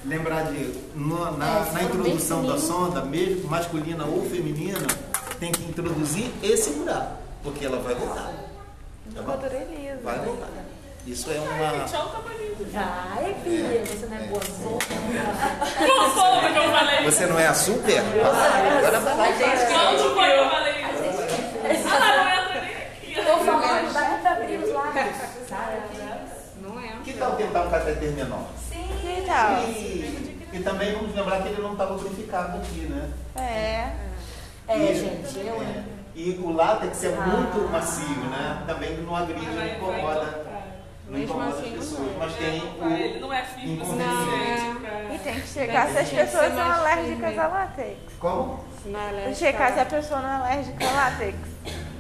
Lembrar 0.04 0.52
de, 0.52 0.74
no- 0.96 1.38
na, 1.38 1.72
na 1.72 1.84
introdução 1.84 2.46
da 2.46 2.58
sonda, 2.58 3.06
mesmo 3.06 3.48
masculina 3.48 4.04
ou 4.06 4.28
feminina, 4.28 4.80
tem 5.40 5.52
que 5.52 5.64
introduzir 5.64 6.32
esse 6.44 6.72
buraco, 6.72 7.18
porque 7.44 7.64
ela 7.66 7.80
vai 7.80 7.94
voltar. 7.96 8.34
Tá 9.14 9.22
bom? 9.22 9.38
Vai 10.04 10.20
voltar. 10.26 10.50
Isso 11.08 11.30
é 11.32 11.40
uma. 11.40 11.70
Gente, 11.80 11.96
olha 11.96 12.06
o 12.06 12.10
tamanho. 12.10 12.42
Vai, 12.72 13.34
filha, 13.44 13.84
você 13.86 14.06
não 14.06 14.18
é 14.18 14.20
boa 14.28 14.40
que? 14.40 14.52
Você 17.06 17.26
não 17.26 17.40
é 17.40 17.48
a 17.48 17.54
super? 17.54 18.00
Agora 18.00 19.00
vai 19.00 19.18
lá. 19.18 19.26
Qual 19.68 19.98
foi 19.98 20.30
que 20.30 20.38
eu 20.38 20.50
falei 20.50 20.74
isso? 20.74 20.92
Ah, 21.92 22.00
não 22.18 22.30
entra 22.32 22.62
nem 22.62 22.76
aqui. 22.76 23.16
Tô 23.16 23.38
falando, 23.46 23.94
dá 23.94 24.18
pra 24.22 24.32
abrir 24.32 24.58
os 24.58 24.74
lábios, 24.74 25.16
sabe? 25.50 25.78
Não 26.62 26.80
é. 26.80 26.88
Que 27.04 27.14
tal 27.14 27.32
tentar 27.36 27.62
um 27.64 27.70
cateter 27.70 28.12
menor? 28.12 28.46
Que 28.70 29.22
tal? 29.28 29.64
E, 29.64 30.38
e 30.54 30.60
também 30.64 30.94
vamos 30.94 31.16
lembrar 31.16 31.42
que 31.42 31.50
ele 31.50 31.62
não 31.62 31.74
está 31.74 31.86
lubrificado 31.86 32.58
aqui, 32.58 32.82
né? 32.82 33.10
É. 33.36 33.92
É, 34.68 34.78
E- 34.78 34.96
gente, 34.96 35.40
eu. 35.40 35.62
é. 35.62 35.84
E 36.16 36.32
o 36.44 36.52
látex 36.54 37.04
é 37.04 37.08
Ah. 37.18 37.22
muito 37.26 37.70
macio, 37.72 38.06
né? 38.30 38.64
Também 38.68 38.98
não 38.98 39.16
agride, 39.16 39.46
não 39.46 39.66
incomoda, 39.68 40.26
não 41.12 41.20
Mesmo 41.20 41.42
assim, 41.42 41.70
não 41.72 41.78
pessoas. 41.80 42.00
é. 42.10 42.16
Mas 42.20 42.34
tem 42.36 42.48
Ele 42.48 43.18
o. 43.18 43.20
não 43.22 43.34
é 43.34 43.42
firme 43.44 43.70
o 43.70 43.74
Inconveniente. 43.74 44.16
suficiente 44.16 44.80
pra... 44.80 45.14
E 45.16 45.20
tem 45.20 45.34
que 45.42 45.48
checar 45.48 45.90
se 45.92 45.98
as 46.00 46.10
pessoas 46.10 46.54
são 46.54 46.72
alérgicas 46.72 47.18
firme. 47.28 47.40
a 47.40 47.48
látex. 47.48 47.98
Como? 48.20 48.66
Checar 49.36 49.74
se 49.74 49.80
a 49.80 49.86
pessoa 49.86 50.22
não 50.22 50.30
é 50.30 50.36
alérgica 50.36 50.86
a 50.88 50.92
látex. 50.94 51.38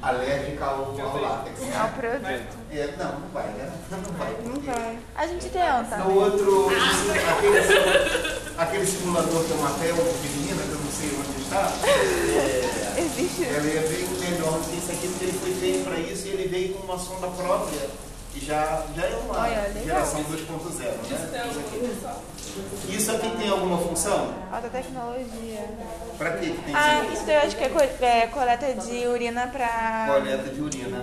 Alérgica 0.02 0.66
ao, 0.66 1.00
ao 1.00 1.22
látex. 1.22 1.60
Ao 1.80 1.90
produto. 1.90 2.58
É, 2.72 2.94
não, 2.98 3.20
não 3.20 3.28
vai, 3.34 3.44
né? 3.48 3.70
Não 3.92 4.00
vai. 4.18 4.34
porque- 4.34 4.98
A 5.16 5.28
gente 5.28 5.50
tenta. 5.50 5.98
No 5.98 6.16
outro, 6.16 6.68
aquele, 6.70 8.54
aquele 8.58 8.86
simulador 8.86 9.44
que 9.44 9.52
é 9.52 9.56
uma 9.56 9.70
tela 9.72 9.98
pequenina, 10.22 10.64
que 10.64 10.72
eu 10.72 10.80
não 10.80 10.92
sei 10.92 11.10
onde 11.20 11.42
está, 11.42 11.72
é, 11.86 13.02
Existe. 13.02 13.42
Ele 13.44 13.80
veio 13.80 14.10
melhor 14.32 14.54
do 14.54 14.70
que 14.70 14.78
isso 14.78 14.92
aqui, 14.92 15.08
porque 15.10 15.26
ele 15.26 15.34
foi 15.40 15.54
feito 15.54 15.84
para 15.84 15.98
isso 16.00 16.28
e 16.28 16.30
ele 16.32 16.48
veio 16.48 16.74
com 16.76 16.84
uma 16.86 16.98
sonda 16.98 17.28
própria, 17.28 17.90
que 18.34 18.46
já, 18.46 18.86
já 18.96 19.04
é 19.06 19.16
uma 19.16 19.40
Olha, 19.42 19.72
geração 19.84 20.24
2.0, 20.24 20.32
Isso 21.04 21.14
né? 21.32 21.52
Isso 22.90 23.12
aqui 23.12 23.30
tem 23.38 23.50
alguma 23.50 23.78
função? 23.78 24.34
Alta 24.52 24.70
tecnologia. 24.70 25.66
Para 26.18 26.32
que 26.38 26.52
que 26.52 26.62
tem 26.64 26.76
Ah, 26.76 27.04
isso 27.04 27.14
isso 27.14 27.26
daí 27.26 27.36
eu 27.36 27.42
acho 27.42 27.56
que 27.58 27.64
é, 27.64 27.70
co- 27.70 28.06
é 28.06 28.28
coleta 28.28 28.74
de 28.74 29.08
urina 29.08 29.44
aqui? 29.44 29.52
pra. 29.58 30.06
Coleta 30.08 30.50
de 30.50 30.62
urina. 30.62 31.00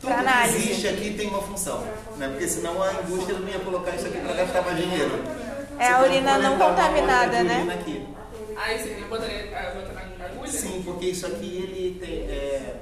Tudo 0.00 0.12
Pra 0.12 0.14
que 0.14 0.20
análise. 0.28 0.56
existe 0.58 0.88
aqui 0.88 1.14
tem 1.14 1.28
uma 1.28 1.42
função, 1.42 1.82
né? 2.16 2.28
porque 2.28 2.46
senão 2.48 2.82
a 2.82 2.92
indústria 2.92 3.38
não 3.38 3.48
ia 3.48 3.58
colocar 3.60 3.92
isso 3.96 4.06
aqui 4.06 4.18
para 4.18 4.34
gastar 4.34 4.62
mais 4.62 4.76
dinheiro. 4.76 5.22
É 5.78 5.88
a 5.88 5.88
Você 5.88 5.94
pode 6.04 6.10
urina 6.16 6.38
não 6.38 6.58
contaminada, 6.58 7.42
né? 7.42 7.78
aqui. 7.80 8.06
Aí 8.56 8.78
você 8.78 8.94
botaria 9.08 9.50
ah, 9.58 9.74
botar 9.74 9.92
na 10.18 10.24
agulha? 10.26 10.50
Sim, 10.52 10.82
porque 10.84 11.06
isso 11.06 11.26
aqui 11.26 11.46
ele 11.46 11.98
tem, 12.00 12.20
é, 12.30 12.74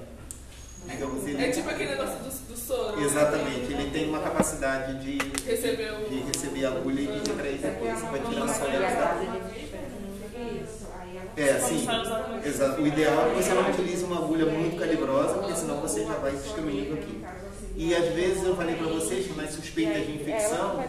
digamos, 0.88 1.26
ele 1.26 1.44
É 1.44 1.50
tipo 1.50 1.68
aquele 1.70 1.90
negócio 1.90 2.16
do, 2.18 2.30
soro. 2.66 2.96
né? 2.96 3.04
Exatamente, 3.04 3.72
ele 3.72 3.90
tem 3.90 4.08
uma 4.08 4.20
capacidade 4.20 4.98
de, 5.00 5.18
Receber 5.44 5.92
o... 5.92 6.08
de 6.08 6.20
receber 6.20 6.64
a 6.64 6.68
agulha 6.70 7.00
e 7.00 7.06
de 7.06 7.18
extrair 7.18 7.58
depois. 7.58 7.98
Você 7.98 8.06
vai 8.06 8.20
tirar 8.20 8.44
na 8.46 8.54
coleta. 8.54 9.44
É, 11.36 11.58
sim. 11.58 11.86
Exato. 12.44 12.80
O 12.80 12.86
ideal 12.86 13.26
é 13.26 13.34
que 13.34 13.42
você 13.42 13.54
não 13.54 13.68
utilize 13.70 14.04
uma 14.04 14.18
agulha 14.18 14.46
muito 14.46 14.76
calibrosa, 14.78 15.34
porque 15.34 15.56
senão 15.56 15.80
você 15.80 16.04
já 16.04 16.14
vai 16.14 16.30
destruindo 16.30 16.94
aqui. 16.94 17.24
E 17.76 17.92
às 17.92 18.14
vezes 18.14 18.44
eu 18.44 18.54
falei 18.54 18.76
para 18.76 18.86
vocês 18.86 19.26
que 19.26 19.32
nas 19.32 19.50
suspeitas 19.50 20.06
de 20.06 20.12
infecção, 20.12 20.80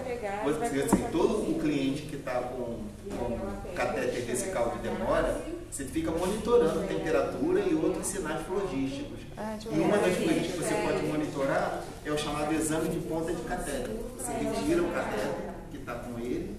você, 0.44 0.84
assim, 0.84 1.04
todo 1.12 1.50
o 1.50 1.60
cliente 1.60 2.04
que 2.04 2.16
está 2.16 2.42
com, 2.42 2.78
com 3.18 3.40
catéter 3.74 4.22
vesical 4.24 4.70
de 4.70 4.88
demora, 4.88 5.36
você 5.72 5.86
fica 5.86 6.12
monitorando 6.12 6.80
a 6.80 6.84
temperatura 6.84 7.60
e 7.62 7.76
outros 7.76 8.08
sinais 8.08 8.46
flogísticos. 8.46 9.20
Ah, 9.38 9.58
E 9.70 9.80
uma 9.80 9.98
das 9.98 10.16
coisas 10.18 10.48
que 10.52 10.58
você 10.58 10.74
pode 10.76 11.06
monitorar 11.08 11.84
é 12.06 12.12
o 12.12 12.18
chamado 12.18 12.54
exame 12.54 12.90
de 12.90 13.00
ponta 13.08 13.34
de 13.34 13.42
catéter. 13.44 13.90
Você 14.18 14.32
retira 14.32 14.82
o 14.84 14.92
catéter 14.94 15.34
que 15.72 15.78
está 15.78 15.96
com 15.96 16.18
ele, 16.20 16.56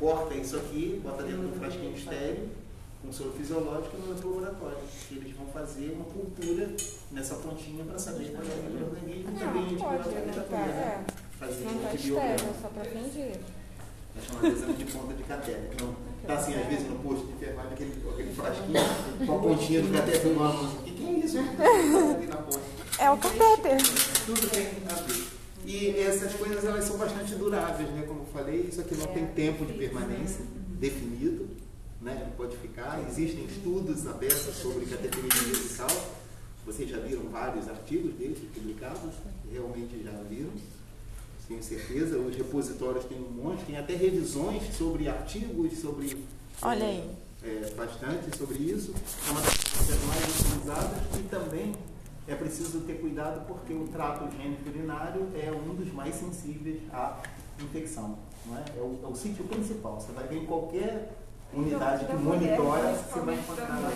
corta 0.00 0.34
isso 0.34 0.56
aqui, 0.56 1.00
bota 1.04 1.22
dentro 1.22 1.42
de 1.42 1.46
um 1.46 1.52
frasquinho 1.60 1.94
estéreo, 1.94 2.48
com 3.02 3.12
soro 3.12 3.32
fisiológico 3.32 3.96
e 3.96 4.00
manda 4.00 4.20
para 4.20 4.26
o 4.28 4.34
laboratório. 4.34 4.78
Eles 5.12 5.36
vão 5.36 5.46
fazer 5.46 5.92
uma 5.94 6.04
cultura 6.06 6.68
nessa 7.12 7.36
pontinha 7.36 7.84
para 7.84 7.98
saber 7.98 8.32
qual 8.32 8.42
é 8.42 8.46
o 8.46 8.70
microorganismo 8.72 9.30
e 9.30 9.38
também 9.38 9.76
a 9.76 9.78
pode, 9.78 10.08
né? 10.08 10.32
Tá, 10.50 10.56
né? 10.56 11.04
é. 11.08 11.12
Fazer 11.38 11.64
Não 11.64 11.72
um 11.72 11.78
tá 11.78 11.90
antibiograma. 11.90 12.34
estéreo, 12.34 12.54
só 12.62 12.68
pra 12.68 12.84
fingir. 12.84 13.30
É 14.16 14.22
chamado 14.26 14.46
exame 14.48 14.72
de 14.74 14.84
ponta 14.86 15.14
de 15.14 15.22
catéter. 15.22 15.70
Não, 15.80 15.94
tá 16.26 16.34
assim, 16.34 16.54
às 16.54 16.66
vezes 16.66 16.88
no 16.88 16.98
posto 16.98 17.26
de 17.26 17.32
enfermagem, 17.32 17.72
aquele, 17.72 17.92
aquele 18.10 18.32
frasquinho 18.34 19.26
com 19.26 19.36
a 19.36 19.38
pontinha 19.38 19.82
do 19.82 19.92
catéter 19.92 20.32
no 20.32 20.42
ângulo. 20.42 20.68
O 20.78 20.82
que, 20.82 21.06
é 21.06 21.10
isso? 21.24 21.38
É 22.98 23.10
o 23.10 23.18
catéter. 23.18 23.76
Tudo 24.24 24.48
tem 24.48 24.68
a 24.90 24.94
ver. 25.02 25.26
E 25.66 26.00
essas 26.00 26.32
coisas 26.32 26.64
elas 26.64 26.82
são 26.84 26.96
bastante 26.96 27.34
duráveis, 27.34 27.90
né? 27.90 28.04
Como 28.06 28.20
eu 28.20 28.26
falei, 28.26 28.66
isso 28.70 28.80
aqui 28.80 28.94
não 28.94 29.06
tem 29.08 29.26
tempo 29.26 29.66
de 29.66 29.74
permanência 29.74 30.42
definido, 30.80 31.46
né? 32.00 32.24
Não 32.24 32.30
pode 32.36 32.56
ficar. 32.56 33.04
Existem 33.06 33.44
estudos 33.44 34.06
abertos 34.06 34.56
sobre 34.56 34.86
cateterismo 34.86 35.48
vesical. 35.48 35.90
Vocês 36.64 36.88
já 36.88 36.98
viram 36.98 37.24
vários 37.24 37.68
artigos 37.68 38.14
deles 38.14 38.38
publicados, 38.54 39.12
realmente 39.52 40.02
já 40.02 40.12
viram, 40.28 40.50
tenho 41.46 41.62
certeza. 41.62 42.18
Os 42.18 42.36
repositórios 42.36 43.04
têm 43.04 43.18
um 43.18 43.30
monte, 43.30 43.64
tem 43.64 43.76
até 43.76 43.94
revisões 43.94 44.62
sobre 44.76 45.08
artigos, 45.08 45.78
sobre 45.78 46.16
Olha 46.62 46.86
aí. 46.86 47.10
é, 47.42 47.70
bastante 47.76 48.36
sobre 48.36 48.58
isso. 48.58 48.94
É 49.26 49.30
uma 49.30 49.40
das 49.40 49.54
coisas 49.54 50.04
mais 50.04 50.40
utilizadas 50.40 50.98
e 51.18 51.22
também 51.24 51.72
é 52.28 52.34
preciso 52.34 52.80
ter 52.80 52.94
cuidado 52.94 53.46
porque 53.46 53.72
o 53.72 53.86
trato 53.88 54.28
higiênico 54.34 54.68
urinário 54.68 55.28
é 55.34 55.50
um 55.52 55.74
dos 55.74 55.92
mais 55.92 56.14
sensíveis 56.14 56.80
à 56.92 57.22
infecção. 57.60 58.18
Não 58.44 58.56
é? 58.56 58.64
É, 58.76 58.80
o, 58.80 59.00
é 59.04 59.06
o 59.06 59.14
sítio 59.14 59.44
principal. 59.44 60.00
Você 60.00 60.12
vai 60.12 60.26
ver 60.26 60.38
em 60.38 60.46
qualquer 60.46 61.12
unidade 61.54 62.04
que 62.04 62.14
monitora, 62.14 62.92
você 62.92 63.20
vai 63.20 63.34
encontrar 63.34 63.80
lá. 63.80 63.92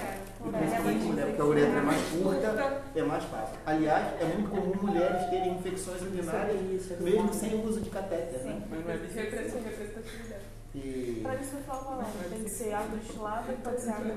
E 0.47 0.51
principalmente 0.51 1.05
mulher, 1.05 1.27
porque 1.27 1.43
a 1.43 1.45
uretra 1.45 1.79
é 1.79 1.83
mais 1.83 2.03
curta, 2.09 2.83
é 2.95 3.03
mais 3.03 3.25
fácil. 3.25 3.59
Aliás, 3.67 4.21
é 4.21 4.25
muito 4.25 4.51
comum 4.51 4.75
mulheres 4.83 5.31
terem 5.31 5.53
infecções 5.53 6.01
urinárias 6.03 6.61
mesmo 7.01 7.35
sem 7.35 7.55
o 7.55 7.67
uso 7.67 7.81
de 7.81 7.91
catéter. 7.91 8.41
Né? 8.41 8.63
Mas 8.71 8.85
não 8.85 8.91
é 8.91 8.97
representatividade. 8.97 10.60
E... 10.73 11.19
Pra 11.23 11.35
isso 11.35 11.51
que 11.51 11.57
eu 11.57 11.63
falo 11.63 11.99
lá, 11.99 12.05
tem 12.31 12.45
que 12.45 12.51
ser 12.51 12.73
água 12.73 12.97
destilada 12.97 13.53
e 13.53 13.57
pode 13.57 13.81
ser 13.81 13.91
água 13.91 14.05
Água 14.05 14.15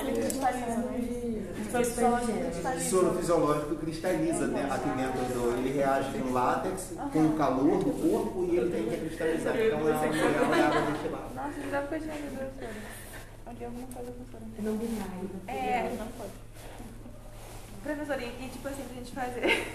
Ele 0.00 0.20
cristaliza, 0.20 0.76
né? 0.76 0.98
soro 2.90 3.16
fisiológico 3.18 3.76
cristaliza 3.76 4.48
né, 4.48 4.68
aqui 4.68 4.88
dentro 4.88 5.20
do. 5.32 5.56
Ele 5.58 5.78
reage 5.78 6.18
com 6.18 6.32
látex, 6.32 6.94
com 7.12 7.26
o 7.26 7.36
calor 7.36 7.84
do 7.84 7.92
corpo 7.92 8.48
e 8.50 8.56
ele 8.56 8.68
tem 8.70 8.88
que 8.88 8.96
cristalizar. 9.06 9.56
Então 9.56 9.88
é 9.88 9.92
água 9.92 10.08
destilada. 10.90 11.28
Nossa, 11.34 11.60
não 11.60 11.70
dá 11.70 11.82
pra 11.82 12.00
tinha 12.00 12.14
lido 12.14 12.36
doutora. 12.36 12.74
Onde 13.46 13.64
alguma 13.64 13.86
coisa, 13.86 14.10
professora? 14.10 14.42
Não 14.58 14.76
binário. 14.76 15.30
É, 15.46 15.94
não 15.96 16.08
pode. 16.08 16.32
Professora, 17.84 18.24
e 18.24 18.26
e, 18.26 18.48
tipo 18.48 18.66
assim, 18.66 18.82
pra 18.82 18.96
gente 18.96 19.12
fazer 19.12 19.68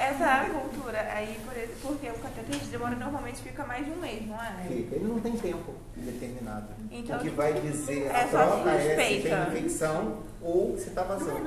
essa 0.00 0.50
cultura 0.50 1.00
aí, 1.12 1.38
por 1.44 1.56
exemplo, 1.56 1.74
porque 1.82 2.08
o 2.08 2.14
cateter 2.14 2.60
de 2.60 2.66
demora 2.66 2.94
normalmente 2.96 3.42
fica 3.42 3.64
mais 3.64 3.84
de 3.84 3.92
um 3.92 3.96
mês, 3.96 4.26
não 4.26 4.40
é? 4.40 4.64
Fica. 4.68 4.96
Ele 4.96 5.04
não 5.06 5.20
tem 5.20 5.32
tempo 5.32 5.74
determinado. 5.96 6.66
Então, 6.90 7.16
o 7.16 7.20
que 7.20 7.30
vai 7.30 7.52
dizer 7.54 8.06
é 8.06 8.22
a 8.22 8.28
troca 8.28 8.70
é 8.70 8.90
se 8.90 9.22
tem 9.22 9.42
infecção 9.42 10.18
ou 10.40 10.76
se 10.78 10.88
está 10.88 11.02
vazando. 11.02 11.40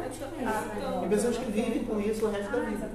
Tem 1.01 1.09
pessoas 1.09 1.37
que 1.37 1.51
vivem 1.51 1.83
com 1.85 1.99
isso 1.99 2.25
o 2.25 2.31
resto 2.31 2.51
da 2.51 2.59
vida. 2.59 2.89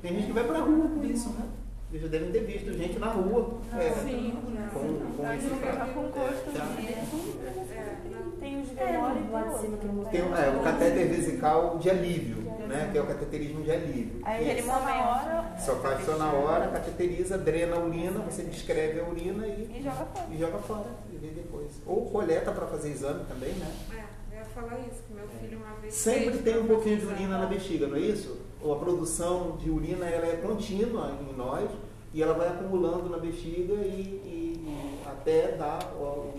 Tem 0.00 0.12
gente 0.14 0.26
que 0.26 0.32
vai 0.32 0.44
pra 0.44 0.58
rua 0.58 0.88
com 0.88 1.04
isso, 1.04 1.30
né? 1.30 1.44
Vocês 1.90 2.02
já 2.02 2.08
devem 2.08 2.30
ter 2.30 2.40
visto 2.44 2.70
gente 2.74 2.98
na 2.98 3.06
rua 3.08 3.60
é, 3.72 3.88
com, 3.88 5.16
com 5.16 5.32
esse 5.32 5.48
Tá 5.48 5.86
com 5.86 6.02
gosto 6.08 6.52
Já. 6.54 6.64
de... 6.66 8.38
Tem 8.38 8.60
os 8.60 8.70
É, 8.76 8.86
demora 8.92 9.14
lá 9.32 9.42
de 9.42 9.58
cima 9.60 9.76
que 9.78 10.10
Tem 10.10 10.22
o- 10.22 10.36
é, 10.36 10.50
o 10.50 10.62
catéter 10.62 11.08
vesical 11.08 11.78
de 11.78 11.88
alívio, 11.90 12.36
né? 12.68 12.90
Que 12.92 12.98
é 12.98 13.02
o 13.02 13.06
cateterismo 13.06 13.62
de 13.62 13.70
alívio. 13.72 14.20
Aí 14.22 14.44
aquele 14.44 14.58
Esse 14.60 14.68
momento 14.68 15.60
Só 15.64 15.76
faz 15.76 16.04
só 16.04 16.16
na 16.18 16.30
hora, 16.32 16.68
cateteriza, 16.68 17.38
drena 17.38 17.76
a 17.76 17.80
urina, 17.80 18.20
você 18.20 18.42
descreve 18.42 19.00
a 19.00 19.04
urina 19.08 19.46
e, 19.46 19.78
e 19.78 19.82
joga 19.82 20.04
fora. 20.04 20.26
e 20.30 20.38
joga 20.38 20.58
fora 20.58 20.86
e 21.10 21.16
vê 21.16 21.28
depois. 21.28 21.70
Ou 21.86 22.10
coleta 22.10 22.52
para 22.52 22.66
fazer 22.66 22.90
exame 22.90 23.24
também, 23.24 23.52
né? 23.54 23.66
É, 23.92 24.34
eu 24.34 24.38
ia 24.40 24.44
falar 24.44 24.78
isso, 24.80 25.02
que 25.08 25.14
meu 25.14 25.26
filho 25.40 25.58
uma 25.58 25.74
vez 25.80 25.94
Sempre 25.94 26.38
tem 26.38 26.58
um 26.60 26.66
pouquinho 26.66 26.98
de 26.98 27.06
urina 27.06 27.38
na 27.38 27.46
bexiga, 27.46 27.86
não 27.86 27.96
é 27.96 28.00
isso? 28.00 28.46
A 28.62 28.74
produção 28.76 29.56
de 29.56 29.70
urina 29.70 30.06
ela 30.06 30.26
é 30.26 30.36
contínua 30.36 31.16
em 31.20 31.36
nós 31.36 31.70
e 32.12 32.22
ela 32.22 32.34
vai 32.34 32.48
acumulando 32.48 33.08
na 33.08 33.18
bexiga 33.18 33.74
e, 33.74 34.00
e- 34.24 34.64
e 34.66 35.08
até 35.08 35.56
dar 35.56 35.92
o, 35.94 36.02
o- 36.04 36.34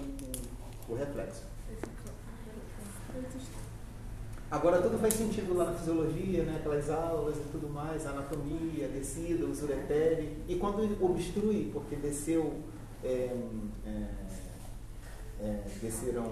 o 0.90 0.96
reflexo. 0.96 1.44
Agora 4.52 4.82
tudo 4.82 4.98
faz 4.98 5.14
sentido 5.14 5.56
lá 5.56 5.66
na 5.66 5.74
fisiologia, 5.78 6.44
né? 6.44 6.56
aquelas 6.58 6.90
aulas 6.90 7.38
e 7.38 7.52
tudo 7.52 7.70
mais, 7.70 8.06
anatomia, 8.08 8.88
descida, 8.88 9.46
os 9.46 9.62
uretere. 9.62 10.38
E 10.48 10.56
quando 10.56 10.98
obstrui, 11.04 11.70
porque 11.72 11.96
desceu, 11.96 12.56
é, 13.04 13.32
é, 13.86 14.08
é, 15.42 15.64
desceram 15.82 16.32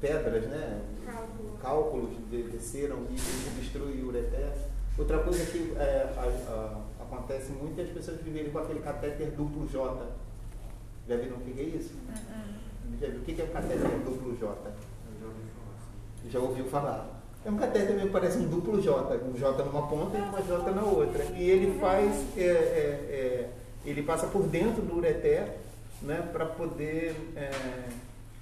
pedras, 0.00 0.44
né? 0.48 0.82
Cálculo. 1.06 1.58
cálculos 1.60 2.10
de- 2.30 2.42
desceram 2.44 2.98
e 3.10 3.58
obstrui 3.58 4.02
o 4.02 4.08
ureter. 4.08 4.52
Outra 4.96 5.18
coisa 5.18 5.44
que 5.46 5.72
é, 5.76 6.12
a- 6.16 6.52
a- 6.52 7.02
acontece 7.02 7.50
muito 7.52 7.80
é 7.80 7.84
as 7.84 7.90
pessoas 7.90 8.20
viverem 8.20 8.50
com 8.50 8.58
aquele 8.58 8.80
catéter 8.80 9.30
duplo 9.32 9.66
J. 9.68 10.06
Já 11.08 11.16
viram 11.16 11.36
o 11.36 11.40
que 11.40 11.60
é 11.60 11.64
isso? 11.64 11.94
Já 13.00 13.08
viu 13.08 13.20
o 13.20 13.22
que 13.24 13.40
é 13.40 13.44
o 13.44 13.48
catéter 13.48 13.90
duplo 14.04 14.36
J? 14.36 14.54
Já 16.30 16.38
ouviu 16.38 16.64
falar? 16.66 17.10
É 17.44 17.50
um 17.50 17.56
catéter 17.56 17.94
meio 17.96 18.06
que 18.06 18.12
parece 18.12 18.38
um 18.38 18.48
duplo 18.48 18.80
J, 18.80 19.16
um 19.16 19.34
J 19.36 19.64
numa 19.64 19.86
ponta 19.88 20.16
e 20.16 20.20
uma 20.22 20.40
J 20.40 20.70
na 20.70 20.82
outra. 20.82 21.24
E 21.36 21.50
ele 21.50 21.78
faz, 21.78 22.24
é, 22.36 22.40
é, 22.40 22.46
é, 22.46 23.50
ele 23.84 24.02
passa 24.02 24.26
por 24.28 24.44
dentro 24.44 24.80
do 24.80 24.96
ureter, 24.96 25.56
né, 26.00 26.26
para 26.32 26.46
poder, 26.46 27.14
é, 27.36 27.50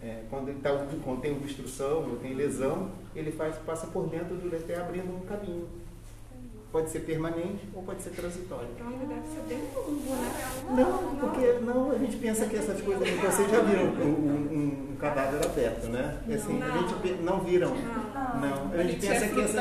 é, 0.02 0.22
quando, 0.30 0.50
ele 0.50 0.60
tá, 0.60 0.70
quando 1.02 1.20
tem 1.20 1.32
obstrução 1.32 2.08
ou 2.10 2.16
tem 2.16 2.34
lesão, 2.34 2.90
ele 3.16 3.32
faz, 3.32 3.56
passa 3.66 3.86
por 3.88 4.06
dentro 4.06 4.36
do 4.36 4.46
ureter 4.46 4.78
abrindo 4.80 5.12
um 5.16 5.20
caminho. 5.26 5.66
Pode 6.72 6.88
ser 6.90 7.00
permanente 7.00 7.68
ou 7.74 7.82
pode 7.82 8.02
ser 8.02 8.10
transitório. 8.10 8.66
Então 8.74 8.90
ele 8.90 9.04
deve 9.06 9.26
ser 9.28 9.42
bem 9.46 9.62
longo, 9.76 10.14
né? 10.14 10.32
Não, 10.82 11.16
porque 11.20 11.52
não, 11.60 11.90
a 11.92 11.98
gente 11.98 12.16
pensa 12.16 12.46
que 12.46 12.56
essas 12.56 12.80
coisas. 12.80 13.06
Vocês 13.10 13.50
já 13.50 13.60
viram 13.60 13.84
um, 13.84 14.08
um- 14.08 14.92
um 14.92 14.96
cadáver 14.96 15.44
aberto, 15.44 15.88
né? 15.88 16.16
Assim, 16.34 16.60
a 16.62 16.78
gente 16.78 17.22
não 17.22 17.40
viram. 17.40 17.74
Não, 17.74 18.70
a 18.72 18.74
A 18.74 18.82
gente 18.84 18.92
gente 18.92 19.06
pensa 19.06 19.24
é 19.26 19.28
que 19.28 19.40
essas 19.40 19.56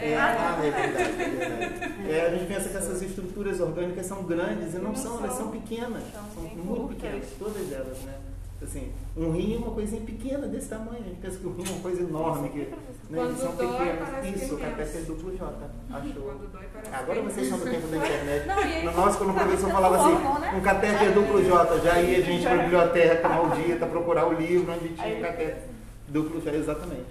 é, 0.00 0.16
ah, 0.16 0.56
é 0.62 0.70
verdade, 0.70 2.02
é. 2.08 2.18
É, 2.18 2.26
a 2.26 2.30
gente 2.30 2.46
pensa 2.46 2.68
que 2.68 2.76
essas 2.76 3.02
estruturas 3.02 3.58
orgânicas 3.58 4.06
são 4.06 4.22
grandes 4.22 4.74
e 4.74 4.76
não, 4.78 4.90
Não 4.90 4.94
são, 4.94 5.18
elas 5.18 5.32
são. 5.32 5.50
pequenas, 5.50 6.02
São 6.34 6.42
muito 6.44 6.66
curtas. 6.66 6.96
pequenas, 7.02 7.24
todas 7.38 7.72
elas, 7.72 7.98
né? 8.02 8.14
Assim, 8.60 8.90
um 9.16 9.30
rim 9.30 9.54
é 9.54 9.58
uma 9.58 9.70
coisinha 9.70 10.00
pequena 10.02 10.48
desse 10.48 10.68
tamanho, 10.68 10.98
a 11.00 11.08
gente 11.08 11.20
pensa 11.20 11.38
que 11.38 11.46
o 11.46 11.52
rim 11.52 11.62
é 11.64 11.70
uma 11.70 11.80
coisa 11.80 12.02
enorme, 12.02 12.48
que, 12.48 12.58
né, 12.58 12.76
Quando 13.14 13.38
são 13.38 13.54
dói, 13.54 13.66
pequenos. 13.68 14.08
que 14.38 14.44
Isso, 14.44 14.54
é 14.54 14.58
catéter 14.58 14.94
imenso. 14.96 15.06
duplo 15.12 15.36
J, 15.36 15.44
achou. 15.44 16.12
Quando 16.22 16.52
parece 16.72 16.94
Agora 16.94 17.22
vocês 17.22 17.48
são 17.48 17.58
do 17.58 17.64
tempo 17.64 17.86
da 17.86 17.96
internet. 18.04 18.46
Não, 18.48 18.58
aí 18.58 18.84
No 18.84 18.92
nosso, 18.92 19.18
quando 19.18 19.30
o 19.30 19.34
tá 19.34 19.40
professor 19.44 19.70
falava 19.70 19.96
assim, 19.96 20.14
órgão, 20.26 20.38
né? 20.40 20.54
um 20.56 20.60
catéter 20.60 21.12
duplo 21.14 21.44
J, 21.44 21.80
já 21.80 22.02
ia 22.02 22.18
a 22.18 22.20
gente 22.20 22.42
para 22.42 22.54
a 22.54 22.62
biblioteca 22.64 23.28
maldita 23.28 23.86
procurar 23.86 24.26
o 24.26 24.32
livro 24.32 24.72
onde 24.72 24.88
tinha 24.88 25.06
Aí- 25.06 25.18
um 25.18 25.22
catéter 25.22 25.62
duplo 26.08 26.40
J, 26.40 26.56
exatamente. 26.56 27.06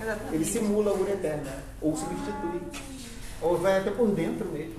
Exatamente. 0.00 0.34
Ele 0.34 0.44
simula 0.44 0.92
o 0.92 1.00
ureter, 1.00 1.36
né? 1.36 1.62
Ou 1.80 1.96
substitui. 1.96 2.60
Ou 3.40 3.56
vai 3.56 3.78
até 3.78 3.92
por 3.92 4.08
dentro 4.08 4.48
mesmo. 4.48 4.74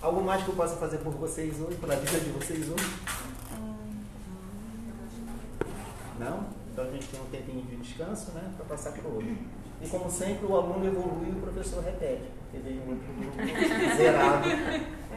Algo 0.00 0.22
mais 0.22 0.42
que 0.42 0.48
eu 0.48 0.54
possa 0.54 0.76
fazer 0.76 0.98
por 0.98 1.12
vocês 1.12 1.54
hoje, 1.60 1.76
pela 1.76 1.96
vida 1.96 2.18
de 2.20 2.30
vocês 2.30 2.60
hoje? 2.70 2.86
Não? 6.18 6.44
Então 6.72 6.84
a 6.84 6.90
gente 6.90 7.06
tem 7.08 7.20
um 7.20 7.24
tempinho 7.26 7.62
de 7.62 7.76
descanso, 7.76 8.32
né? 8.32 8.42
Para 8.56 8.66
passar 8.66 8.92
para 8.92 9.08
o 9.08 9.14
outro. 9.14 9.36
E 9.82 9.88
como 9.88 10.10
sempre, 10.10 10.46
o 10.46 10.56
aluno 10.56 10.86
evolui 10.86 11.28
e 11.28 11.32
o 11.32 11.40
professor 11.40 11.82
repete. 11.84 12.22
Porque 12.50 12.58
veio 12.68 12.80
muito 12.82 13.02
grupo 13.20 13.96
zerado. 13.96 14.48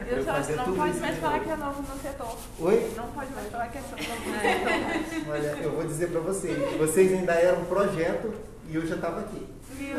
Eu 0.08 0.24
só- 0.24 0.32
fazer 0.34 0.56
não 0.56 0.64
tudo 0.64 0.76
pode 0.76 0.98
mais 1.00 1.18
falar 1.18 1.40
que 1.40 1.50
é 1.50 1.56
novo 1.56 1.82
no 1.82 2.00
setor. 2.00 2.36
Oi? 2.60 2.92
Não 2.96 3.06
pode 3.08 3.32
mais 3.32 3.48
falar 3.48 3.68
que 3.68 3.78
é 3.78 3.80
novo 3.80 3.96
no 3.96 4.02
setor. 4.04 5.30
Olha, 5.32 5.62
eu 5.62 5.72
vou 5.72 5.84
dizer 5.86 6.10
para 6.10 6.20
vocês. 6.20 6.78
Vocês 6.78 7.12
ainda 7.12 7.32
eram 7.34 7.62
um 7.62 7.64
projeto 7.66 8.34
e 8.68 8.74
eu 8.74 8.86
já 8.86 8.94
estava 8.96 9.20
aqui. 9.20 9.46
Viu? 9.72 9.96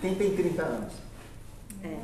Quem 0.00 0.14
tem 0.14 0.34
30 0.36 0.62
anos? 0.62 0.92
É. 1.84 1.96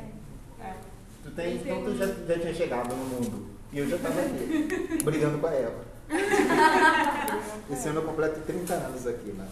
Tu 1.23 1.31
tem, 1.31 1.55
então 1.55 1.83
tu 1.83 1.95
já, 1.95 2.05
já 2.05 2.39
tinha 2.39 2.53
chegado 2.53 2.89
no 2.89 3.05
mundo. 3.05 3.47
E 3.71 3.79
eu 3.79 3.89
já 3.89 3.95
estava 3.97 4.21
aqui, 4.21 5.03
brigando 5.03 5.39
com 5.39 5.47
a 5.47 5.51
Eva. 5.53 5.86
Esse 7.71 7.89
ano 7.89 7.99
eu 7.99 8.05
completo 8.05 8.39
30 8.41 8.73
anos 8.73 9.05
aqui, 9.07 9.31
né? 9.31 9.47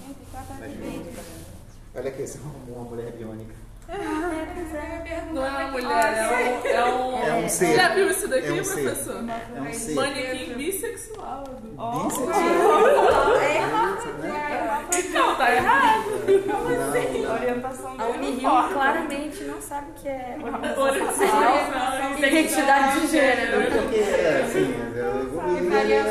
Juventude. 0.69 1.09
Olha 1.93 2.09
aqui, 2.09 2.21
esse 2.21 2.37
é 2.37 2.41
uma 2.71 2.83
mulher 2.83 3.11
biônica. 3.11 3.64
Não 5.31 5.45
é 5.45 5.49
uma 5.49 5.67
mulher, 5.71 6.13
é 6.17 6.25
um. 6.27 6.67
É 6.67 6.85
um, 6.85 7.23
É 7.23 7.33
um 7.45 7.49
ser. 7.49 7.75
Já 7.75 7.89
viu 7.89 8.09
isso 8.09 8.27
daqui, 8.27 8.47
É 8.47 8.51
um 8.53 8.63
ser. 8.63 8.81
professor? 8.83 9.23
É 9.55 9.61
um 9.61 9.73
ser. 9.73 9.93
Manequim 9.93 10.53
bissexual. 10.55 11.43
Bissexual. 11.61 13.37
É 13.41 13.55
errado. 13.57 14.05
Né? 14.19 14.85
Então, 14.97 15.35
tá 15.35 15.53
errado. 15.55 16.03
Não, 16.45 16.63
não. 16.63 17.33
Orientação 17.35 17.95
A 17.99 18.05
Unirio 18.07 18.49
claramente 18.73 19.43
não 19.43 19.61
sabe 19.61 19.91
o 19.91 19.93
que 19.93 20.07
é 20.07 20.37
Orientação, 20.77 22.17
identidade 22.17 22.99
de 23.07 23.17
É 23.17 23.35
gênero. 23.35 23.71
porque, 23.81 23.97
é, 23.97 24.43
assim, 24.45 24.73
é, 24.95 25.01
o 25.35 25.59
líder 25.59 26.05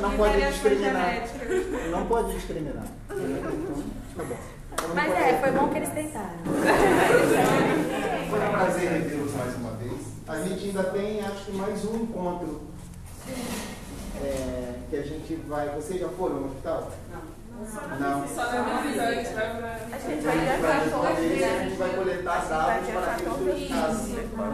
não 0.00 0.10
pode 0.16 0.40
discriminar. 0.40 1.14
Não 1.90 2.06
pode 2.06 2.32
discriminar. 2.34 2.84
Então, 3.10 3.84
tá 4.16 4.24
bom. 4.24 4.36
Mas 4.94 5.08
não 5.08 5.16
é, 5.16 5.40
foi 5.40 5.50
bom 5.52 5.68
que 5.68 5.78
eles 5.78 5.88
tentaram. 5.90 6.30
Foi 8.30 8.38
um 8.38 8.50
prazer 8.50 8.90
revê-los 8.90 9.34
mais 9.34 9.56
uma 9.56 9.70
vez. 9.72 9.92
A 10.28 10.40
gente 10.40 10.66
ainda 10.66 10.84
tem, 10.84 11.20
acho 11.20 11.44
que, 11.44 11.52
mais 11.52 11.84
um 11.84 11.96
encontro 11.96 12.62
é, 14.22 14.74
que 14.90 14.96
a 14.96 15.02
gente 15.02 15.34
vai. 15.48 15.68
Vocês 15.70 16.00
já 16.00 16.08
foram 16.08 16.40
no 16.40 16.46
hospital? 16.46 16.90
Não. 18.00 18.26
Só 18.26 18.50
na 18.50 18.80
visite, 18.82 19.34
vai 19.34 19.56
pra. 19.56 19.78
A 19.92 19.98
gente 19.98 20.22
vai 20.22 20.32
a 20.32 20.38
gente 20.38 20.44
dia 20.44 20.56
vai 20.58 20.90
14, 20.90 21.22
responder, 21.22 21.44
a 21.44 21.62
gente 21.62 21.76
vai 21.76 21.90
coletar 21.90 22.40
Vai 22.40 22.48
dados 22.48 22.90
para 22.90 23.12
aqueles 23.12 23.32
14. 23.32 23.44
dois 23.44 23.68
casos. 23.68 24.08
Né? 24.08 24.22
Vai. 24.34 24.50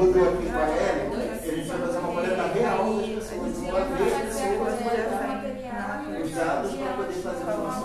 Mudou 0.00 0.28
aqui 0.28 0.46
com 0.46 0.58
a 0.58 0.60
Ellen, 0.70 1.08
e 1.14 1.50
a 1.50 1.54
gente 1.54 1.68
vai 1.68 1.78
fazer 1.78 1.98
uma 1.98 2.08
coleta 2.08 2.46
real 2.48 2.84
das 2.94 3.06
pessoas. 3.06 3.58
Não 3.58 3.70
vai 3.70 3.84
ver 3.84 4.14
as 4.14 4.22
pessoas 4.22 4.74
os 6.24 6.30
dados 6.32 6.72
para 6.72 6.92
poder 6.94 7.12
fazer 7.12 7.44
o 7.44 7.58
nosso, 7.58 7.83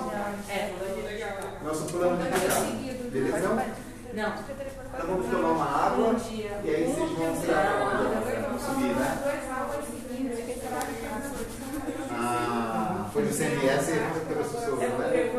plano 1.99 2.17
de. 2.17 3.09
Beleza? 3.09 3.49
Não. 4.13 4.33
Então 4.93 5.07
vamos 5.07 5.27
tomar 5.29 5.49
uma 5.49 5.65
água 5.65 6.15
e 6.63 6.69
aí 6.69 6.83
vocês 6.85 7.11
vão 7.11 7.35
subir, 8.59 8.95
né? 8.95 9.19
Ah, 12.11 13.09
foi 13.13 13.23
no 13.23 13.29
CMS 13.29 13.85
que 14.27 14.33
você 14.33 14.65
soube, 14.65 14.85
né? 14.85 15.31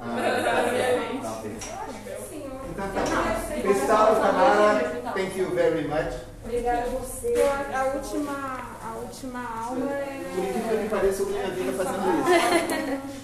Ah, 0.00 0.42
tá, 0.44 1.32
ok. 1.36 1.50
Então 2.70 2.88
tá. 2.88 3.02
Cristal, 3.62 4.16
Tamara, 4.16 5.02
thank 5.14 5.38
you 5.38 5.50
very 5.50 5.86
much. 5.86 6.14
Obrigada 6.44 6.82
a 6.82 6.86
você. 6.86 7.34
A 7.74 7.84
última, 7.94 8.32
a 8.82 8.96
última 8.96 9.40
aula 9.68 9.92
é. 9.92 10.22
Por 10.34 10.44
incrível 10.44 10.78
que 10.78 10.88
pareça, 10.88 11.22
eu 11.22 11.26
ganhei 11.26 11.44
a 11.44 11.50
vida 11.50 11.72
fazendo 11.72 12.08
isso. 12.20 13.18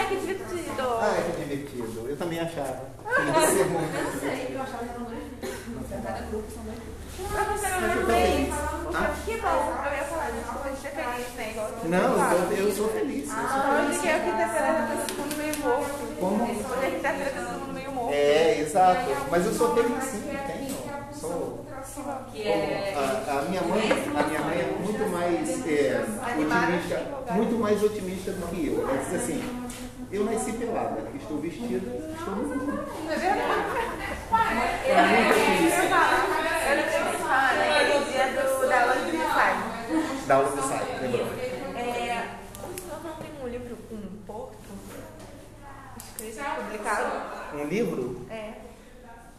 Ai, 0.00 0.06
que 0.08 0.16
divertido. 0.16 0.82
Ah, 1.00 1.22
que 1.36 1.42
divertido. 1.44 2.08
Eu 2.08 2.16
também 2.16 2.40
achava. 2.40 2.80
Tinha 3.04 3.32
que 3.34 3.46
ser 3.52 3.64
muito 3.66 3.92
divertido. 3.92 4.60
Pra 7.30 7.44
você 7.44 7.68
não 7.68 8.06
feliz. 8.06 8.54
Que 9.26 9.36
bom. 9.36 9.74
Eu 9.84 9.92
ia 9.92 10.04
falar, 10.04 10.30
desculpa 10.30 10.70
de 10.70 10.76
ser 10.80 10.90
feliz, 10.90 11.28
né? 11.36 11.54
Não, 11.84 12.32
eu, 12.32 12.66
eu 12.66 12.72
sou 12.74 12.88
feliz. 12.88 13.28
Eu 13.28 13.34
sou 13.34 13.44
Ah, 13.44 13.76
feliz. 13.76 13.90
hoje 13.90 14.00
que 14.00 14.08
é 14.08 14.18
quinta-feira 14.20 14.66
já 14.66 14.72
tá 14.86 14.96
todo 15.06 15.16
mundo 15.18 15.36
meio 15.36 15.56
morto. 15.58 16.16
Como? 16.18 16.44
Hoje 16.44 16.86
é 16.86 16.90
quinta-feira 16.90 17.30
tá 17.30 17.40
todo 17.42 17.60
mundo 17.60 17.72
meio 17.74 17.92
morto. 17.92 18.12
É, 18.14 18.60
exato. 18.60 19.10
Mas 19.30 19.46
eu 19.46 19.52
sou 19.52 19.74
feliz 19.74 20.04
sim, 20.04 20.22
tenho. 20.46 20.80
Sou. 21.12 21.60
É. 22.34 22.94
A, 22.96 23.38
a 23.38 23.42
minha 23.42 23.62
mãe, 23.62 23.82
a 24.16 24.22
minha 24.26 24.40
mãe 24.40 24.58
é 24.58 24.76
muito 24.80 25.08
mais 25.10 25.48
é, 25.66 26.04
otimista, 26.32 27.32
muito 27.34 27.56
mais 27.58 27.82
otimista 27.82 28.32
do 28.32 28.46
que 28.48 28.66
eu. 28.68 28.88
Ela 28.88 28.98
diz 28.98 29.14
assim, 29.22 29.42
eu 30.12 30.24
nasci 30.24 30.52
pelada, 30.52 31.02
estou 31.14 31.38
vestida, 31.38 31.76
estou 31.78 32.34
no 32.34 32.48
mundo. 32.48 32.66
Não 33.04 33.12
é 33.12 33.16
verdade? 33.16 33.50
É 34.86 35.02
muito 35.06 35.30
otimista. 35.38 35.82
Eu 36.68 36.76
não 36.76 36.84
sei 36.90 37.00
o 37.00 37.10
que 37.10 37.16
falar, 37.18 37.54
né? 37.54 37.80
Aquele 37.80 38.04
dia 38.06 38.26
do, 38.42 38.68
da 38.68 38.80
aula 38.82 38.96
de 38.96 39.16
ensaio. 39.16 39.56
Da 40.26 40.34
aula 40.34 40.48
de 40.50 40.58
ensaio, 40.58 40.86
lembrou? 41.02 41.26
É, 41.76 42.28
o 42.58 42.80
senhor 42.80 43.00
não 43.04 43.14
tem 43.16 43.30
um 43.42 43.48
livro 43.48 43.76
com 43.88 43.94
um 43.94 44.22
porto 44.26 44.56
escrito, 45.96 46.44
publicado? 46.56 47.56
Um 47.56 47.64
livro? 47.64 48.26
É. 48.30 48.52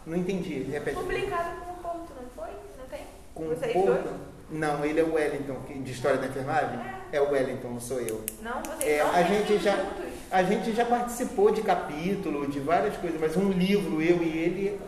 Não 0.06 0.18
entendi, 0.18 0.64
repete. 0.64 0.96
Publicado 0.98 1.62
com 1.62 1.72
um 1.72 1.76
porto, 1.76 2.12
não 2.20 2.30
foi? 2.36 2.52
Não 2.78 2.86
tem? 2.90 3.06
Com 3.36 3.48
Vocês 3.50 3.74
Porto? 3.74 3.86
dois? 3.88 4.31
Não, 4.52 4.84
ele 4.84 5.00
é 5.00 5.04
o 5.04 5.14
Wellington, 5.14 5.56
de 5.84 5.92
História 5.92 6.18
da 6.18 6.28
Enfermagem? 6.28 6.80
É 7.12 7.22
o 7.22 7.32
Wellington, 7.32 7.70
não 7.70 7.80
sou 7.80 8.00
eu. 8.02 8.24
Não, 8.42 8.62
vocês 8.62 8.90
É, 9.00 9.04
não 9.04 9.12
a 9.16 9.24
gente 9.24 9.58
já- 9.60 9.76
juntos? 9.78 10.12
A 10.30 10.44
gente 10.44 10.74
já 10.74 10.86
participou 10.86 11.52
de 11.52 11.62
capítulo, 11.62 12.48
de 12.48 12.60
várias 12.60 12.96
coisas, 12.98 13.20
mas 13.20 13.36
um 13.38 13.50
livro, 13.50 14.02
eu 14.02 14.22
e 14.24 14.38
ele, 14.38 14.80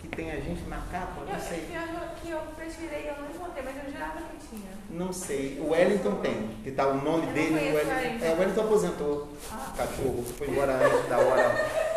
que 0.00 0.08
tem 0.08 0.30
a 0.30 0.36
gente 0.36 0.62
na 0.68 0.76
capa, 0.90 1.20
Eu, 1.26 1.32
não 1.32 1.40
sei. 1.40 1.60
pior 1.70 2.14
que 2.22 2.30
eu 2.30 2.38
pesquisei, 2.56 3.08
eu 3.10 3.22
não 3.22 3.30
encontrei, 3.30 3.62
mas 3.64 3.76
eu 3.84 3.92
jurava 3.92 4.12
que 4.20 4.48
tinha. 4.48 4.70
Não 4.90 5.12
sei. 5.12 5.58
O 5.60 5.70
Wellington 5.70 6.12
tem, 6.16 6.48
que 6.64 6.70
tá 6.70 6.86
o 6.86 6.94
nome 7.02 7.26
Eu 7.26 7.32
dele. 7.32 7.50
O 7.70 7.74
Wellington, 7.74 8.24
é, 8.24 8.30
o 8.34 8.38
Wellington 8.38 8.60
aposentou. 8.62 9.28
Ah. 9.52 9.72
Cachorro, 9.76 10.24
foi 10.36 10.48
embora 10.48 10.72
antes 10.74 11.08
da 11.08 11.18
hora. 11.18 11.48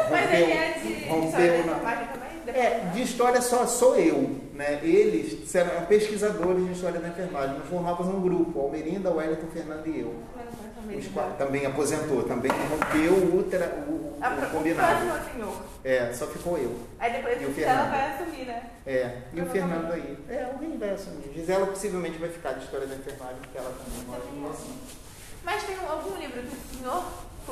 Mas 0.09 0.21
Rompeu, 0.23 0.39
ele 0.39 0.51
é 0.51 0.71
de 0.73 1.05
rompeu 1.09 1.65
na- 1.65 1.73
também? 1.75 2.30
É, 2.53 2.91
de 2.93 3.01
história 3.01 3.41
só 3.41 3.65
sou 3.65 3.95
eu, 3.97 4.39
né? 4.53 4.79
Eles 4.83 5.53
eram 5.55 5.85
pesquisadores 5.85 6.65
de 6.65 6.71
história 6.73 6.99
da 6.99 7.07
enfermagem. 7.07 7.57
Nós 7.59 7.67
formávamos 7.67 8.13
um 8.13 8.21
grupo, 8.21 8.59
Almerinda, 8.59 9.09
Wellington, 9.11 9.47
Fernando 9.53 9.87
e 9.87 9.99
eu. 10.01 10.15
Os 10.97 11.07
quatro, 11.07 11.33
também 11.37 11.65
aposentou, 11.65 12.23
também 12.23 12.51
rompeu 12.51 13.13
o, 13.13 13.35
ultra, 13.37 13.85
o, 13.87 13.91
o 13.91 14.17
A 14.19 14.29
pro- 14.31 14.49
combinado. 14.49 15.05
o. 15.05 15.87
É, 15.87 16.11
só 16.13 16.27
ficou 16.27 16.57
eu. 16.57 16.75
Aí 16.99 17.13
depois 17.13 17.41
E 17.41 17.45
o 17.45 17.49
o 17.49 17.53
Gisela 17.53 17.83
vai 17.89 18.11
assumir, 18.13 18.45
né? 18.45 18.63
É, 18.85 19.17
e 19.33 19.41
o 19.41 19.45
Fernando 19.45 19.91
aí. 19.93 20.17
É, 20.29 20.43
alguém 20.43 20.77
vai 20.77 20.89
assumir. 20.89 21.31
Gisela 21.33 21.67
possivelmente 21.67 22.17
vai 22.17 22.29
ficar 22.29 22.53
de 22.53 22.65
história 22.65 22.87
da 22.87 22.95
enfermagem, 22.95 23.37
porque 23.41 23.57
ela 23.57 23.71
também 23.71 24.05
mora 24.05 24.21
em 24.35 24.49
assim. 24.51 24.73
Mas 25.43 25.63
tem 25.63 25.75
algum 25.87 26.17
livro 26.17 26.41
que 26.41 26.55
o 26.55 26.77
senhor 26.79 27.03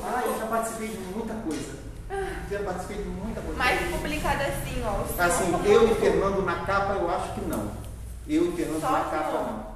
Ah, 0.04 0.24
eu 0.26 0.40
já 0.40 0.46
participei 0.48 0.88
de 0.90 0.98
muita 1.16 1.34
coisa. 1.36 1.89
Já 2.50 2.60
participei 2.64 2.98
de 2.98 3.10
muita 3.10 3.42
coisa. 3.42 3.58
Mais 3.58 3.80
publicado 3.92 4.42
assim, 4.44 4.84
ó. 4.84 5.24
Assim, 5.24 5.52
eu 5.66 5.92
e 5.92 5.96
Fernando 5.96 6.44
na 6.44 6.66
capa, 6.66 6.94
eu 6.94 7.10
acho 7.10 7.34
que 7.34 7.42
não. 7.42 7.72
Eu 8.28 8.50
e 8.50 8.56
Fernando 8.56 8.82
Só 8.82 8.92
na 8.92 9.04
capa, 9.06 9.32
não. 9.32 9.44
não. 9.44 9.70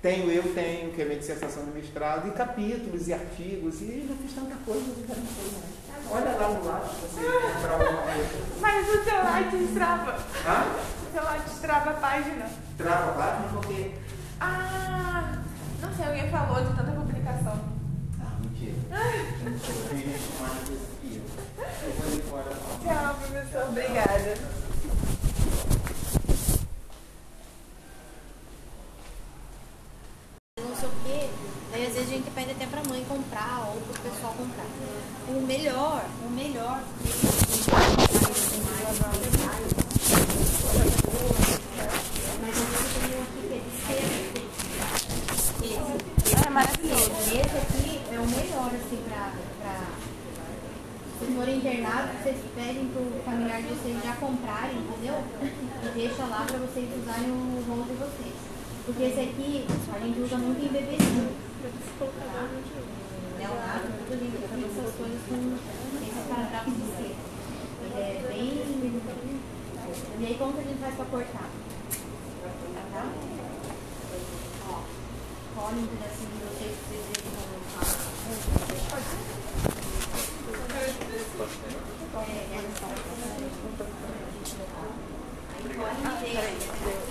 Tenho, 0.00 0.30
eu 0.30 0.54
tenho, 0.54 0.92
que 0.92 1.02
é 1.02 1.04
minha 1.04 1.18
dissertação 1.18 1.64
de 1.64 1.72
mestrado, 1.72 2.28
e 2.28 2.30
capítulos 2.30 3.08
e 3.08 3.12
artigos, 3.12 3.80
e 3.82 4.06
já 4.08 4.14
fiz 4.14 4.32
tanta 4.32 4.54
coisa, 4.64 4.80
diferente 4.80 5.34
coisa, 5.34 5.56
né? 5.58 5.78
Olha 6.10 6.36
lá 6.36 6.48
no 6.48 6.64
lado, 6.64 6.88
você 7.02 7.20
comprar 7.20 7.72
alguma 7.72 8.02
coisa. 8.02 8.44
Mas 8.60 8.88
o 8.88 9.04
seu 9.04 9.16
Lattes 9.16 9.74
trava. 9.74 10.18
Ah? 10.46 10.76
O 11.08 11.12
seu 11.12 11.24
Lattes 11.24 11.58
trava 11.60 11.90
a 11.90 11.94
página. 11.94 12.46
Trava 12.76 13.10
a 13.10 13.14
página 13.14 13.48
porque. 13.52 13.94
Ah, 14.40 15.38
não 15.82 15.92
sei, 15.94 16.06
alguém 16.06 16.30
falou 16.30 16.64
de 16.64 16.76
tanta 16.76 16.92
publicação. 16.92 17.58
Ah, 18.20 18.36
mentira. 18.40 18.74
Mentira, 19.42 19.88
tem 19.90 19.98
gente 19.98 20.40
mais 20.40 20.52
coisa 20.52 20.86
que 21.00 21.16
eu. 21.16 21.22
Eu 21.58 21.92
vou 21.92 22.06
ali 22.06 22.22
fora. 22.22 22.77
Tchau, 22.88 23.14
professor. 23.16 23.68
Obrigada. 23.68 24.34
não 30.56 30.74
sei 30.74 30.88
o 30.88 30.92
quê. 31.04 31.28
Aí 31.74 31.86
às 31.86 31.92
vezes 31.92 32.08
a 32.08 32.12
gente 32.14 32.30
pede 32.30 32.52
até 32.52 32.66
pra 32.66 32.82
mãe 32.88 33.04
comprar 33.06 33.68
ou 33.68 33.80
pro 33.82 34.00
pessoal 34.00 34.32
comprar. 34.32 34.64
O 35.28 35.40
melhor, 35.42 36.02
o 36.26 36.30
melhor. 36.30 36.80
Mas 42.40 42.56
eu 42.56 42.64
tenho 43.02 43.22
aqui 43.22 43.40
que 43.48 43.54
é 43.54 43.60
de 43.60 43.70
cera. 43.84 44.16
Esse. 45.62 46.46
É 46.46 46.50
maravilhoso. 46.50 47.10
Esse 47.20 47.38
aqui 47.38 48.00
é 48.14 48.18
o 48.18 48.26
melhor, 48.26 48.70
assim, 48.74 49.02
pra. 49.06 49.32
pra 49.60 50.08
se 51.18 51.24
vocês 51.24 51.27
forem 51.38 51.58
internados, 51.58 52.18
vocês 52.18 52.36
pedem 52.56 52.88
pro 52.88 53.04
familiar 53.24 53.62
de 53.62 53.68
vocês 53.68 54.02
já 54.02 54.16
comprarem, 54.16 54.76
entendeu? 54.76 55.22
E 55.40 55.88
deixa 55.94 56.24
lá 56.24 56.44
pra 56.44 56.58
vocês 56.58 56.90
usarem 56.98 57.30
o 57.30 57.62
rolo 57.62 57.84
de 57.84 57.94
vocês. 57.94 58.34
Porque 58.84 59.04
esse 59.04 59.20
aqui 59.20 59.64
a 59.94 60.00
gente 60.00 60.18
usa 60.18 60.36
muito 60.36 60.58
em 60.58 60.66
bebezinho. 60.66 61.30
Neonato, 63.38 63.86
tudo 63.86 64.10
a 64.10 64.16
gente 64.18 64.34
essas 64.66 64.90
coisas 64.98 65.22
com 65.28 65.54
esses 66.02 66.26
paradrapos 66.28 66.74
de 66.74 66.82
cera. 66.98 67.14
Ele 67.84 67.94
é 67.94 68.26
bem. 68.26 68.58
E 70.18 70.26
aí 70.26 70.34
como 70.36 70.54
que 70.54 70.58
a 70.58 70.64
gente 70.64 70.80
faz 70.80 70.96
pra 70.96 71.04
cortar? 71.04 71.48
Tá? 72.92 73.06
Ó, 74.66 74.82
colhe 75.54 75.78
um 75.78 75.86
pedacinho 75.86 76.30
de 76.34 76.42
vocês, 76.50 76.74
pra 76.74 76.90
vocês 76.90 77.06
verem 77.06 77.30
como 77.30 77.46
Thank 86.30 87.02
you. 87.02 87.07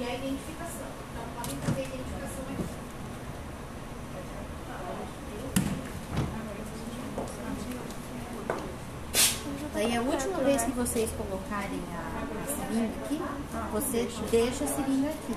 E 0.00 0.02
a 0.02 0.14
identificação. 0.14 0.86
Então 1.12 1.24
podem 1.36 1.56
fazer 1.58 1.80
a 1.80 1.84
identificação 1.84 2.42
aqui. 2.48 2.64
Daí 9.74 9.96
a 9.96 10.00
última 10.00 10.38
vez 10.38 10.62
que 10.62 10.70
vocês 10.70 11.10
colocarem 11.10 11.82
a, 11.92 12.24
a 12.40 12.46
seringa 12.46 12.88
aqui, 13.04 13.20
você 13.72 14.08
deixa 14.30 14.64
a 14.64 14.68
seringa 14.68 15.10
aqui. 15.10 15.34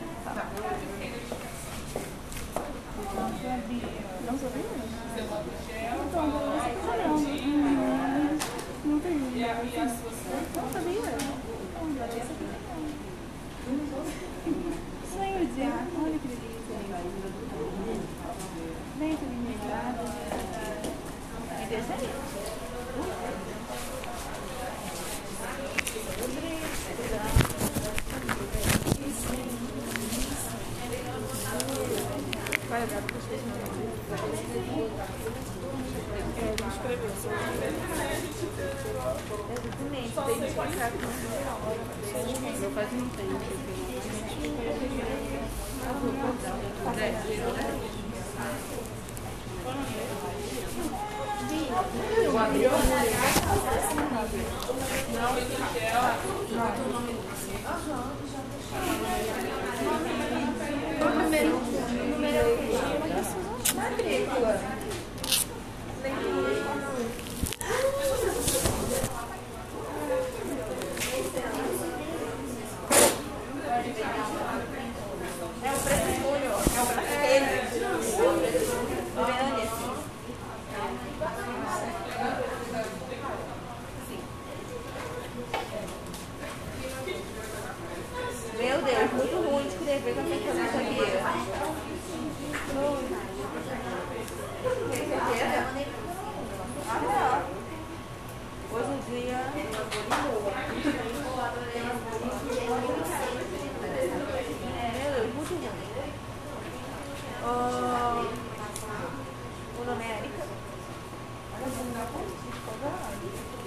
Sonho 9.04 9.32
de 9.34 9.44
ar, 9.44 9.58
olha 14.46 16.20
que 16.20 16.28
delícia. 16.28 16.76
Vem 19.00 19.16
que 19.16 19.26
limitado. 19.26 20.04
E 21.62 21.66
deixa 21.68 21.94
aí. 21.94 22.10
Vai 32.70 32.82
dar 32.88 33.02
para 33.02 33.16
vocês 33.16 33.42
É, 36.36 36.56
vamos 36.60 36.76
escrever. 36.76 37.12
Exatamente, 39.54 40.14
tem 40.14 40.36
que 40.36 40.46
explicar 40.46 40.92
com 40.92 40.98
Meu 42.60 42.72
pai 42.72 42.88
não 42.92 43.10
tem. 43.10 43.30
É 52.44 52.50
o 75.70 75.80
prefeitura, 75.80 76.44
é 76.44 76.82
o 76.82 76.86
prefeito. 76.88 77.54
Tá 79.16 79.22
vendo 79.24 79.44
ali? 79.54 79.66
Meu 88.58 88.78
Deus, 88.82 89.12
muito 89.14 89.36
ruim 89.50 89.64
de 89.64 89.70
escrever 89.70 90.14
com 90.14 90.22
essa 90.22 90.36
coisa 90.40 90.62
isso 90.62 90.78
aqui. 90.78 90.96
Tem 94.90 95.04
certeza? 95.08 95.60
Ah, 96.90 97.00
não. 97.02 97.34
Hoje 98.78 98.92
em 98.92 99.00
dia. 99.12 99.40
É, 104.80 104.88
meu 104.98 105.10
Deus, 105.14 105.30
muito 105.36 105.54
ruim. 105.54 105.70
Ah, 107.46 108.26
o 109.78 109.84
nome 109.84 110.04
é 110.04 110.08
Erika? 110.20 110.44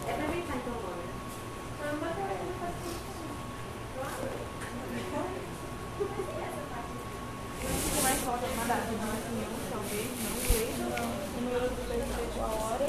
É 0.06 0.12
pra 0.12 0.26
mim, 0.28 0.40
então, 0.40 0.74
agora. 0.76 1.04
O 7.98 8.02
mais 8.02 8.20
falta 8.20 8.44
é 8.46 8.48
uma 8.50 8.64
data 8.64 8.86
de 8.86 8.94
nascimento, 8.96 9.58
talvez, 9.70 10.08
não 10.22 10.36
sei. 10.40 10.66
O 11.36 11.40
número 11.40 11.68
do 11.68 11.82
leite, 11.88 12.40
a 12.40 12.42
hora. 12.46 12.86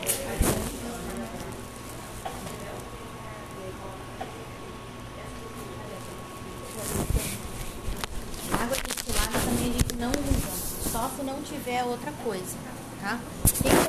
Água 8.54 8.78
destilada 8.86 9.40
também 9.40 9.70
a 9.70 9.74
gente 9.74 9.96
não 9.98 10.10
usa, 10.10 10.90
só 10.92 11.10
se 11.16 11.24
não 11.24 11.42
tiver 11.42 11.84
outra 11.84 12.12
coisa, 12.24 12.56
tá? 13.02 13.20
Quem 13.62 13.72
tem 13.72 13.80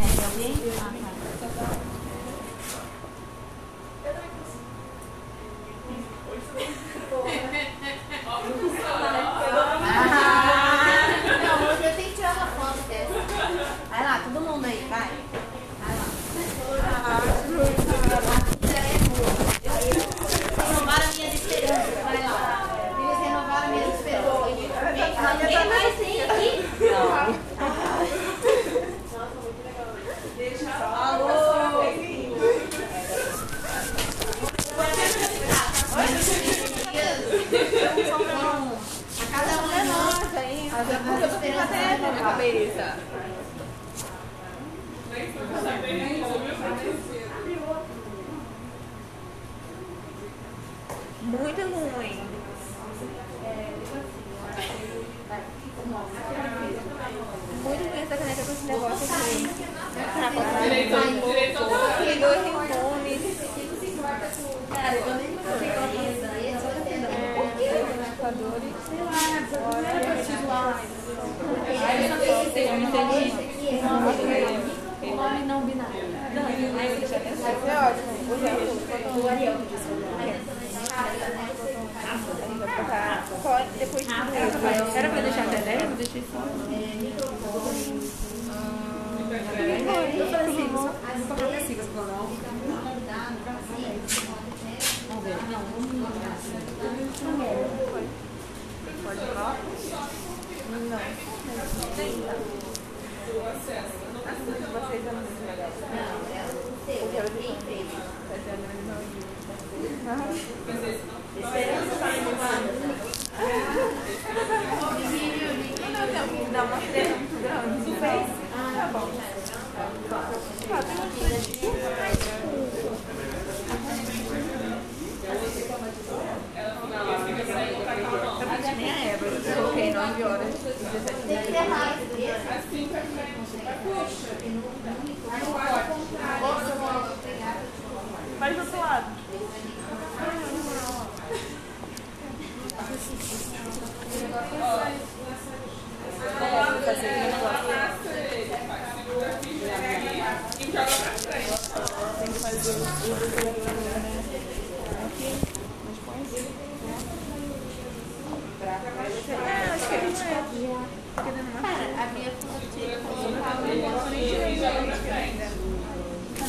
É 0.00 0.06
de 0.12 0.24
alguém? 0.24 0.54
Ah, 0.80 0.92
tá. 1.40 1.93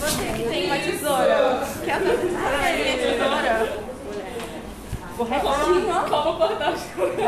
Você 0.05 0.33
que 0.35 0.43
tem 0.49 0.65
uma 0.67 0.77
tesoura. 0.77 1.54
Minha 1.99 2.97
tesoura? 2.97 3.55
Como, 5.17 6.37
cortar 6.37 6.73
os 6.73 6.83
coisas. 6.83 7.23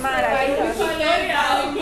Maravilhoso. 0.00 0.84
Tutorial. 0.84 1.72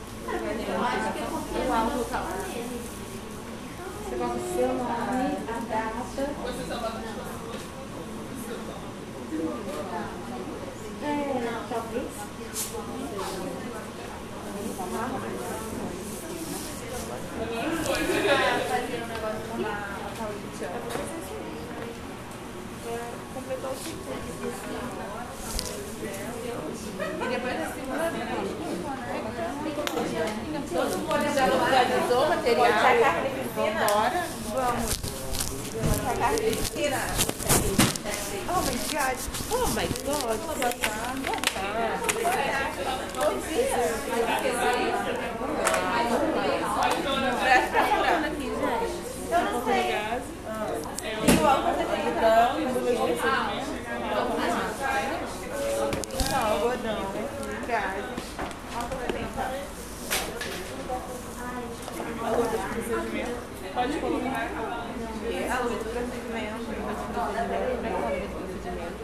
Você 4.05 4.17
coloca 4.17 4.35
o 4.35 4.55
seu 4.57 4.69
nome, 4.69 5.39
a 5.47 5.61
data. 5.71 6.23
É, 11.03 11.09
talvez. 11.71 12.11
Um 19.47 19.65
Completou 23.35 23.71
o. 23.71 23.75
E 26.05 27.29
depois 27.29 27.55
da 27.59 27.67
segunda 27.67 28.11
Todo 30.75 30.99
mundo 30.99 31.35
já 31.35 31.47
localizou 31.47 32.29
o 32.29 32.34
material? 32.45 32.73
Sacar 32.73 33.23
de 33.23 33.31
piscina? 33.31 33.81
Vambora. 33.87 34.21
Vamos. 34.53 34.91
Sacar 36.05 36.33
de 36.35 36.51
piscina. 36.57 37.01
Oh 38.47 38.61
my 38.61 38.77
god. 38.93 39.17
Oh 39.51 39.67
my 39.75 39.87
god. 40.05 40.39
Presta 47.41 47.71
pra 47.71 47.83
falando 47.87 48.25
aqui, 48.27 48.45
gente. 48.45 49.05
Eu 49.31 49.41
não 49.41 49.65
sei. 49.65 49.85
Igual 51.35 51.59
você 51.63 51.85
tem 51.85 52.03
então, 52.09 52.49
Não, 56.31 56.43
algodão, 56.53 57.03
gás. 57.67 58.05
Olha 58.77 58.89
como 58.89 59.05
tem, 59.13 59.25
tá? 59.35 59.47
A 62.25 62.29
luta 62.31 62.57
de 62.57 62.65
procedimento. 62.69 63.64
Pode 63.75 63.99
colocar. 63.99 64.47
E 65.29 65.49
a 65.51 65.59
luta 65.59 65.75
de 65.75 65.91
procedimento. 65.91 66.59
de 66.59 66.75
procedimento. 66.75 67.15
Como 67.15 67.35
que 67.35 67.39
a 67.39 67.59
luta 67.59 68.21
de 68.21 68.29
procedimento? 68.29 69.01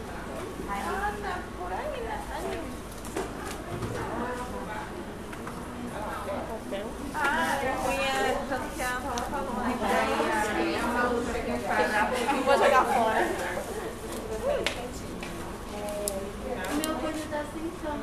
Ah, 0.69 1.13
tá 1.21 1.39
por 1.59 1.73
aí, 1.73 1.99
né? 2.01 2.17
Ah, 7.13 7.59
eu 7.61 7.73
punha, 7.83 8.15
tanto 8.47 8.67
que 8.73 8.81
a 8.81 8.85
Paula 9.01 9.25
falou, 9.29 9.55
né? 9.61 9.75
Que 9.77 9.83
aí 9.83 10.75
a, 10.75 10.83
a 11.01 11.09
luta 11.09 11.33
que 11.33 11.51
faz, 11.59 11.91
eu 12.31 12.43
vou 12.43 12.57
jogar 12.57 12.85
fora. 12.85 13.21
O 16.71 16.75
meu 16.75 16.95
coisa 16.95 17.23
tá 17.29 17.41
sem 17.53 17.67
som. 17.83 17.99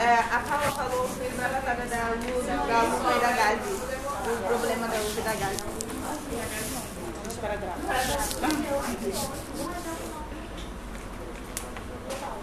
É, 0.00 0.14
a 0.18 0.38
Paula 0.40 0.70
falou 0.72 1.08
semana 1.08 1.60
passada 1.60 1.84
da 1.84 2.02
luz, 2.14 2.46
da 2.46 2.82
luz 2.82 3.16
e 3.16 3.20
da 3.20 3.32
gás. 3.32 3.93
O 4.24 4.36
problema 4.48 4.88
da 4.88 4.96
luz 4.96 5.18
e 5.18 5.20
da 5.20 5.34
gás. 5.34 5.58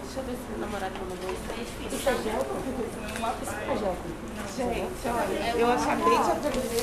Deixa 0.02 0.20
eu 0.20 0.24
ver 0.24 0.36
se 0.36 0.52
o 0.54 0.58
namorado 0.60 0.94
mandou 1.00 1.30
isso. 1.32 1.42
Isso 1.90 2.08
é 2.08 2.14
gel? 2.22 2.46
Gente, 4.56 5.08
olha, 5.08 5.56
eu 5.58 5.72
acabei 5.72 6.18
de 6.18 6.30
aprender. 6.30 6.82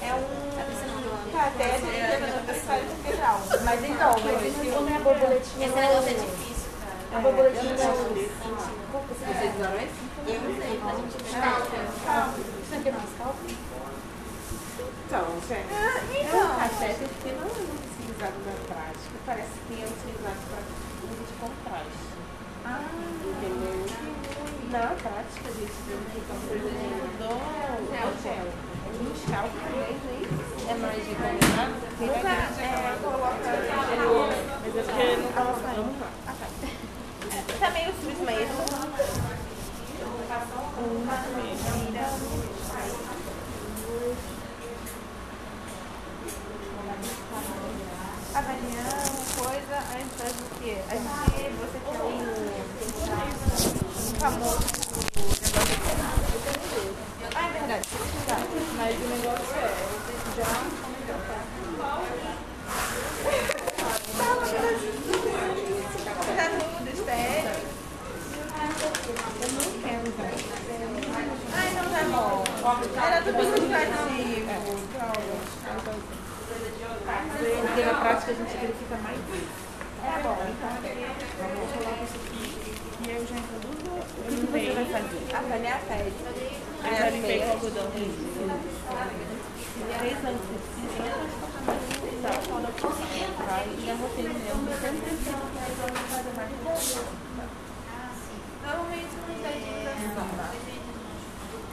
É 0.00 0.14
um 0.14 0.24
catéter 1.32 1.80
de 1.80 1.86
intervenção 1.86 2.78
integral. 2.78 3.38
Mas 3.62 3.84
então, 3.84 4.14
mas 4.24 4.42
esse 4.46 4.70
Como 4.70 4.88
é 4.88 4.96
a 4.96 5.00
borboletinha? 5.00 5.66
Esse 5.66 5.76
negócio 5.76 6.08
é 6.08 6.14
difícil, 6.14 6.70
A 7.12 7.18
borboletinha 7.18 7.74
da 7.74 7.84
Vocês 7.84 9.54
usaram 9.56 9.76
esse? 9.76 10.08
Eu 10.26 10.40
não 10.40 10.52
sei, 10.56 10.80
a 10.82 10.94
gente 10.96 11.16
Calma. 12.06 12.34
Você 12.34 12.76
quer 12.82 12.92
mais 12.92 13.10
calma? 13.18 13.34
Então, 15.08 15.24
gente. 15.48 15.72
Ah, 15.72 15.96
É 15.96 16.04
um 16.04 16.20
então. 16.20 16.52
catéter 16.58 17.08
que 17.08 17.32
não 17.32 17.48
é 17.48 17.64
utilizado 17.64 18.38
na 18.44 18.52
prática. 18.68 19.16
Parece 19.24 19.56
que 19.66 19.72
é 19.80 19.88
utilizado 19.88 20.36
para 20.52 20.60
uso 21.08 21.24
de 21.24 21.32
contraste. 21.40 22.04
Ah, 22.66 22.84
Entendeu? 23.24 23.88
Na 24.68 24.88
prática, 25.00 25.48
gente, 25.48 25.72
estão 25.72 26.36
precisando 26.44 27.08
do 27.16 27.32
do 27.88 28.22
gel. 28.22 28.52
No 29.00 29.16
scalp 29.16 29.48
também, 29.64 29.96
gente. 29.96 30.68
É 30.68 30.74
mais 30.76 31.00
recomendado. 31.00 31.72
porque 31.80 32.04
Nunca 32.04 32.20
vai 32.20 32.36
é, 32.60 33.00
coloca 33.00 33.48
gel 33.64 33.80
Mas 34.60 34.76
é 34.76 34.82
porque 34.82 35.16
não 35.16 35.32
tava 35.32 35.54
saindo. 35.62 36.04
Ah, 36.26 36.34
tá. 36.38 36.46
Tá 37.60 37.70
meio 37.70 37.92
sujo 37.94 38.22
mesmo. 38.26 38.60
Uma, 40.78 41.16
tira, 41.16 42.08
avaliar 48.34 49.02
uma 49.10 49.24
coisa 49.42 49.76
antes 49.94 50.32
do 50.36 50.44
que? 50.60 50.72
A 50.72 50.94
gente, 50.94 51.50
você 51.58 51.78
quer 51.84 51.98
o 51.98 52.14
famoso 54.18 54.58
negócio. 54.58 54.78
Ah, 57.34 57.46
é 57.46 57.52
verdade. 57.52 57.88
Tá. 58.26 58.36
Mas 58.76 58.94
o 58.96 59.06
negócio 59.08 59.56
é, 59.56 59.62
já 60.36 60.48
Já 66.36 66.46
tudo, 66.50 66.88
espere. 66.92 67.52
Eu 68.30 68.44
não 69.48 69.70
tá 71.00 71.20
indicativo. 75.86 76.27
Porque 77.08 77.84
na 77.84 77.94
prática 78.00 78.32
a 78.32 78.34
gente 78.34 78.56
verifica 78.58 78.96
mais 78.96 79.18
vezes. 79.30 79.48
Tá 80.02 80.20
bom, 80.22 80.36
então 80.44 80.68
Vamos 81.38 81.72
colocar 81.72 82.02
isso 82.04 82.16
aqui 82.16 82.58
e 83.00 83.10
eu 83.10 83.26
já 83.26 83.36
introduzo. 83.36 83.88
o 83.88 84.02
que, 84.28 84.34
que 84.36 84.66
você 84.66 84.72
vai 84.74 84.84
fazer? 84.84 85.36
Avaliar 85.36 85.76
a 85.76 85.80
pele. 85.88 86.12
Eu 86.84 86.96
já 86.98 87.10
limpei 87.10 87.38
com 87.38 87.50
algodão. 87.50 87.90
Três 89.98 90.18
anos 90.24 90.40
que 90.42 90.52
precisa, 90.58 90.98
eu 90.98 91.18
eu 91.18 92.60
não 92.60 92.72
quando 92.72 92.98
eu 92.98 93.86
já 93.86 93.94
rotei 93.94 94.24
mesmo. 94.28 94.68
Sempre 94.80 95.12
fazer 96.10 96.32
mais 96.36 96.52
Normalmente 98.62 99.14
não 99.16 99.34
tem 99.40 99.56
divulgação. 99.62 100.28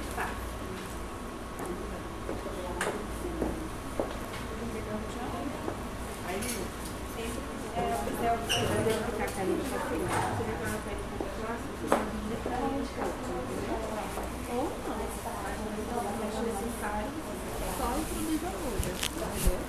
Está. 0.00 0.26
Aí, 6.28 6.40
É, 7.76 7.94
o 7.94 7.98
pincel 8.04 8.34
eu 8.34 8.82
devo 8.84 9.04
ficar 9.12 9.28
caindo 9.32 9.62
pra 9.68 9.78
cima. 9.86 10.08
Você 10.08 10.42
vê 10.44 10.52
quando 10.58 10.74
a 10.74 10.82
pele 10.82 11.02
fica 11.08 11.28
próxima, 11.38 11.72
você 11.78 11.86
vai 11.88 12.02
literalmente 12.28 12.92
Ou 14.50 14.64
não. 14.88 14.98
Não 15.88 16.02
acho 16.28 16.40
necessário 16.42 17.10
só 17.78 17.86
introduzir 17.98 18.44
a 18.44 18.50
agulha, 18.50 18.90
entendeu? 18.98 19.60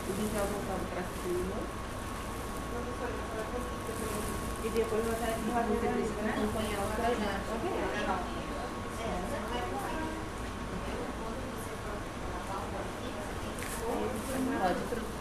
O 0.00 0.12
pincel 0.16 0.44
voltando 0.50 0.84
pra 0.90 1.02
cima. 1.20 1.58
E 4.62 4.68
depois 4.68 5.02
você 5.04 5.16
vai 5.20 5.32
acompanhar 6.30 6.74
ela 6.74 6.92
pra 6.96 7.08
dentro. 7.08 7.40
Pode 7.46 7.66
introduzir. 7.66 8.40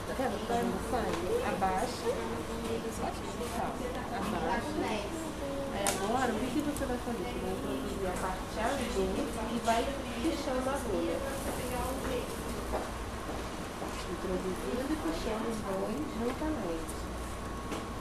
Tá 0.08 0.14
vendo? 0.18 0.38
Tá 0.48 0.54
vendo 0.56 0.78
sangue? 0.90 1.30
Abaixa. 1.48 2.10
Tá. 3.56 3.68
Abaixa. 4.18 4.84
Aí 5.72 5.86
agora, 5.86 6.32
o 6.34 6.40
que, 6.40 6.48
que 6.50 6.62
você 6.62 6.84
vai 6.86 6.98
fazer? 6.98 7.24
Você 7.24 7.40
vai 7.40 7.54
introduzir 7.54 8.08
a 8.10 8.16
parte 8.20 8.56
azul 8.60 9.14
e 9.16 9.60
vai 9.66 9.84
fechando 10.22 10.68
a 10.70 10.74
agulha. 10.74 11.18
Introduzindo 14.10 14.90
e 14.90 14.96
fechando 15.00 15.46
os 15.50 15.60
dois 15.64 16.00
juntamente. 16.20 16.94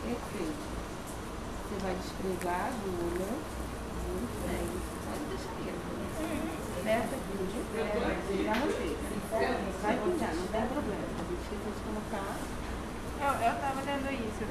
Perfeito. 0.03 0.65
Você 1.69 1.77
vai 1.85 1.95
desprezar 1.95 2.61
a 2.61 2.69
agulha. 2.69 3.31
Muito 4.09 4.37
bem. 4.49 4.67
Pode 5.05 5.25
deixar 5.29 5.53
aí. 5.55 5.77
Aperta 6.81 7.15
aqui. 7.15 7.37
Já 8.45 8.55
rotei. 8.55 8.97
Vai 9.83 9.97
pintar, 9.99 10.33
não 10.35 10.47
tem 10.49 10.67
problema. 10.67 11.05
A 11.05 11.23
gente 11.29 11.43
esqueceu 11.45 11.71
de 11.71 11.81
colocar. 11.85 12.35
Eu, 13.21 13.33
eu 13.47 13.55
tava 13.61 13.81
lendo 13.85 14.09
isso. 14.15 14.43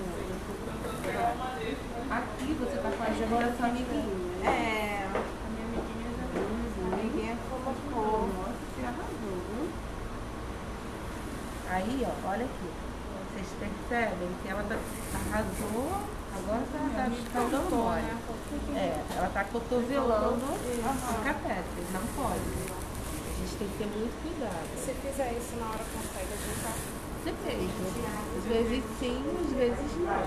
Aqui 2.12 2.48
você 2.60 2.78
tá 2.78 2.90
com 2.92 3.04
a 3.04 3.08
agenda 3.08 3.36
da 3.38 3.58
sua 3.58 3.66
amiguinha. 3.68 4.04
né? 4.06 4.46
É, 4.46 5.08
a 5.08 5.50
minha 5.50 5.66
amiguinha 5.66 6.10
já 6.16 6.26
Uhum. 6.40 6.92
a 6.92 6.94
amiguinha 6.94 7.36
colocou. 7.50 8.28
Nossa, 8.28 8.62
você 8.76 8.82
arrasou, 8.86 9.38
viu? 9.50 9.66
Aí, 11.70 12.06
ó, 12.08 12.30
olha 12.30 12.46
aqui. 12.46 12.70
Vocês 13.34 13.50
percebem 13.60 14.30
que 14.42 14.48
ela 14.50 14.64
tá, 14.64 14.78
arrasou, 15.16 15.90
agora 16.36 16.64
ela 16.74 16.90
tá 16.96 17.04
ficando 17.12 17.58
mole. 17.70 18.12
É, 18.76 19.04
ela 19.18 19.30
tá 19.30 19.44
cotovelando 19.58 20.46
o 20.46 21.24
catéter, 21.24 21.84
não 21.92 22.06
pode. 22.14 22.38
A 22.38 23.34
gente 23.42 23.56
tem 23.58 23.68
que 23.68 23.78
ter 23.78 23.90
muito 23.90 24.14
cuidado. 24.22 24.70
Se 24.78 24.94
fizer 24.94 25.34
isso 25.34 25.58
na 25.58 25.66
hora, 25.74 25.82
consegue 25.82 26.30
adiantar? 26.30 26.78
Depende. 27.26 27.74
Às 28.38 28.44
vezes 28.46 28.84
sim, 29.00 29.18
às 29.18 29.52
vezes 29.58 29.92
não. 29.98 30.22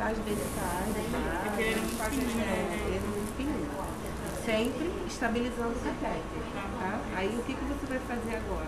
Às 0.00 0.18
vezes 0.24 0.48
sai, 0.56 0.88
demais. 0.96 1.44
Porque 1.44 1.62
ele? 1.62 1.80
Ele 2.88 3.06
muito 3.06 3.36
fininho. 3.36 3.68
Sempre 4.44 4.90
estabilizando 5.06 5.76
o 5.76 5.80
catéter. 5.84 6.42
Tá? 6.80 7.00
Aí 7.16 7.36
o 7.36 7.42
que, 7.44 7.54
que 7.54 7.64
você 7.64 7.86
vai 7.86 8.00
fazer 8.08 8.36
agora? 8.36 8.66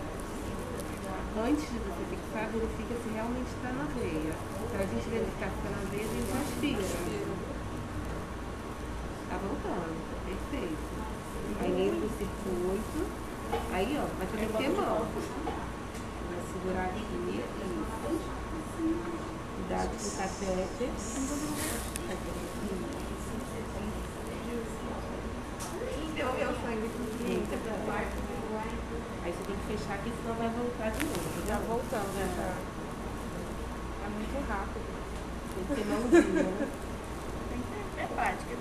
Antes 1.33 1.65
de 1.65 1.79
você 1.81 2.05
fixar, 2.13 2.53
verifica 2.53 2.95
se 3.01 3.09
realmente 3.15 3.49
está 3.49 3.73
na 3.73 3.89
veia. 3.97 4.35
Para 4.71 4.85
a 4.85 4.87
gente 4.87 5.09
verificar 5.09 5.49
se 5.49 5.57
está 5.57 5.71
na 5.73 5.83
veia, 5.89 6.05
a 6.05 6.13
gente 6.13 6.33
aspira. 6.37 7.52
Tá 9.43 9.49
voltando. 9.49 9.99
Perfeito. 10.25 10.79
Aí 11.61 11.71
limpa 11.91 12.07
o 12.07 12.11
circuito. 12.17 12.99
Aí, 13.73 13.99
ó, 13.99 14.07
vai 14.19 14.27
ter 14.27 14.39
que 14.39 14.53
ter 14.57 14.69
mão. 14.71 15.07
Vai 16.31 16.41
segurar 16.53 16.85
aqui. 16.85 17.43
Cuidado 19.57 19.91
com 19.91 19.97
o 19.97 20.11
peraí. 20.39 20.69
Aí 29.25 29.33
você 29.33 29.43
tem 29.45 29.57
que 29.57 29.65
fechar 29.77 29.95
aqui, 29.95 30.13
senão 30.23 30.35
vai 30.37 30.51
voltar 30.51 30.91
de 30.91 31.05
novo. 31.05 31.47
Já 31.47 31.55
tá 31.57 31.61
bom? 31.61 31.75
voltando, 31.75 32.19
É. 32.19 32.27
já. 32.37 32.55
É 34.03 34.09
muito 34.09 34.37
rápido. 34.49 34.83
Tem 35.55 35.65
que 35.65 35.75
ter 35.75 35.87
mãozinha, 35.87 36.43
né? 36.43 36.69
É 37.99 38.07
prática. 38.07 38.53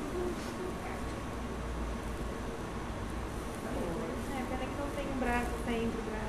É, 4.31 4.43
pena 4.49 4.65
que 4.65 4.75
não 4.77 4.89
tem 4.95 5.05
um 5.07 5.19
braço 5.19 5.55
sempre 5.65 6.01
pra. 6.03 6.21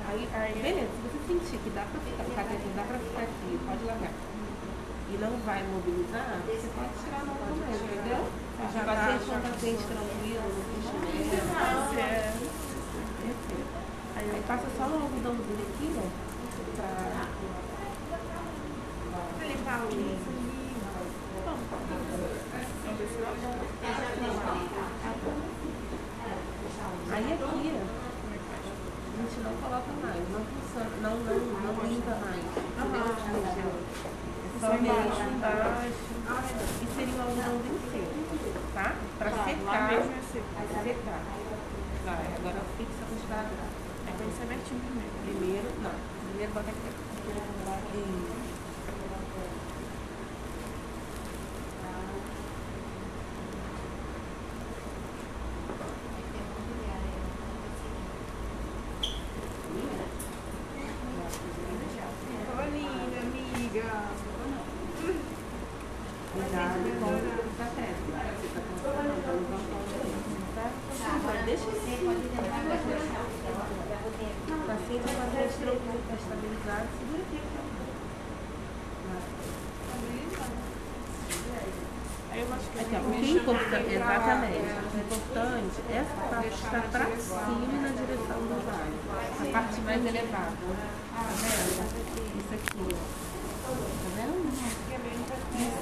Aí, 0.43 0.59
beleza, 0.59 0.91
se 0.91 0.99
você 1.07 1.19
sentir 1.23 1.55
que 1.63 1.69
dá 1.69 1.87
pra 1.87 2.01
ficar, 2.03 2.27
o 2.27 2.35
cateter 2.35 2.75
dá 2.75 2.83
pra 2.83 2.99
ficar 2.99 3.23
aqui, 3.23 3.57
pode 3.65 3.85
largar. 3.85 4.11
E 4.11 5.15
não 5.15 5.39
vai 5.45 5.63
mobilizar, 5.63 6.43
você 6.43 6.67
pode 6.75 6.91
tirar 6.99 7.21
a 7.21 7.25
mão 7.31 7.37
também, 7.47 7.71
entendeu? 7.79 8.27
Já 8.73 8.83
paciente 8.83 9.23
com 9.23 9.39
paciente 9.39 9.83
tranquilo, 9.87 10.43
não. 10.51 11.95
É. 11.95 12.35
Perfeito. 13.23 13.71
Aí, 14.17 14.43
passa 14.45 14.67
só 14.77 14.83
um 14.83 15.03
algodãozinho 15.03 15.63
aqui, 15.63 15.95
ó. 15.95 16.11
Pra. 16.75 16.91
Pra 19.37 19.47
limpar 19.47 19.79
o 19.79 19.87
Aí 27.13 27.33
aqui, 27.33 27.71
ó, 27.71 27.82
gente 29.33 29.41
não 29.41 29.53
coloca 29.57 29.89
mais, 29.97 30.21
não 30.29 30.45
funciona, 30.45 30.93
não, 31.01 31.17
não, 31.17 31.33
não 31.33 31.73
limpa 31.89 32.13
mais. 32.21 32.45
Entendeu? 33.33 33.73
É 34.45 34.59
só 34.61 34.73
mesmo 34.73 35.25
embaixo. 35.33 35.97
E 36.81 36.85
seria 36.93 37.15
um 37.15 37.21
algodãozinho 37.21 37.79
seco, 37.89 38.13
tá? 38.73 38.95
Pra 39.17 39.31
secar. 39.31 39.89
mesmo 39.89 40.13
é 40.13 40.21
seco. 40.31 40.45
Pra 40.53 40.83
secar. 40.83 41.21
Vai, 42.05 42.25
agora 42.37 42.61
fixa 42.77 43.03
com 43.09 43.15
esparadrapo. 43.15 43.73
É 44.05 44.11
pra 44.11 44.25
ser 44.27 44.43
abertinho 44.43 44.81
primeiro. 44.81 45.13
Primeiro, 45.25 45.67
não. 45.81 45.95
Primeiro 46.29 46.53
bota 46.53 46.69
aqui. 46.69 46.89
Isso. 47.95 48.53
Ô, 62.53 62.61
linda, 62.71 63.19
amiga. 63.19 63.89
Cuidado 66.33 66.87
com 66.99 67.05
o 67.05 67.57
cateter. 67.57 67.95
Você 68.39 68.47
tá 68.53 68.61
funcionando, 68.61 69.19
tá 69.23 69.31
levantando, 69.31 69.97
tá? 70.55 70.65
Tá, 70.99 71.41
deixa 71.45 71.67
assim. 71.69 71.97
Paciente 74.67 75.03
com 75.03 75.21
a 75.21 75.29
testa 75.33 75.57
tranquila, 75.59 75.99
tá 76.07 76.13
estabilizado, 76.13 76.87
segura 76.99 77.21
aqui. 77.23 77.39
Aí 82.31 82.39
eu 82.39 82.47
acho 82.53 82.67
que 82.69 82.79
Aqui, 82.79 82.95
ó, 82.95 82.99
o 82.99 83.11
que 83.11 83.17
é 83.17 83.29
importante, 83.29 83.93
exatamente, 83.93 84.57
o 84.57 84.97
importante 84.97 85.77
é 85.87 85.91
essa 85.97 86.15
parte 86.29 86.55
estar 86.55 86.81
pra 86.81 87.05
cima 87.05 87.65
e 87.71 87.77
na 87.77 87.89
direção 87.89 88.39
do 88.41 88.57
vaso. 88.65 88.97
A 89.39 89.45
parte 89.51 89.81
mais 89.81 90.03
elevada. 90.03 90.57
Tá 91.13 91.29
vendo? 91.29 91.93
Isso 92.39 92.53
aqui, 92.55 92.81
ó. 92.81 92.95
Tá 93.63 94.09
vendo? 94.15 94.37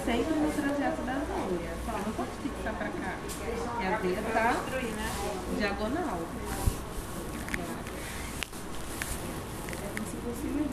Sempre 0.04 0.34
no 0.34 0.52
trajeto 0.52 1.02
da 1.04 1.14
veia. 1.14 1.74
Ó, 1.88 1.92
não 1.92 2.14
pode 2.14 2.32
fixar 2.42 2.74
pra 2.74 2.88
cá. 2.88 3.16
E 3.80 3.86
a 3.86 3.98
veia 3.98 4.22
tá 4.34 4.56
diagonal. 5.58 6.20
se 10.10 10.18
possível 10.18 10.66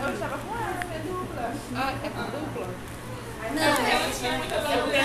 Eu 0.00 0.16
com 0.38 0.56
ela, 0.56 0.84
minha 0.86 1.00
dupla. 1.00 1.52
Ah, 1.76 1.92
é 2.02 2.08
dupla? 2.08 2.66
Não, 3.54 3.62
ela 3.62 4.10
tinha 4.10 4.32
muita 4.38 4.56
bandeira. 4.60 5.04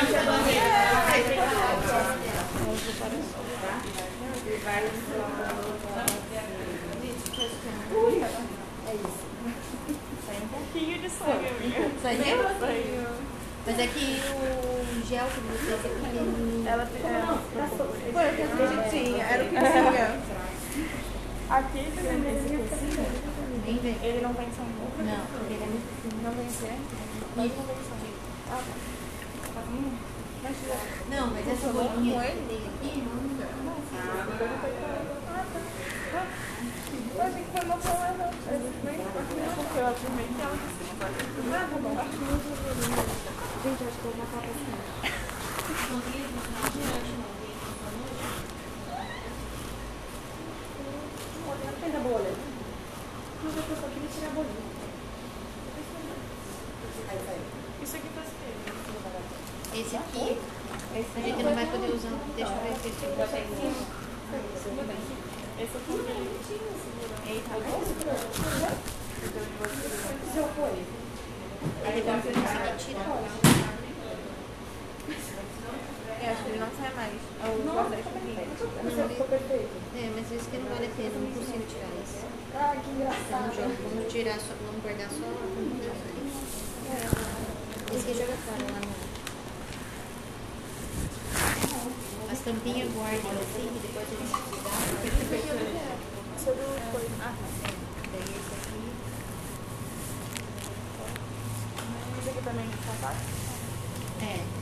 Um 10.42 10.48
pouquinho 10.48 10.98
de 11.00 11.10
sangue. 11.10 11.50
Saiu? 12.02 12.38
Saiu. 12.60 13.08
Mas 13.66 13.78
é 13.78 13.88
que 13.88 14.22
o 14.32 15.08
gel 15.08 15.28
que 15.28 15.42
você 15.42 15.78
fez 15.78 16.16
é. 16.16 16.72
Ela 16.72 16.84
é, 16.84 16.86
foi 16.88 18.26
o 18.26 18.56
que 18.56 18.64
a 18.64 18.68
gente 18.68 18.90
tinha, 18.90 19.24
era 19.26 19.44
o 19.44 19.48
que 19.50 19.56
tinha. 19.56 20.49
Aqui 21.50 21.80
aqui. 21.80 21.90
Vem 23.66 23.78
ver. 23.80 23.98
Ele 24.04 24.22
não 24.22 24.34
vem 24.34 24.48
em 24.48 24.52
São 24.54 24.66
Paulo. 24.66 24.94
Não, 25.00 25.26
ele 25.50 25.64
é 25.64 25.66
muito 25.66 25.90
fino. 26.02 26.22
Não 26.22 26.32
vem? 26.32 26.46
Mas 27.36 27.52
não 27.58 27.64
vem. 27.66 27.76
Ah, 28.52 28.62
tá. 29.54 29.62
Hum, 29.62 29.98
Mas. 30.44 30.56
Não, 31.10 31.28
mas 31.28 31.48
essa 31.48 31.74
bolinha 31.74 32.22
que 32.82 33.02
não. 33.02 33.18
Eu 37.16 37.22
achei 37.26 37.44
que 37.44 37.52
foi 37.52 37.66
uma 37.66 37.78
boa, 37.78 38.10
não. 38.18 38.30
É 38.30 38.56
porque 39.56 39.80
eu 39.80 39.88
afirmei 39.88 40.28
que 40.28 40.42
ela 40.42 40.56
disse 40.56 40.86
que. 40.86 41.02
Ah, 41.52 41.68
tá 41.68 41.78
bom. 41.82 41.96
Gente, 43.64 43.84
acho 43.84 43.98
que 43.98 44.06
eu 44.06 44.12
vou 44.12 44.20
matar 44.20 44.42
pra 44.42 44.54
cima. 44.54 44.78
bolha. 52.10 52.34
Mas 53.44 53.56
eu 53.56 53.62
só 53.62 53.88
queria 53.88 54.10
tirar 54.10 54.28
a 54.28 54.32
bolinha. 54.32 54.70
Isso 57.82 57.96
aqui 57.96 58.10
faz 58.16 58.28
o 58.28 58.32
quê? 58.42 58.50
Esse 59.80 59.96
aqui. 59.96 60.38
Esse 60.98 61.14
a 61.16 61.22
gente 61.22 61.44
não 61.44 61.54
vai 61.56 61.66
poder 61.68 61.94
usar. 61.94 62.18
Deixa 62.36 62.52
eu 62.52 62.62
ver 62.66 62.74
se 62.82 62.88
eu 63.06 63.16
vou 63.16 63.28
pegar. 63.28 63.46
Esse 65.60 65.78
aqui 65.78 65.92
é, 65.92 66.10
é 66.10 66.14
bonitinho, 66.18 66.74
segura. 66.82 67.16
Eita, 67.28 67.50
olha. 67.54 67.70
Já 70.36 70.46
foi. 70.56 70.76
Aí 71.86 72.02
você 72.02 72.30
eu 72.30 72.78
tirar. 72.78 73.79
Eu 76.22 76.32
acho 76.32 76.44
que 76.44 76.50
ele 76.50 76.60
não 76.60 76.68
sai 76.76 76.94
mais. 76.96 77.16
Eu 77.42 77.64
gosto 77.64 77.90
desse 77.92 78.10
aqui. 78.10 78.36
É, 79.96 80.12
mas 80.14 80.32
isso 80.32 80.50
que 80.50 80.58
não 80.58 80.68
vale 80.68 80.86
a 80.86 80.90
pena, 80.90 81.16
eu 81.16 81.22
não 81.22 81.32
consigo 81.32 81.64
tirar 81.66 81.88
isso. 82.04 82.28
Ah, 82.54 82.76
que 82.84 82.90
engraçado. 82.92 83.56
Vamos, 83.56 84.12
tirar 84.12 84.38
só, 84.40 84.54
vamos 84.66 84.82
guardar 84.84 85.10
só 85.10 85.24
a 85.24 85.48
Esse 87.96 88.10
aqui 88.10 88.20
joga 88.20 88.36
fora 88.44 88.66
lá 88.74 88.80
no. 88.84 88.92
As 92.32 92.40
tampinhas 92.40 92.92
guardam 92.94 93.32
assim 93.32 93.66
e 93.66 93.80
depois 93.80 94.06
a 94.06 94.16
gente 94.20 94.32
dá. 94.64 94.72
Ah, 97.22 97.34
Daí 98.12 98.22
esse 98.22 98.54
aqui. 98.60 98.80
esse 102.20 102.30
aqui 102.30 102.42
também 102.44 102.66
é 102.66 102.68
sapato? 102.86 103.24
É. 104.22 104.59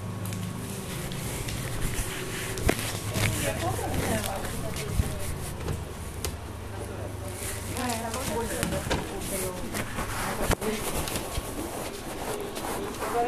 Agora 3.48 3.72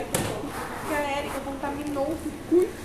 que 0.03 0.89
que 0.89 0.93
a 0.93 1.19
Erika 1.19 1.39
contaminou 1.39 2.11
o 2.11 2.17
circuito. 2.21 2.78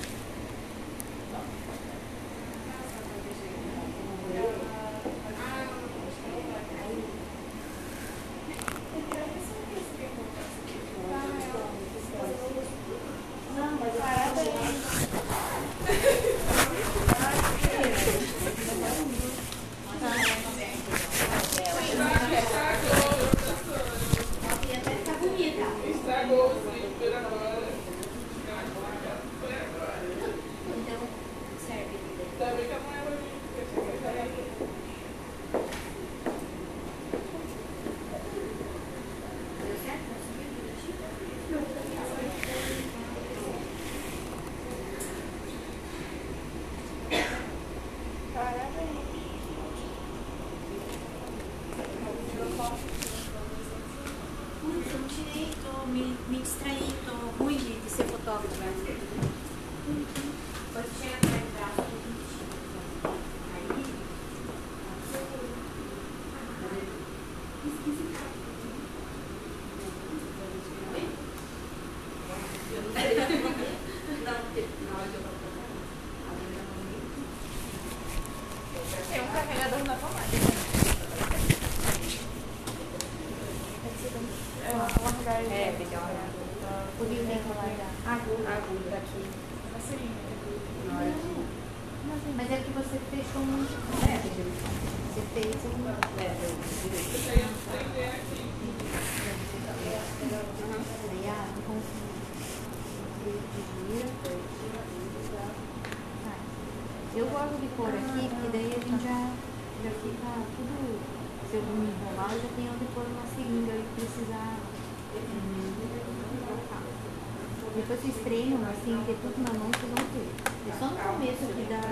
Depois 117.85 118.01
vocês 118.01 118.17
treinam, 118.25 118.61
assim, 118.65 118.97
ter 119.05 119.17
tudo 119.21 119.37
na 119.45 119.53
mão, 119.61 119.69
vocês 119.69 119.93
vão 119.93 120.05
ter. 120.09 120.29
É 120.65 120.73
só 120.81 120.87
no 120.89 120.97
começo 120.97 121.45
que 121.53 121.65
dá. 121.69 121.85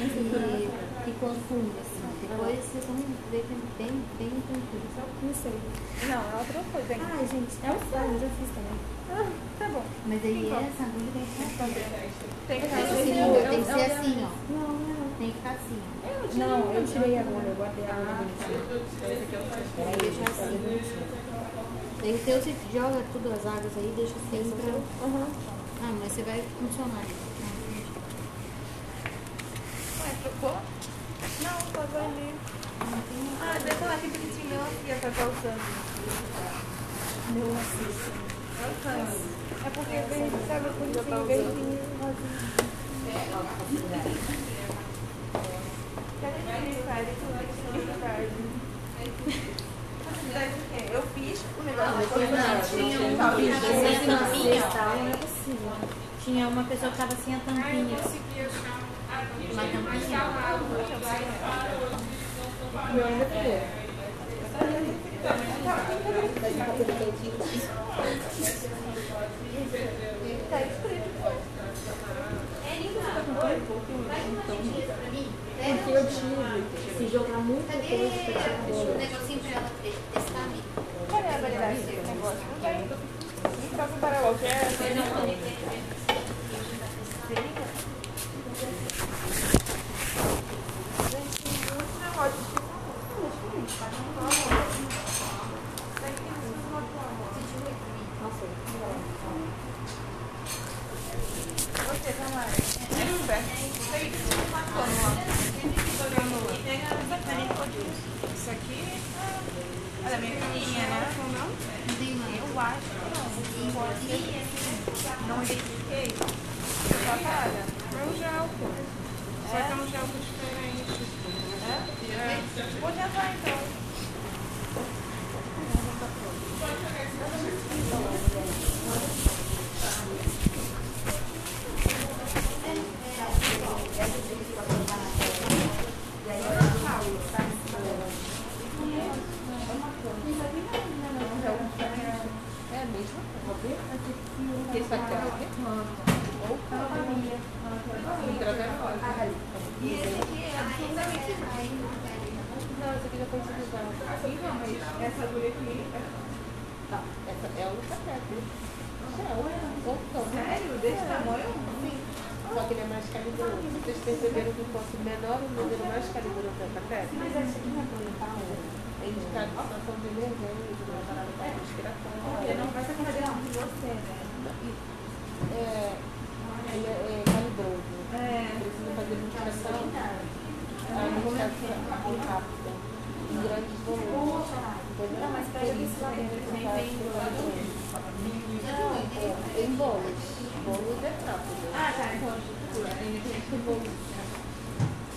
que, 0.00 0.08
que 1.04 1.12
confunde, 1.20 1.76
assim. 1.84 2.08
Depois 2.22 2.56
vocês 2.64 2.84
vão 2.88 2.96
ver 3.30 3.44
que 3.44 3.52
é 3.52 3.60
bem, 3.76 3.92
bem 4.18 4.32
tranquilo. 4.48 4.88
Não 5.22 5.34
sei. 5.34 5.52
Não, 6.08 6.16
é 6.16 6.34
outra 6.40 6.60
coisa. 6.72 6.92
hein? 6.94 7.00
Ah, 7.04 7.20
gente, 7.28 7.52
é 7.60 7.70
um 7.70 7.78
fone, 7.92 8.14
eu 8.14 8.20
já 8.24 8.28
fiz 8.40 8.48
também. 8.56 8.78
Ah, 9.12 9.28
tá 9.58 9.68
bom. 9.68 9.84
Mas 10.06 10.24
aí 10.24 10.48
essa 10.48 10.82
agulha 10.88 11.12
tem 11.12 11.22
que 11.28 11.52
ficar 11.52 11.64
assim. 11.64 12.32
Tem 12.48 12.60
que 12.60 12.68
fazer 12.68 13.04
seringa 13.04 13.48
tem 13.52 13.60
que 13.60 13.72
ser 13.72 13.92
assim, 13.92 14.16
ó. 14.24 14.30
Não, 14.48 14.68
não. 14.72 15.12
Tem 15.18 15.28
que 15.28 15.36
ficar 15.36 15.50
assim, 15.60 15.76
ó. 15.76 16.21
Não, 16.34 16.72
eu 16.72 16.86
tirei 16.86 17.18
agora, 17.18 17.44
eu 17.44 17.54
guardei 17.54 17.84
a. 17.84 18.24
Aí 19.86 19.96
deixa 20.00 20.22
assim. 20.30 20.80
Daí 22.00 22.14
o 22.14 22.18
teu 22.24 22.40
você 22.40 22.54
joga 22.72 23.02
tudo 23.12 23.32
as 23.32 23.46
águas 23.46 23.76
aí, 23.76 23.92
deixa 23.94 24.14
assim 24.14 24.50
pra. 24.50 24.72
Aham. 25.06 25.26
Ah, 25.84 25.92
mas 26.00 26.12
você 26.12 26.22
vai 26.22 26.42
funcionar. 26.58 27.04
Ué, 30.00 30.10
trocou? 30.22 30.56
Não, 31.42 31.58
tava 31.72 31.98
ali. 31.98 32.34
Ah, 33.40 33.58
deve 33.58 33.74
falar 33.76 33.98
que 33.98 34.08
bonitinho 34.08 34.48
meu 34.48 34.60
aqui, 34.62 34.92
a 34.92 34.94
tá 35.10 35.24
usando. 35.24 35.62
Meu 37.34 37.48
assista. 37.52 38.12
É 39.64 39.70
porque 39.70 39.96
vem, 40.08 40.30
sabe, 40.48 40.68
bonitinho, 40.70 41.24
verdinho, 41.26 41.78
rosinho. 42.00 42.72
Cadê 43.90 44.51
quê? 46.92 47.06
Eu 50.92 51.02
fiz 51.14 51.40
o 51.58 51.62
negócio. 51.62 52.08
Tinha 52.76 53.00
um 53.00 53.16
que. 53.16 54.06
Não 54.06 54.16
é. 54.96 55.88
Tinha 56.24 56.48
uma 56.48 56.64
pessoa 56.64 56.92
que 56.92 56.98
tava 56.98 57.16
sem 57.16 57.34
a 57.34 57.38
tampinha. 57.40 57.96
Ah, 59.10 59.24
não, 59.40 59.52
Uma 59.52 59.62
tampinha. 59.62 60.20
Meu 62.94 63.06
ainda. 63.06 63.24
Tá. 65.22 65.76
Porque 75.72 75.92
eu 75.92 76.06
tive, 76.06 76.81
se 77.02 77.08
jogar 77.12 77.38
muita 77.38 77.72
coisa, 77.72 78.14
pra 78.14 78.42
tirar 78.42 78.58
bola. 78.68 78.94
negocinho 78.94 79.40
pra 79.40 79.50
ela 79.50 79.70
te- 79.82 79.94
testar, 80.14 80.44
amiga? 80.44 80.62
Cadê 81.10 81.28
a 81.28 81.38
validade 81.38 81.80
desse 81.80 82.06
negócio? 82.06 82.38
Não 82.38 82.60
tem. 82.60 82.78
Não 82.78 83.76
tá 83.76 83.86
com 83.88 83.98
paralelo, 83.98 84.38
que 84.38 84.46
é 84.46 86.01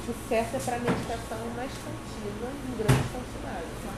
sucesso 0.05 0.55
é 0.55 0.59
para 0.59 0.77
meditação 0.77 1.41
mais 1.57 1.73
contínua, 1.81 2.53
em 2.53 2.77
grandes 2.77 3.09
quantidades. 3.09 3.73
Tá? 3.81 3.93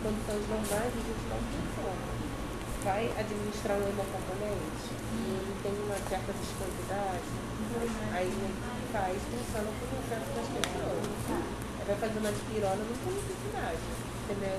Quando 0.00 0.16
são 0.24 0.40
normais, 0.48 0.88
a 0.88 1.04
gente 1.04 1.24
não 1.28 1.36
funciona. 1.36 2.08
Vai 2.80 3.12
administrar 3.12 3.76
o 3.76 3.84
hemocomponente, 3.84 4.88
e 5.12 5.52
tem 5.62 5.76
uma 5.84 6.00
certa 6.08 6.32
viscosidade, 6.32 7.28
aí 8.16 8.32
faz, 8.90 9.20
funciona 9.28 9.68
com 9.68 9.84
o 9.84 9.88
processo 10.00 10.32
das 10.32 10.48
pessoas. 10.48 11.04
Vai 11.86 11.96
fazer 11.96 12.18
uma 12.20 12.30
espirona, 12.30 12.80
não 12.80 12.96
tem 12.96 13.12
necessidade, 13.20 13.84
entendeu? 14.24 14.56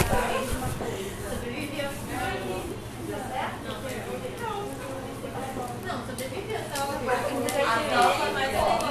É 0.00 0.16
a 0.16 0.32
mesma 0.40 0.68
coisa. 0.80 1.12
Sobreviveu. 1.28 1.90
Não, 4.40 4.69
não, 5.86 6.06
sobreviveu, 6.06 6.60
tava 6.74 6.92
com 6.92 6.98
a 6.98 7.14
nova, 7.96 8.30
Não 8.30 8.38
é. 8.38 8.90